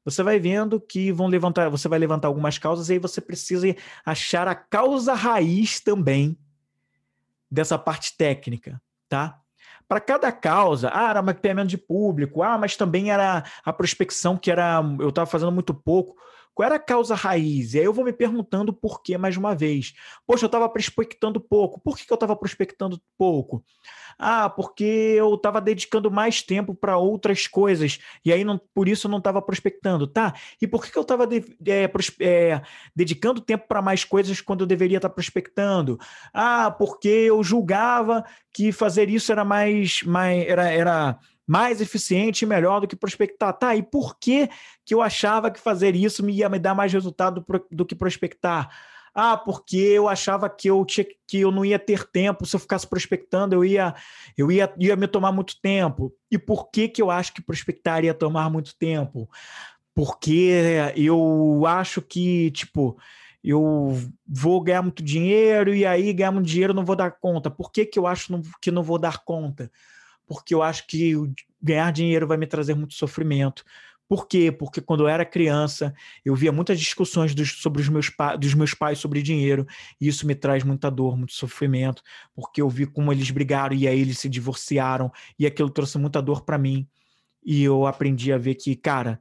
você 0.03 0.23
vai 0.23 0.39
vendo 0.39 0.79
que 0.79 1.11
vão 1.11 1.27
levantar, 1.27 1.69
você 1.69 1.87
vai 1.87 1.99
levantar 1.99 2.27
algumas 2.27 2.57
causas 2.57 2.89
e 2.89 2.93
aí 2.93 2.99
você 2.99 3.21
precisa 3.21 3.75
achar 4.03 4.47
a 4.47 4.55
causa 4.55 5.13
raiz 5.13 5.79
também 5.79 6.37
dessa 7.51 7.77
parte 7.77 8.15
técnica, 8.17 8.81
tá? 9.07 9.39
Para 9.87 9.99
cada 9.99 10.31
causa, 10.31 10.89
ah, 10.93 11.09
era 11.09 11.21
mapeamento 11.21 11.67
de 11.67 11.77
público, 11.77 12.41
ah, 12.41 12.57
mas 12.57 12.75
também 12.75 13.11
era 13.11 13.43
a 13.63 13.73
prospecção 13.73 14.37
que 14.37 14.49
era 14.49 14.81
eu 14.99 15.09
estava 15.09 15.29
fazendo 15.29 15.51
muito 15.51 15.73
pouco. 15.73 16.15
Qual 16.53 16.65
era 16.65 16.75
a 16.75 16.79
causa 16.79 17.15
raiz? 17.15 17.73
E 17.73 17.79
aí 17.79 17.85
eu 17.85 17.93
vou 17.93 18.03
me 18.03 18.11
perguntando 18.13 18.73
por 18.73 19.01
que 19.01 19.17
mais 19.17 19.37
uma 19.37 19.55
vez. 19.55 19.93
Poxa, 20.27 20.45
eu 20.45 20.47
estava 20.47 20.67
prospectando 20.67 21.39
pouco. 21.39 21.79
Por 21.79 21.97
que, 21.97 22.05
que 22.05 22.11
eu 22.11 22.15
estava 22.15 22.35
prospectando 22.35 23.01
pouco? 23.17 23.63
Ah, 24.17 24.49
porque 24.49 24.83
eu 24.83 25.35
estava 25.35 25.61
dedicando 25.61 26.11
mais 26.11 26.41
tempo 26.41 26.75
para 26.75 26.97
outras 26.97 27.47
coisas. 27.47 27.99
E 28.25 28.33
aí, 28.33 28.43
não, 28.43 28.59
por 28.73 28.89
isso, 28.89 29.07
eu 29.07 29.11
não 29.11 29.19
estava 29.19 29.41
prospectando. 29.41 30.05
Tá? 30.05 30.33
E 30.61 30.67
por 30.67 30.83
que, 30.83 30.91
que 30.91 30.97
eu 30.97 31.03
estava 31.03 31.25
de, 31.25 31.37
é, 31.65 31.89
é, 32.19 32.61
dedicando 32.93 33.39
tempo 33.39 33.65
para 33.65 33.81
mais 33.81 34.03
coisas 34.03 34.41
quando 34.41 34.61
eu 34.61 34.67
deveria 34.67 34.97
estar 34.97 35.07
tá 35.07 35.15
prospectando? 35.15 35.97
Ah, 36.33 36.69
porque 36.69 37.07
eu 37.07 37.41
julgava 37.41 38.25
que 38.51 38.73
fazer 38.73 39.09
isso 39.09 39.31
era 39.31 39.45
mais. 39.45 40.03
mais 40.03 40.45
era, 40.45 40.69
era 40.69 41.19
mais 41.49 41.81
eficiente 41.81 42.43
e 42.43 42.47
melhor 42.47 42.79
do 42.79 42.87
que 42.87 42.95
prospectar. 42.95 43.51
Tá, 43.53 43.75
e 43.75 43.81
por 43.81 44.19
que, 44.19 44.47
que 44.85 44.93
eu 44.93 45.01
achava 45.01 45.49
que 45.49 45.59
fazer 45.59 45.95
isso 45.95 46.23
me 46.23 46.31
ia 46.31 46.47
me 46.47 46.59
dar 46.59 46.75
mais 46.75 46.93
resultado 46.93 47.41
do, 47.41 47.67
do 47.71 47.85
que 47.87 47.95
prospectar? 47.95 48.69
Ah, 49.15 49.35
porque 49.35 49.77
eu 49.77 50.07
achava 50.07 50.47
que 50.47 50.69
eu 50.69 50.85
tinha 50.85 51.07
que 51.27 51.39
eu 51.39 51.49
não 51.49 51.65
ia 51.65 51.79
ter 51.79 52.07
tempo 52.07 52.45
se 52.45 52.55
eu 52.55 52.59
ficasse 52.59 52.85
prospectando, 52.85 53.55
eu 53.55 53.65
ia 53.65 53.95
eu 54.37 54.51
ia, 54.51 54.71
ia 54.77 54.95
me 54.95 55.07
tomar 55.07 55.31
muito 55.31 55.59
tempo. 55.59 56.13
E 56.29 56.37
por 56.37 56.69
que 56.69 56.87
que 56.87 57.01
eu 57.01 57.09
acho 57.09 57.33
que 57.33 57.41
prospectar 57.41 58.05
ia 58.05 58.13
tomar 58.13 58.47
muito 58.51 58.75
tempo? 58.77 59.27
Porque 59.95 60.53
eu 60.95 61.65
acho 61.65 61.99
que, 61.99 62.51
tipo, 62.51 62.95
eu 63.43 63.97
vou 64.27 64.61
ganhar 64.61 64.83
muito 64.83 65.01
dinheiro 65.01 65.73
e 65.73 65.83
aí 65.83 66.13
ganhar 66.13 66.31
muito 66.31 66.45
dinheiro 66.45 66.75
não 66.75 66.85
vou 66.85 66.95
dar 66.95 67.09
conta. 67.09 67.49
Por 67.49 67.71
que, 67.71 67.87
que 67.87 67.97
eu 67.97 68.05
acho 68.05 68.39
que 68.61 68.69
não 68.69 68.83
vou 68.83 68.99
dar 68.99 69.23
conta? 69.25 69.71
Porque 70.29 70.53
eu 70.53 70.61
acho 70.61 70.85
que 70.85 71.15
ganhar 71.59 71.91
dinheiro 71.91 72.27
vai 72.27 72.37
me 72.37 72.45
trazer 72.45 72.75
muito 72.75 72.93
sofrimento. 72.93 73.65
Por 74.07 74.27
quê? 74.27 74.51
Porque 74.51 74.79
quando 74.79 75.01
eu 75.01 75.07
era 75.07 75.25
criança, 75.25 75.91
eu 76.23 76.35
via 76.35 76.51
muitas 76.51 76.79
discussões 76.79 77.33
dos, 77.33 77.61
sobre 77.61 77.81
os 77.81 77.89
meus, 77.89 78.11
dos 78.39 78.53
meus 78.53 78.75
pais 78.75 78.99
sobre 78.99 79.23
dinheiro, 79.23 79.65
e 79.99 80.07
isso 80.07 80.27
me 80.27 80.35
traz 80.35 80.63
muita 80.63 80.89
dor, 80.89 81.17
muito 81.17 81.33
sofrimento, 81.33 82.03
porque 82.35 82.61
eu 82.61 82.69
vi 82.69 82.85
como 82.85 83.11
eles 83.11 83.31
brigaram 83.31 83.75
e 83.75 83.87
aí 83.87 83.99
eles 83.99 84.19
se 84.19 84.29
divorciaram, 84.29 85.11
e 85.37 85.47
aquilo 85.47 85.69
trouxe 85.69 85.97
muita 85.97 86.21
dor 86.21 86.43
para 86.43 86.59
mim. 86.59 86.87
E 87.43 87.63
eu 87.63 87.87
aprendi 87.87 88.31
a 88.31 88.37
ver 88.37 88.53
que, 88.53 88.75
cara, 88.75 89.19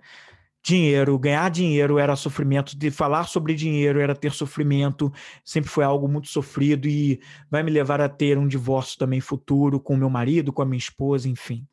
dinheiro, 0.68 1.18
ganhar 1.18 1.48
dinheiro 1.50 1.98
era 1.98 2.14
sofrimento, 2.14 2.76
de 2.76 2.90
falar 2.90 3.24
sobre 3.24 3.54
dinheiro 3.54 4.00
era 4.00 4.14
ter 4.14 4.32
sofrimento, 4.32 5.10
sempre 5.42 5.70
foi 5.70 5.82
algo 5.82 6.06
muito 6.06 6.28
sofrido 6.28 6.86
e 6.86 7.20
vai 7.50 7.62
me 7.62 7.70
levar 7.70 8.02
a 8.02 8.08
ter 8.08 8.36
um 8.36 8.46
divórcio 8.46 8.98
também 8.98 9.20
futuro 9.20 9.80
com 9.80 9.96
meu 9.96 10.10
marido, 10.10 10.52
com 10.52 10.60
a 10.60 10.66
minha 10.66 10.78
esposa, 10.78 11.26
enfim. 11.26 11.66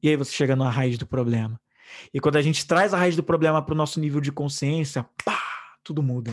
E 0.00 0.08
aí 0.08 0.16
você 0.16 0.32
chega 0.32 0.54
na 0.54 0.70
raiz 0.70 0.96
do 0.96 1.06
problema. 1.06 1.60
E 2.14 2.20
quando 2.20 2.36
a 2.36 2.42
gente 2.42 2.64
traz 2.64 2.94
a 2.94 2.98
raiz 2.98 3.16
do 3.16 3.24
problema 3.24 3.60
para 3.60 3.74
o 3.74 3.76
nosso 3.76 3.98
nível 3.98 4.20
de 4.20 4.30
consciência, 4.30 5.04
pá, 5.24 5.40
tudo 5.82 6.00
muda. 6.00 6.32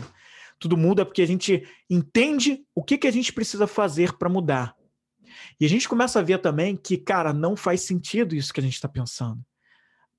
Tudo 0.60 0.76
muda 0.76 1.04
porque 1.04 1.22
a 1.22 1.26
gente 1.26 1.66
entende 1.88 2.62
o 2.72 2.84
que, 2.84 2.96
que 2.96 3.08
a 3.08 3.12
gente 3.12 3.32
precisa 3.32 3.66
fazer 3.66 4.16
para 4.16 4.28
mudar. 4.28 4.76
E 5.58 5.64
a 5.64 5.68
gente 5.68 5.88
começa 5.88 6.20
a 6.20 6.22
ver 6.22 6.38
também 6.38 6.76
que, 6.76 6.96
cara, 6.96 7.32
não 7.32 7.56
faz 7.56 7.82
sentido 7.82 8.36
isso 8.36 8.52
que 8.52 8.60
a 8.60 8.62
gente 8.62 8.74
está 8.74 8.88
pensando 8.88 9.44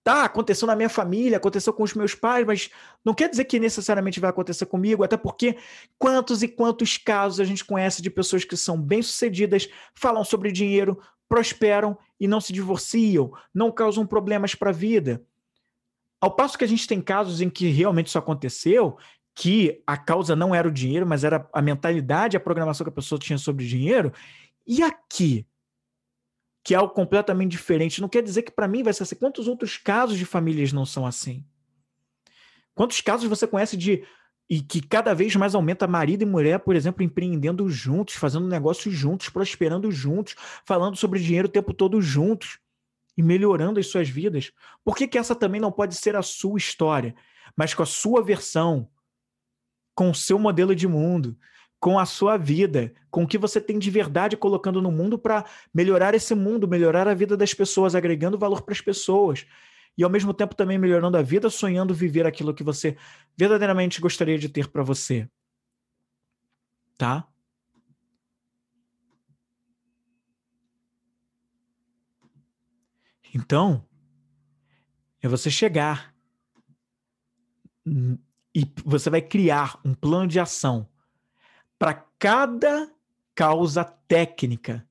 tá, 0.03 0.23
aconteceu 0.23 0.67
na 0.67 0.75
minha 0.75 0.89
família, 0.89 1.37
aconteceu 1.37 1.71
com 1.73 1.83
os 1.83 1.93
meus 1.93 2.15
pais, 2.15 2.45
mas 2.45 2.69
não 3.03 3.13
quer 3.13 3.29
dizer 3.29 3.45
que 3.45 3.59
necessariamente 3.59 4.19
vai 4.19 4.29
acontecer 4.29 4.65
comigo, 4.65 5.03
até 5.03 5.17
porque 5.17 5.57
quantos 5.97 6.41
e 6.41 6.47
quantos 6.47 6.97
casos 6.97 7.39
a 7.39 7.43
gente 7.43 7.63
conhece 7.63 8.01
de 8.01 8.09
pessoas 8.09 8.43
que 8.43 8.57
são 8.57 8.81
bem-sucedidas, 8.81 9.69
falam 9.93 10.23
sobre 10.23 10.51
dinheiro, 10.51 10.99
prosperam 11.29 11.97
e 12.19 12.27
não 12.27 12.41
se 12.41 12.51
divorciam, 12.51 13.31
não 13.53 13.71
causam 13.71 14.05
problemas 14.05 14.55
para 14.55 14.69
a 14.69 14.73
vida. 14.73 15.23
Ao 16.19 16.31
passo 16.31 16.57
que 16.57 16.63
a 16.63 16.67
gente 16.67 16.87
tem 16.87 17.01
casos 17.01 17.41
em 17.41 17.49
que 17.49 17.69
realmente 17.69 18.07
isso 18.07 18.17
aconteceu, 18.17 18.97
que 19.33 19.81
a 19.87 19.97
causa 19.97 20.35
não 20.35 20.53
era 20.53 20.67
o 20.67 20.71
dinheiro, 20.71 21.07
mas 21.07 21.23
era 21.23 21.47
a 21.53 21.61
mentalidade, 21.61 22.35
a 22.35 22.39
programação 22.39 22.83
que 22.83 22.89
a 22.89 22.93
pessoa 22.93 23.17
tinha 23.17 23.37
sobre 23.37 23.65
dinheiro, 23.65 24.11
e 24.67 24.83
aqui 24.83 25.45
que 26.63 26.73
é 26.73 26.77
algo 26.77 26.93
completamente 26.93 27.51
diferente. 27.51 28.01
Não 28.01 28.09
quer 28.09 28.21
dizer 28.21 28.43
que 28.43 28.51
para 28.51 28.67
mim 28.67 28.83
vai 28.83 28.93
ser 28.93 29.03
assim. 29.03 29.15
Quantos 29.15 29.47
outros 29.47 29.77
casos 29.77 30.17
de 30.17 30.25
famílias 30.25 30.71
não 30.71 30.85
são 30.85 31.05
assim? 31.05 31.45
Quantos 32.73 33.01
casos 33.01 33.27
você 33.27 33.47
conhece 33.47 33.75
de 33.75 34.03
e 34.49 34.59
que 34.59 34.81
cada 34.81 35.13
vez 35.13 35.33
mais 35.37 35.55
aumenta 35.55 35.87
marido 35.87 36.23
e 36.23 36.25
mulher, 36.25 36.59
por 36.59 36.75
exemplo, 36.75 37.01
empreendendo 37.01 37.69
juntos, 37.69 38.15
fazendo 38.15 38.47
negócios 38.47 38.93
juntos, 38.93 39.29
prosperando 39.29 39.89
juntos, 39.89 40.35
falando 40.65 40.97
sobre 40.97 41.21
dinheiro 41.21 41.47
o 41.47 41.51
tempo 41.51 41.73
todo 41.73 42.01
juntos 42.01 42.59
e 43.17 43.23
melhorando 43.23 43.79
as 43.79 43.87
suas 43.87 44.09
vidas? 44.09 44.51
Por 44.83 44.97
que, 44.97 45.07
que 45.07 45.17
essa 45.17 45.33
também 45.33 45.61
não 45.61 45.71
pode 45.71 45.95
ser 45.95 46.17
a 46.17 46.21
sua 46.21 46.57
história, 46.57 47.15
mas 47.55 47.73
com 47.73 47.81
a 47.81 47.85
sua 47.85 48.21
versão, 48.21 48.89
com 49.95 50.09
o 50.09 50.15
seu 50.15 50.37
modelo 50.37 50.75
de 50.75 50.85
mundo, 50.85 51.37
com 51.81 51.97
a 51.97 52.05
sua 52.05 52.37
vida, 52.37 52.93
com 53.09 53.23
o 53.23 53.27
que 53.27 53.39
você 53.39 53.59
tem 53.59 53.79
de 53.79 53.89
verdade 53.89 54.37
colocando 54.37 54.79
no 54.83 54.91
mundo 54.91 55.17
para 55.17 55.43
melhorar 55.73 56.13
esse 56.13 56.35
mundo, 56.35 56.67
melhorar 56.67 57.07
a 57.07 57.15
vida 57.15 57.35
das 57.35 57.55
pessoas, 57.55 57.95
agregando 57.95 58.37
valor 58.37 58.61
para 58.61 58.71
as 58.71 58.79
pessoas. 58.79 59.47
E 59.97 60.03
ao 60.03 60.09
mesmo 60.09 60.31
tempo 60.31 60.53
também 60.53 60.77
melhorando 60.77 61.17
a 61.17 61.23
vida, 61.23 61.49
sonhando 61.49 61.91
viver 61.91 62.27
aquilo 62.27 62.53
que 62.53 62.63
você 62.63 62.95
verdadeiramente 63.35 63.99
gostaria 63.99 64.37
de 64.37 64.47
ter 64.47 64.67
para 64.67 64.83
você. 64.83 65.27
Tá? 66.99 67.27
Então, 73.33 73.83
é 75.19 75.27
você 75.27 75.49
chegar 75.49 76.13
e 78.53 78.71
você 78.85 79.09
vai 79.09 79.21
criar 79.21 79.81
um 79.83 79.95
plano 79.95 80.27
de 80.27 80.39
ação 80.39 80.90
para 81.81 82.05
cada 82.19 82.91
causa 83.33 83.83
técnica 83.83 84.85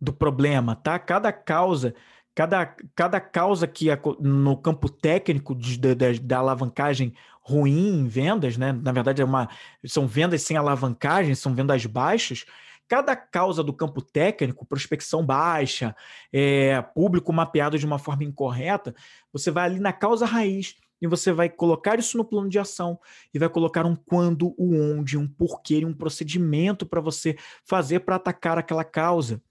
do 0.00 0.12
problema, 0.12 0.74
tá? 0.74 0.98
Cada 0.98 1.32
causa, 1.32 1.94
cada, 2.34 2.74
cada 2.92 3.20
causa 3.20 3.68
que 3.68 3.86
no 4.18 4.56
campo 4.56 4.88
técnico 4.88 5.54
de, 5.54 5.78
de, 5.78 6.18
da 6.18 6.38
alavancagem 6.38 7.14
ruim 7.40 8.00
em 8.00 8.08
vendas, 8.08 8.56
né? 8.56 8.72
Na 8.72 8.90
verdade, 8.90 9.22
é 9.22 9.24
uma, 9.24 9.48
são 9.86 10.08
vendas 10.08 10.42
sem 10.42 10.56
alavancagem, 10.56 11.36
são 11.36 11.54
vendas 11.54 11.86
baixas. 11.86 12.44
Cada 12.88 13.14
causa 13.14 13.62
do 13.62 13.72
campo 13.72 14.02
técnico, 14.02 14.66
prospecção 14.66 15.24
baixa, 15.24 15.94
é, 16.32 16.82
público 16.82 17.32
mapeado 17.32 17.78
de 17.78 17.86
uma 17.86 18.00
forma 18.00 18.24
incorreta, 18.24 18.92
você 19.32 19.52
vai 19.52 19.66
ali 19.66 19.78
na 19.78 19.92
causa 19.92 20.26
raiz 20.26 20.74
e 21.00 21.06
você 21.06 21.32
vai 21.32 21.48
colocar 21.48 21.98
isso 21.98 22.16
no 22.16 22.24
plano 22.24 22.48
de 22.48 22.58
ação 22.58 22.98
e 23.32 23.38
vai 23.38 23.48
colocar 23.48 23.84
um 23.84 23.94
quando, 23.94 24.54
o 24.56 24.74
onde, 24.74 25.18
um 25.18 25.26
porquê 25.26 25.84
um 25.84 25.92
procedimento 25.92 26.86
para 26.86 27.00
você 27.00 27.36
fazer 27.64 28.00
para 28.00 28.16
atacar 28.16 28.58
aquela 28.58 28.84
causa. 28.84 29.42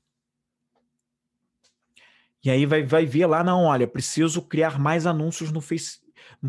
E 2.44 2.50
aí 2.50 2.66
vai, 2.66 2.84
vai 2.84 3.06
ver 3.06 3.26
lá, 3.26 3.44
não, 3.44 3.64
olha, 3.64 3.88
preciso 3.88 4.42
criar 4.42 4.78
mais 4.78 5.06
anúncios 5.06 5.52
no 5.52 5.62
Facebook, 5.62 6.04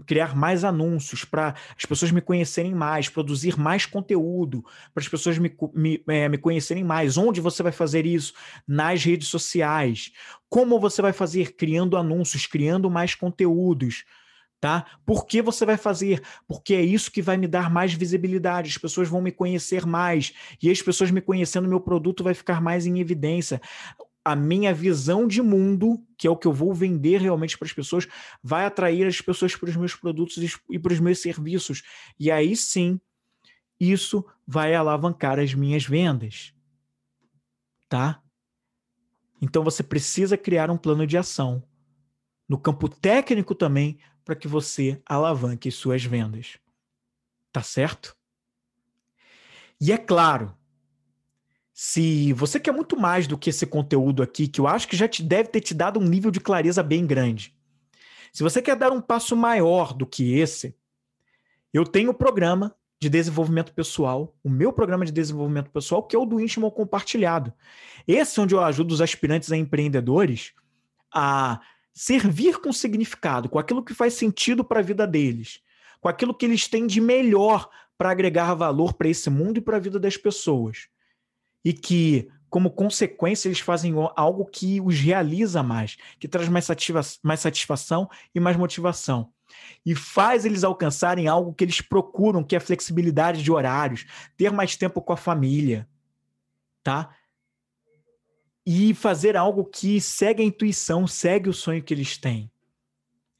criar 0.07 0.35
mais 0.35 0.65
anúncios 0.65 1.25
para 1.25 1.55
as 1.77 1.85
pessoas 1.85 2.11
me 2.11 2.21
conhecerem 2.21 2.75
mais, 2.75 3.09
produzir 3.09 3.57
mais 3.57 3.87
conteúdo, 3.87 4.65
para 4.93 5.03
as 5.03 5.09
pessoas 5.09 5.39
me, 5.39 5.57
me, 5.73 6.03
é, 6.09 6.29
me 6.29 6.39
conhecerem 6.39 6.83
mais. 6.83 7.17
Onde 7.17 7.41
você 7.41 7.63
vai 7.63 7.71
fazer 7.71 8.07
isso? 8.07 8.33
Nas 8.67 9.05
redes 9.05 9.29
sociais. 9.29 10.11
Como 10.49 10.81
você 10.81 11.01
vai 11.01 11.13
fazer? 11.13 11.55
Criando 11.55 11.97
anúncios, 11.97 12.47
criando 12.47 12.91
mais 12.91 13.15
conteúdos 13.15 14.05
Tá? 14.65 14.87
Por 15.05 15.27
que 15.27 15.43
você 15.43 15.67
vai 15.67 15.77
fazer? 15.77 16.23
Porque 16.49 16.73
é 16.73 16.81
isso 16.81 17.13
que 17.13 17.21
vai 17.21 17.37
me 17.37 17.47
dar 17.47 17.71
mais 17.71 17.93
visibilidade, 17.93 18.71
as 18.71 18.79
pessoas 18.79 19.11
vão 19.11 19.21
me 19.21 19.31
conhecer 19.31 19.85
mais, 19.85 20.33
e 20.63 20.71
as 20.71 20.81
pessoas 20.81 21.11
me 21.11 21.21
conhecendo, 21.21 21.69
meu 21.69 21.83
produto 21.83 22.25
vai 22.25 22.33
ficar 22.33 22.63
mais 22.63 22.87
em 22.87 22.99
evidência. 22.99 23.61
A 24.25 24.35
minha 24.35 24.73
visão 24.73 25.29
de 25.29 25.43
mundo, 25.43 26.03
que 26.17 26.27
é 26.27 26.31
o 26.31 26.37
que 26.37 26.47
eu 26.47 26.53
vou 26.55 26.73
vender 26.73 27.21
realmente 27.21 27.59
para 27.59 27.67
as 27.67 27.75
pessoas, 27.75 28.09
vai 28.43 28.65
atrair 28.65 29.07
as 29.07 29.21
pessoas 29.21 29.55
para 29.55 29.69
os 29.69 29.77
meus 29.77 29.95
produtos 29.95 30.39
e 30.71 30.79
para 30.79 30.95
os 30.95 30.99
meus 30.99 31.19
serviços. 31.19 31.83
E 32.19 32.31
aí 32.31 32.57
sim, 32.57 32.99
isso 33.79 34.25
vai 34.47 34.75
alavancar 34.75 35.39
as 35.39 35.53
minhas 35.53 35.85
vendas. 35.85 36.55
Tá? 37.87 38.23
Então 39.43 39.63
você 39.63 39.83
precisa 39.83 40.39
criar 40.39 40.71
um 40.71 40.79
plano 40.79 41.07
de 41.07 41.19
ação. 41.19 41.63
No 42.49 42.59
campo 42.59 42.89
técnico 42.89 43.55
também, 43.55 43.99
para 44.25 44.35
que 44.35 44.49
você 44.49 45.01
alavanque 45.07 45.71
suas 45.71 46.05
vendas. 46.05 46.59
Tá 47.53 47.63
certo? 47.63 48.17
E 49.81 49.93
é 49.93 49.99
claro, 49.99 50.57
se 51.73 52.33
você 52.33 52.59
quer 52.59 52.73
muito 52.73 52.97
mais 52.97 53.27
do 53.27 53.37
que 53.37 53.51
esse 53.51 53.67
conteúdo 53.67 54.23
aqui, 54.23 54.49
que 54.49 54.61
eu 54.61 54.67
acho 54.67 54.89
que 54.89 54.97
já 54.97 55.09
te 55.09 55.23
deve 55.23 55.49
ter 55.49 55.61
te 55.61 55.75
dado 55.75 55.99
um 55.99 56.05
nível 56.05 56.31
de 56.31 56.41
clareza 56.41 56.83
bem 56.83 57.07
grande. 57.07 57.55
Se 58.33 58.43
você 58.43 58.63
quer 58.63 58.77
dar 58.77 58.93
um 58.93 59.01
passo 59.01 59.37
maior 59.37 59.93
do 59.93 60.07
que 60.07 60.39
esse, 60.39 60.77
eu 61.73 61.85
tenho 61.85 62.11
o 62.11 62.15
programa 62.15 62.75
de 63.01 63.09
desenvolvimento 63.09 63.73
pessoal, 63.75 64.35
o 64.43 64.49
meu 64.49 64.73
programa 64.73 65.05
de 65.05 65.13
desenvolvimento 65.13 65.71
pessoal, 65.71 66.03
que 66.03 66.17
é 66.17 66.19
o 66.19 66.25
do 66.25 66.41
íntimo 66.41 66.71
compartilhado. 66.71 67.53
Esse 68.07 68.39
é 68.39 68.43
onde 68.43 68.55
eu 68.55 68.63
ajudo 68.63 68.93
os 68.93 69.01
aspirantes 69.01 69.53
a 69.53 69.57
empreendedores 69.57 70.55
a 71.13 71.61
servir 71.95 72.59
com 72.59 72.73
significado, 72.73 73.49
com 73.49 73.59
aquilo 73.59 73.85
que 73.85 73.95
faz 73.95 74.15
sentido 74.15 74.65
para 74.65 74.81
a 74.81 74.83
vida 74.83 75.07
deles, 75.07 75.61
com 76.01 76.09
aquilo 76.09 76.35
que 76.35 76.45
eles 76.45 76.67
têm 76.67 76.87
de 76.87 77.01
melhor 77.01 77.71
para 77.97 78.11
agregar 78.11 78.53
valor 78.55 78.95
para 78.95 79.09
esse 79.09 79.31
mundo 79.31 79.59
e 79.59 79.61
para 79.61 79.77
a 79.77 79.81
vida 79.81 80.01
das 80.01 80.17
pessoas. 80.17 80.89
E 81.65 81.73
que, 81.73 82.29
como 82.51 82.71
consequência, 82.71 83.49
eles 83.49 83.61
fazem 83.61 83.95
algo 84.17 84.45
que 84.45 84.81
os 84.81 84.99
realiza 84.99 85.63
mais, 85.63 85.97
que 86.19 86.27
traz 86.27 86.49
mais, 86.49 86.67
mais 87.23 87.41
satisfação 87.41 88.11
e 88.35 88.41
mais 88.41 88.57
motivação. 88.57 89.33
E 89.87 89.95
faz 89.95 90.45
eles 90.45 90.65
alcançarem 90.65 91.29
algo 91.29 91.55
que 91.55 91.63
eles 91.63 91.81
procuram, 91.81 92.43
que 92.43 92.57
é 92.57 92.61
flexibilidade 92.61 93.43
de 93.43 93.53
horários, 93.53 94.05
ter 94.37 94.51
mais 94.51 94.77
tempo 94.77 95.01
com 95.01 95.13
a 95.13 95.17
família, 95.17 95.89
tá? 96.83 97.15
E 98.67 98.95
fazer 98.95 99.37
algo 99.37 99.65
que 99.65 100.01
segue 100.01 100.43
a 100.43 100.47
intuição, 100.47 101.07
segue 101.07 101.49
o 101.49 101.53
sonho 101.53 101.83
que 101.83 101.93
eles 101.93 102.17
têm. 102.17 102.51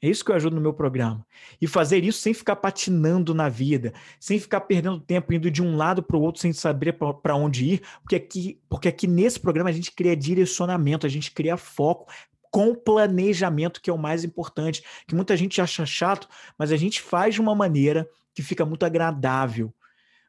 É 0.01 0.09
isso 0.09 0.23
que 0.23 0.29
eu 0.29 0.35
ajudo 0.35 0.55
no 0.55 0.61
meu 0.61 0.73
programa. 0.73 1.25
E 1.59 1.65
fazer 1.65 2.03
isso 2.03 2.19
sem 2.19 2.33
ficar 2.33 2.57
patinando 2.57 3.33
na 3.33 3.49
vida, 3.49 3.91
sem 4.19 4.39
ficar 4.39 4.61
perdendo 4.61 4.99
tempo 4.99 5.33
indo 5.33 5.49
de 5.49 5.63
um 5.63 5.75
lado 5.75 6.03
para 6.03 6.15
o 6.15 6.21
outro 6.21 6.41
sem 6.41 6.53
saber 6.53 6.93
para 6.93 7.35
onde 7.35 7.65
ir, 7.65 7.81
porque 8.01 8.15
aqui, 8.15 8.61
porque 8.69 8.87
aqui 8.87 9.07
nesse 9.07 9.39
programa 9.39 9.69
a 9.69 9.73
gente 9.73 9.91
cria 9.91 10.15
direcionamento, 10.15 11.07
a 11.07 11.09
gente 11.09 11.31
cria 11.31 11.57
foco 11.57 12.11
com 12.51 12.75
planejamento, 12.75 13.81
que 13.81 13.89
é 13.89 13.93
o 13.93 13.97
mais 13.97 14.23
importante, 14.23 14.83
que 15.07 15.15
muita 15.15 15.35
gente 15.35 15.59
acha 15.59 15.85
chato, 15.85 16.27
mas 16.57 16.71
a 16.71 16.77
gente 16.77 17.01
faz 17.01 17.33
de 17.33 17.41
uma 17.41 17.55
maneira 17.55 18.07
que 18.33 18.43
fica 18.43 18.63
muito 18.63 18.85
agradável. 18.85 19.73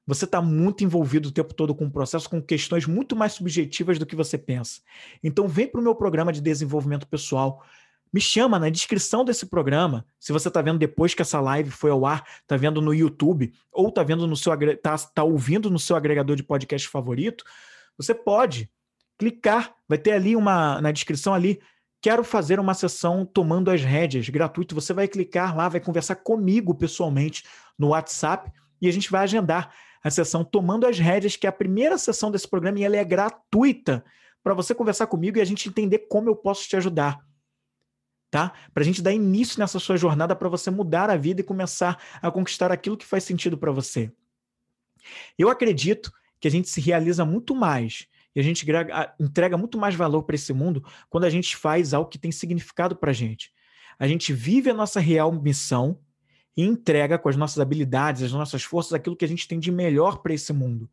Você 0.06 0.24
está 0.24 0.40
muito 0.40 0.84
envolvido 0.84 1.28
o 1.28 1.32
tempo 1.32 1.52
todo 1.52 1.74
com 1.74 1.86
o 1.86 1.90
processo, 1.90 2.30
com 2.30 2.40
questões 2.40 2.86
muito 2.86 3.16
mais 3.16 3.32
subjetivas 3.32 3.98
do 3.98 4.06
que 4.06 4.14
você 4.14 4.38
pensa. 4.38 4.80
Então, 5.22 5.48
vem 5.48 5.66
para 5.66 5.80
o 5.80 5.84
meu 5.84 5.94
programa 5.94 6.32
de 6.32 6.40
desenvolvimento 6.40 7.08
pessoal. 7.08 7.64
Me 8.12 8.20
chama 8.20 8.58
na 8.58 8.70
descrição 8.70 9.24
desse 9.24 9.46
programa. 9.46 10.06
Se 10.20 10.32
você 10.32 10.46
está 10.46 10.62
vendo 10.62 10.78
depois 10.78 11.12
que 11.12 11.22
essa 11.22 11.40
live 11.40 11.70
foi 11.70 11.90
ao 11.90 12.06
ar, 12.06 12.24
está 12.40 12.56
vendo 12.56 12.80
no 12.80 12.94
YouTube 12.94 13.52
ou 13.72 13.88
está 13.88 14.04
vendo 14.04 14.26
no 14.28 14.36
seu 14.36 14.52
tá, 14.80 14.96
tá 14.96 15.24
ouvindo 15.24 15.68
no 15.68 15.78
seu 15.78 15.96
agregador 15.96 16.36
de 16.36 16.42
podcast 16.44 16.88
favorito, 16.88 17.44
você 17.98 18.14
pode 18.14 18.70
clicar. 19.18 19.74
Vai 19.88 19.98
ter 19.98 20.12
ali 20.12 20.36
uma 20.36 20.80
na 20.80 20.92
descrição 20.92 21.34
ali. 21.34 21.60
Quero 22.00 22.22
fazer 22.22 22.60
uma 22.60 22.74
sessão 22.74 23.26
tomando 23.26 23.72
as 23.72 23.82
rédeas, 23.82 24.28
gratuito. 24.28 24.74
Você 24.76 24.92
vai 24.92 25.08
clicar 25.08 25.56
lá, 25.56 25.68
vai 25.68 25.80
conversar 25.80 26.14
comigo 26.16 26.74
pessoalmente 26.76 27.42
no 27.76 27.88
WhatsApp 27.88 28.52
e 28.80 28.88
a 28.88 28.92
gente 28.92 29.10
vai 29.10 29.24
agendar 29.24 29.74
a 30.02 30.10
sessão 30.10 30.44
Tomando 30.44 30.86
as 30.86 30.98
Rédeas, 30.98 31.36
que 31.36 31.46
é 31.46 31.50
a 31.50 31.52
primeira 31.52 31.98
sessão 31.98 32.30
desse 32.30 32.48
programa 32.48 32.78
e 32.78 32.84
ela 32.84 32.96
é 32.96 33.04
gratuita 33.04 34.04
para 34.42 34.54
você 34.54 34.74
conversar 34.74 35.06
comigo 35.06 35.38
e 35.38 35.40
a 35.40 35.44
gente 35.44 35.68
entender 35.68 36.06
como 36.08 36.28
eu 36.28 36.36
posso 36.36 36.68
te 36.68 36.76
ajudar. 36.76 37.24
Tá? 38.30 38.52
Para 38.72 38.82
a 38.82 38.86
gente 38.86 39.02
dar 39.02 39.12
início 39.12 39.58
nessa 39.58 39.78
sua 39.78 39.96
jornada 39.96 40.36
para 40.36 40.48
você 40.48 40.70
mudar 40.70 41.10
a 41.10 41.16
vida 41.16 41.40
e 41.40 41.44
começar 41.44 42.02
a 42.20 42.30
conquistar 42.30 42.70
aquilo 42.70 42.96
que 42.96 43.06
faz 43.06 43.24
sentido 43.24 43.56
para 43.56 43.72
você. 43.72 44.12
Eu 45.38 45.48
acredito 45.48 46.12
que 46.40 46.48
a 46.48 46.50
gente 46.50 46.68
se 46.68 46.80
realiza 46.80 47.24
muito 47.24 47.54
mais 47.54 48.06
e 48.34 48.40
a 48.40 48.42
gente 48.42 48.66
entrega 49.18 49.56
muito 49.56 49.78
mais 49.78 49.94
valor 49.94 50.22
para 50.24 50.36
esse 50.36 50.52
mundo 50.52 50.84
quando 51.08 51.24
a 51.24 51.30
gente 51.30 51.56
faz 51.56 51.94
algo 51.94 52.10
que 52.10 52.18
tem 52.18 52.30
significado 52.30 52.94
para 52.94 53.10
a 53.10 53.14
gente. 53.14 53.52
A 53.98 54.06
gente 54.06 54.32
vive 54.32 54.68
a 54.68 54.74
nossa 54.74 55.00
real 55.00 55.32
missão 55.32 55.98
e 56.56 56.64
entrega 56.64 57.18
com 57.18 57.28
as 57.28 57.36
nossas 57.36 57.58
habilidades, 57.58 58.22
as 58.22 58.32
nossas 58.32 58.62
forças, 58.62 58.92
aquilo 58.92 59.16
que 59.16 59.24
a 59.24 59.28
gente 59.28 59.46
tem 59.46 59.58
de 59.58 59.70
melhor 59.70 60.18
para 60.18 60.34
esse 60.34 60.52
mundo. 60.52 60.88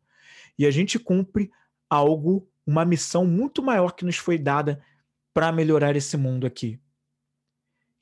E 0.58 0.66
a 0.66 0.70
gente 0.70 0.98
cumpre 0.98 1.50
algo, 1.88 2.48
uma 2.66 2.84
missão 2.84 3.24
muito 3.24 3.62
maior 3.62 3.92
que 3.92 4.04
nos 4.04 4.16
foi 4.16 4.38
dada 4.38 4.82
para 5.32 5.50
melhorar 5.50 5.96
esse 5.96 6.16
mundo 6.16 6.46
aqui. 6.46 6.78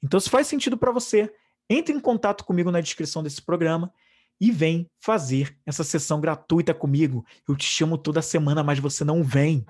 Então, 0.02 0.18
se 0.18 0.28
faz 0.28 0.46
sentido 0.46 0.76
para 0.76 0.90
você, 0.90 1.32
entre 1.70 1.94
em 1.94 2.00
contato 2.00 2.44
comigo 2.44 2.70
na 2.70 2.80
descrição 2.80 3.22
desse 3.22 3.40
programa 3.40 3.92
e 4.40 4.50
vem 4.50 4.90
fazer 4.98 5.56
essa 5.64 5.84
sessão 5.84 6.20
gratuita 6.20 6.74
comigo. 6.74 7.24
Eu 7.48 7.54
te 7.54 7.64
chamo 7.64 7.96
toda 7.96 8.20
semana, 8.20 8.62
mas 8.64 8.78
você 8.80 9.04
não 9.04 9.22
vem. 9.22 9.64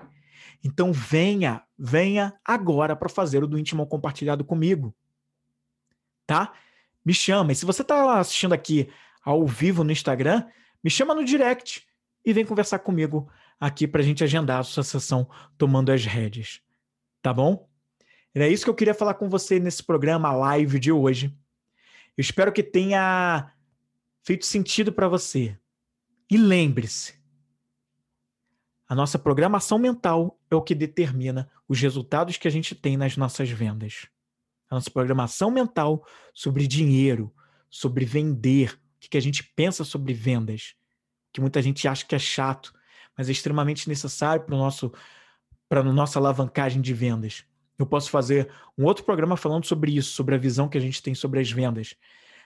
Então 0.63 0.91
venha, 0.91 1.61
venha 1.77 2.33
agora 2.43 2.95
para 2.95 3.07
fazer 3.07 3.43
o 3.43 3.47
do 3.47 3.59
íntimo 3.59 3.85
compartilhado 3.85 4.43
comigo. 4.43 4.93
Tá? 6.25 6.53
Me 7.05 7.13
chama. 7.13 7.51
E 7.51 7.55
se 7.55 7.65
você 7.65 7.81
está 7.81 8.19
assistindo 8.19 8.53
aqui 8.53 8.89
ao 9.23 9.45
vivo 9.45 9.83
no 9.83 9.91
Instagram, 9.91 10.45
me 10.83 10.89
chama 10.89 11.15
no 11.15 11.23
direct 11.23 11.85
e 12.25 12.33
vem 12.33 12.45
conversar 12.45 12.79
comigo 12.79 13.29
aqui 13.59 13.87
para 13.87 14.01
a 14.01 14.03
gente 14.03 14.23
agendar 14.23 14.59
a 14.59 14.63
sua 14.63 14.83
sessão 14.83 15.29
tomando 15.57 15.91
as 15.91 16.05
rédeas. 16.05 16.61
Tá 17.21 17.33
bom? 17.33 17.69
Era 18.33 18.47
isso 18.47 18.63
que 18.63 18.69
eu 18.69 18.75
queria 18.75 18.93
falar 18.93 19.13
com 19.13 19.29
você 19.29 19.59
nesse 19.59 19.83
programa 19.83 20.31
live 20.31 20.79
de 20.79 20.91
hoje. 20.91 21.27
Eu 22.17 22.21
espero 22.21 22.51
que 22.51 22.63
tenha 22.63 23.51
feito 24.23 24.45
sentido 24.45 24.91
para 24.91 25.07
você. 25.07 25.57
E 26.29 26.37
lembre-se, 26.37 27.13
a 28.87 28.95
nossa 28.95 29.19
programação 29.19 29.77
mental 29.77 30.39
é 30.49 30.55
o 30.55 30.61
que 30.61 30.75
determina 30.75 31.49
os 31.67 31.79
resultados 31.79 32.37
que 32.37 32.47
a 32.47 32.51
gente 32.51 32.75
tem 32.75 32.97
nas 32.97 33.15
nossas 33.17 33.49
vendas 33.49 34.07
a 34.73 34.75
nossa 34.75 34.91
programação 34.91 35.51
mental 35.51 36.05
sobre 36.33 36.67
dinheiro, 36.67 37.33
sobre 37.69 38.05
vender, 38.05 38.73
o 38.73 39.09
que 39.09 39.17
a 39.17 39.21
gente 39.21 39.43
pensa 39.55 39.83
sobre 39.83 40.13
vendas, 40.13 40.75
que 41.31 41.39
muita 41.39 41.61
gente 41.61 41.87
acha 41.87 42.05
que 42.05 42.15
é 42.15 42.19
chato, 42.19 42.73
mas 43.17 43.29
é 43.29 43.31
extremamente 43.31 43.87
necessário 43.87 44.43
para 44.43 44.57
nosso 44.57 44.91
para 45.69 45.79
a 45.79 45.83
nossa 45.83 46.19
alavancagem 46.19 46.81
de 46.81 46.93
vendas. 46.93 47.45
Eu 47.79 47.85
posso 47.85 48.11
fazer 48.11 48.51
um 48.77 48.85
outro 48.85 49.03
programa 49.03 49.35
falando 49.35 49.65
sobre 49.65 49.95
isso, 49.95 50.11
sobre 50.11 50.35
a 50.35 50.37
visão 50.37 50.69
que 50.69 50.77
a 50.77 50.81
gente 50.81 51.01
tem 51.01 51.15
sobre 51.15 51.39
as 51.39 51.51
vendas, 51.51 51.95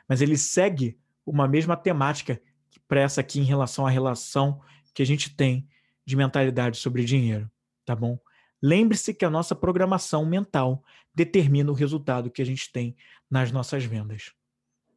mas 0.08 0.22
ele 0.22 0.38
segue 0.38 0.98
uma 1.26 1.48
mesma 1.48 1.76
temática 1.76 2.42
para 2.88 3.02
essa 3.02 3.20
aqui 3.20 3.40
em 3.40 3.44
relação 3.44 3.86
à 3.86 3.90
relação 3.90 4.62
que 4.94 5.02
a 5.02 5.06
gente 5.06 5.36
tem 5.36 5.68
de 6.06 6.16
mentalidade 6.16 6.78
sobre 6.78 7.04
dinheiro, 7.04 7.52
tá 7.86 7.94
bom? 7.94 8.18
Lembre-se 8.62 9.14
que 9.14 9.26
a 9.26 9.30
nossa 9.30 9.56
programação 9.56 10.26
mental 10.26 10.84
determina 11.14 11.72
o 11.72 11.76
resultado 11.76 12.30
que 12.32 12.42
a 12.42 12.46
gente 12.46 12.72
tem 12.72 12.96
nas 13.30 13.52
nossas 13.52 13.84
vendas. 13.84 14.34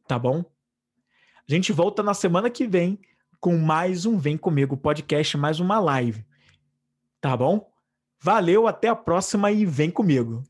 Tá 0.07 0.17
bom? 0.17 0.43
A 1.47 1.53
gente 1.53 1.71
volta 1.71 2.01
na 2.03 2.13
semana 2.13 2.49
que 2.49 2.67
vem 2.67 2.99
com 3.39 3.57
mais 3.57 4.05
um 4.05 4.17
Vem 4.17 4.37
Comigo 4.37 4.77
podcast, 4.77 5.37
mais 5.37 5.59
uma 5.59 5.79
live. 5.79 6.25
Tá 7.19 7.35
bom? 7.35 7.71
Valeu, 8.19 8.67
até 8.67 8.87
a 8.87 8.95
próxima 8.95 9.51
e 9.51 9.65
vem 9.65 9.89
comigo. 9.89 10.43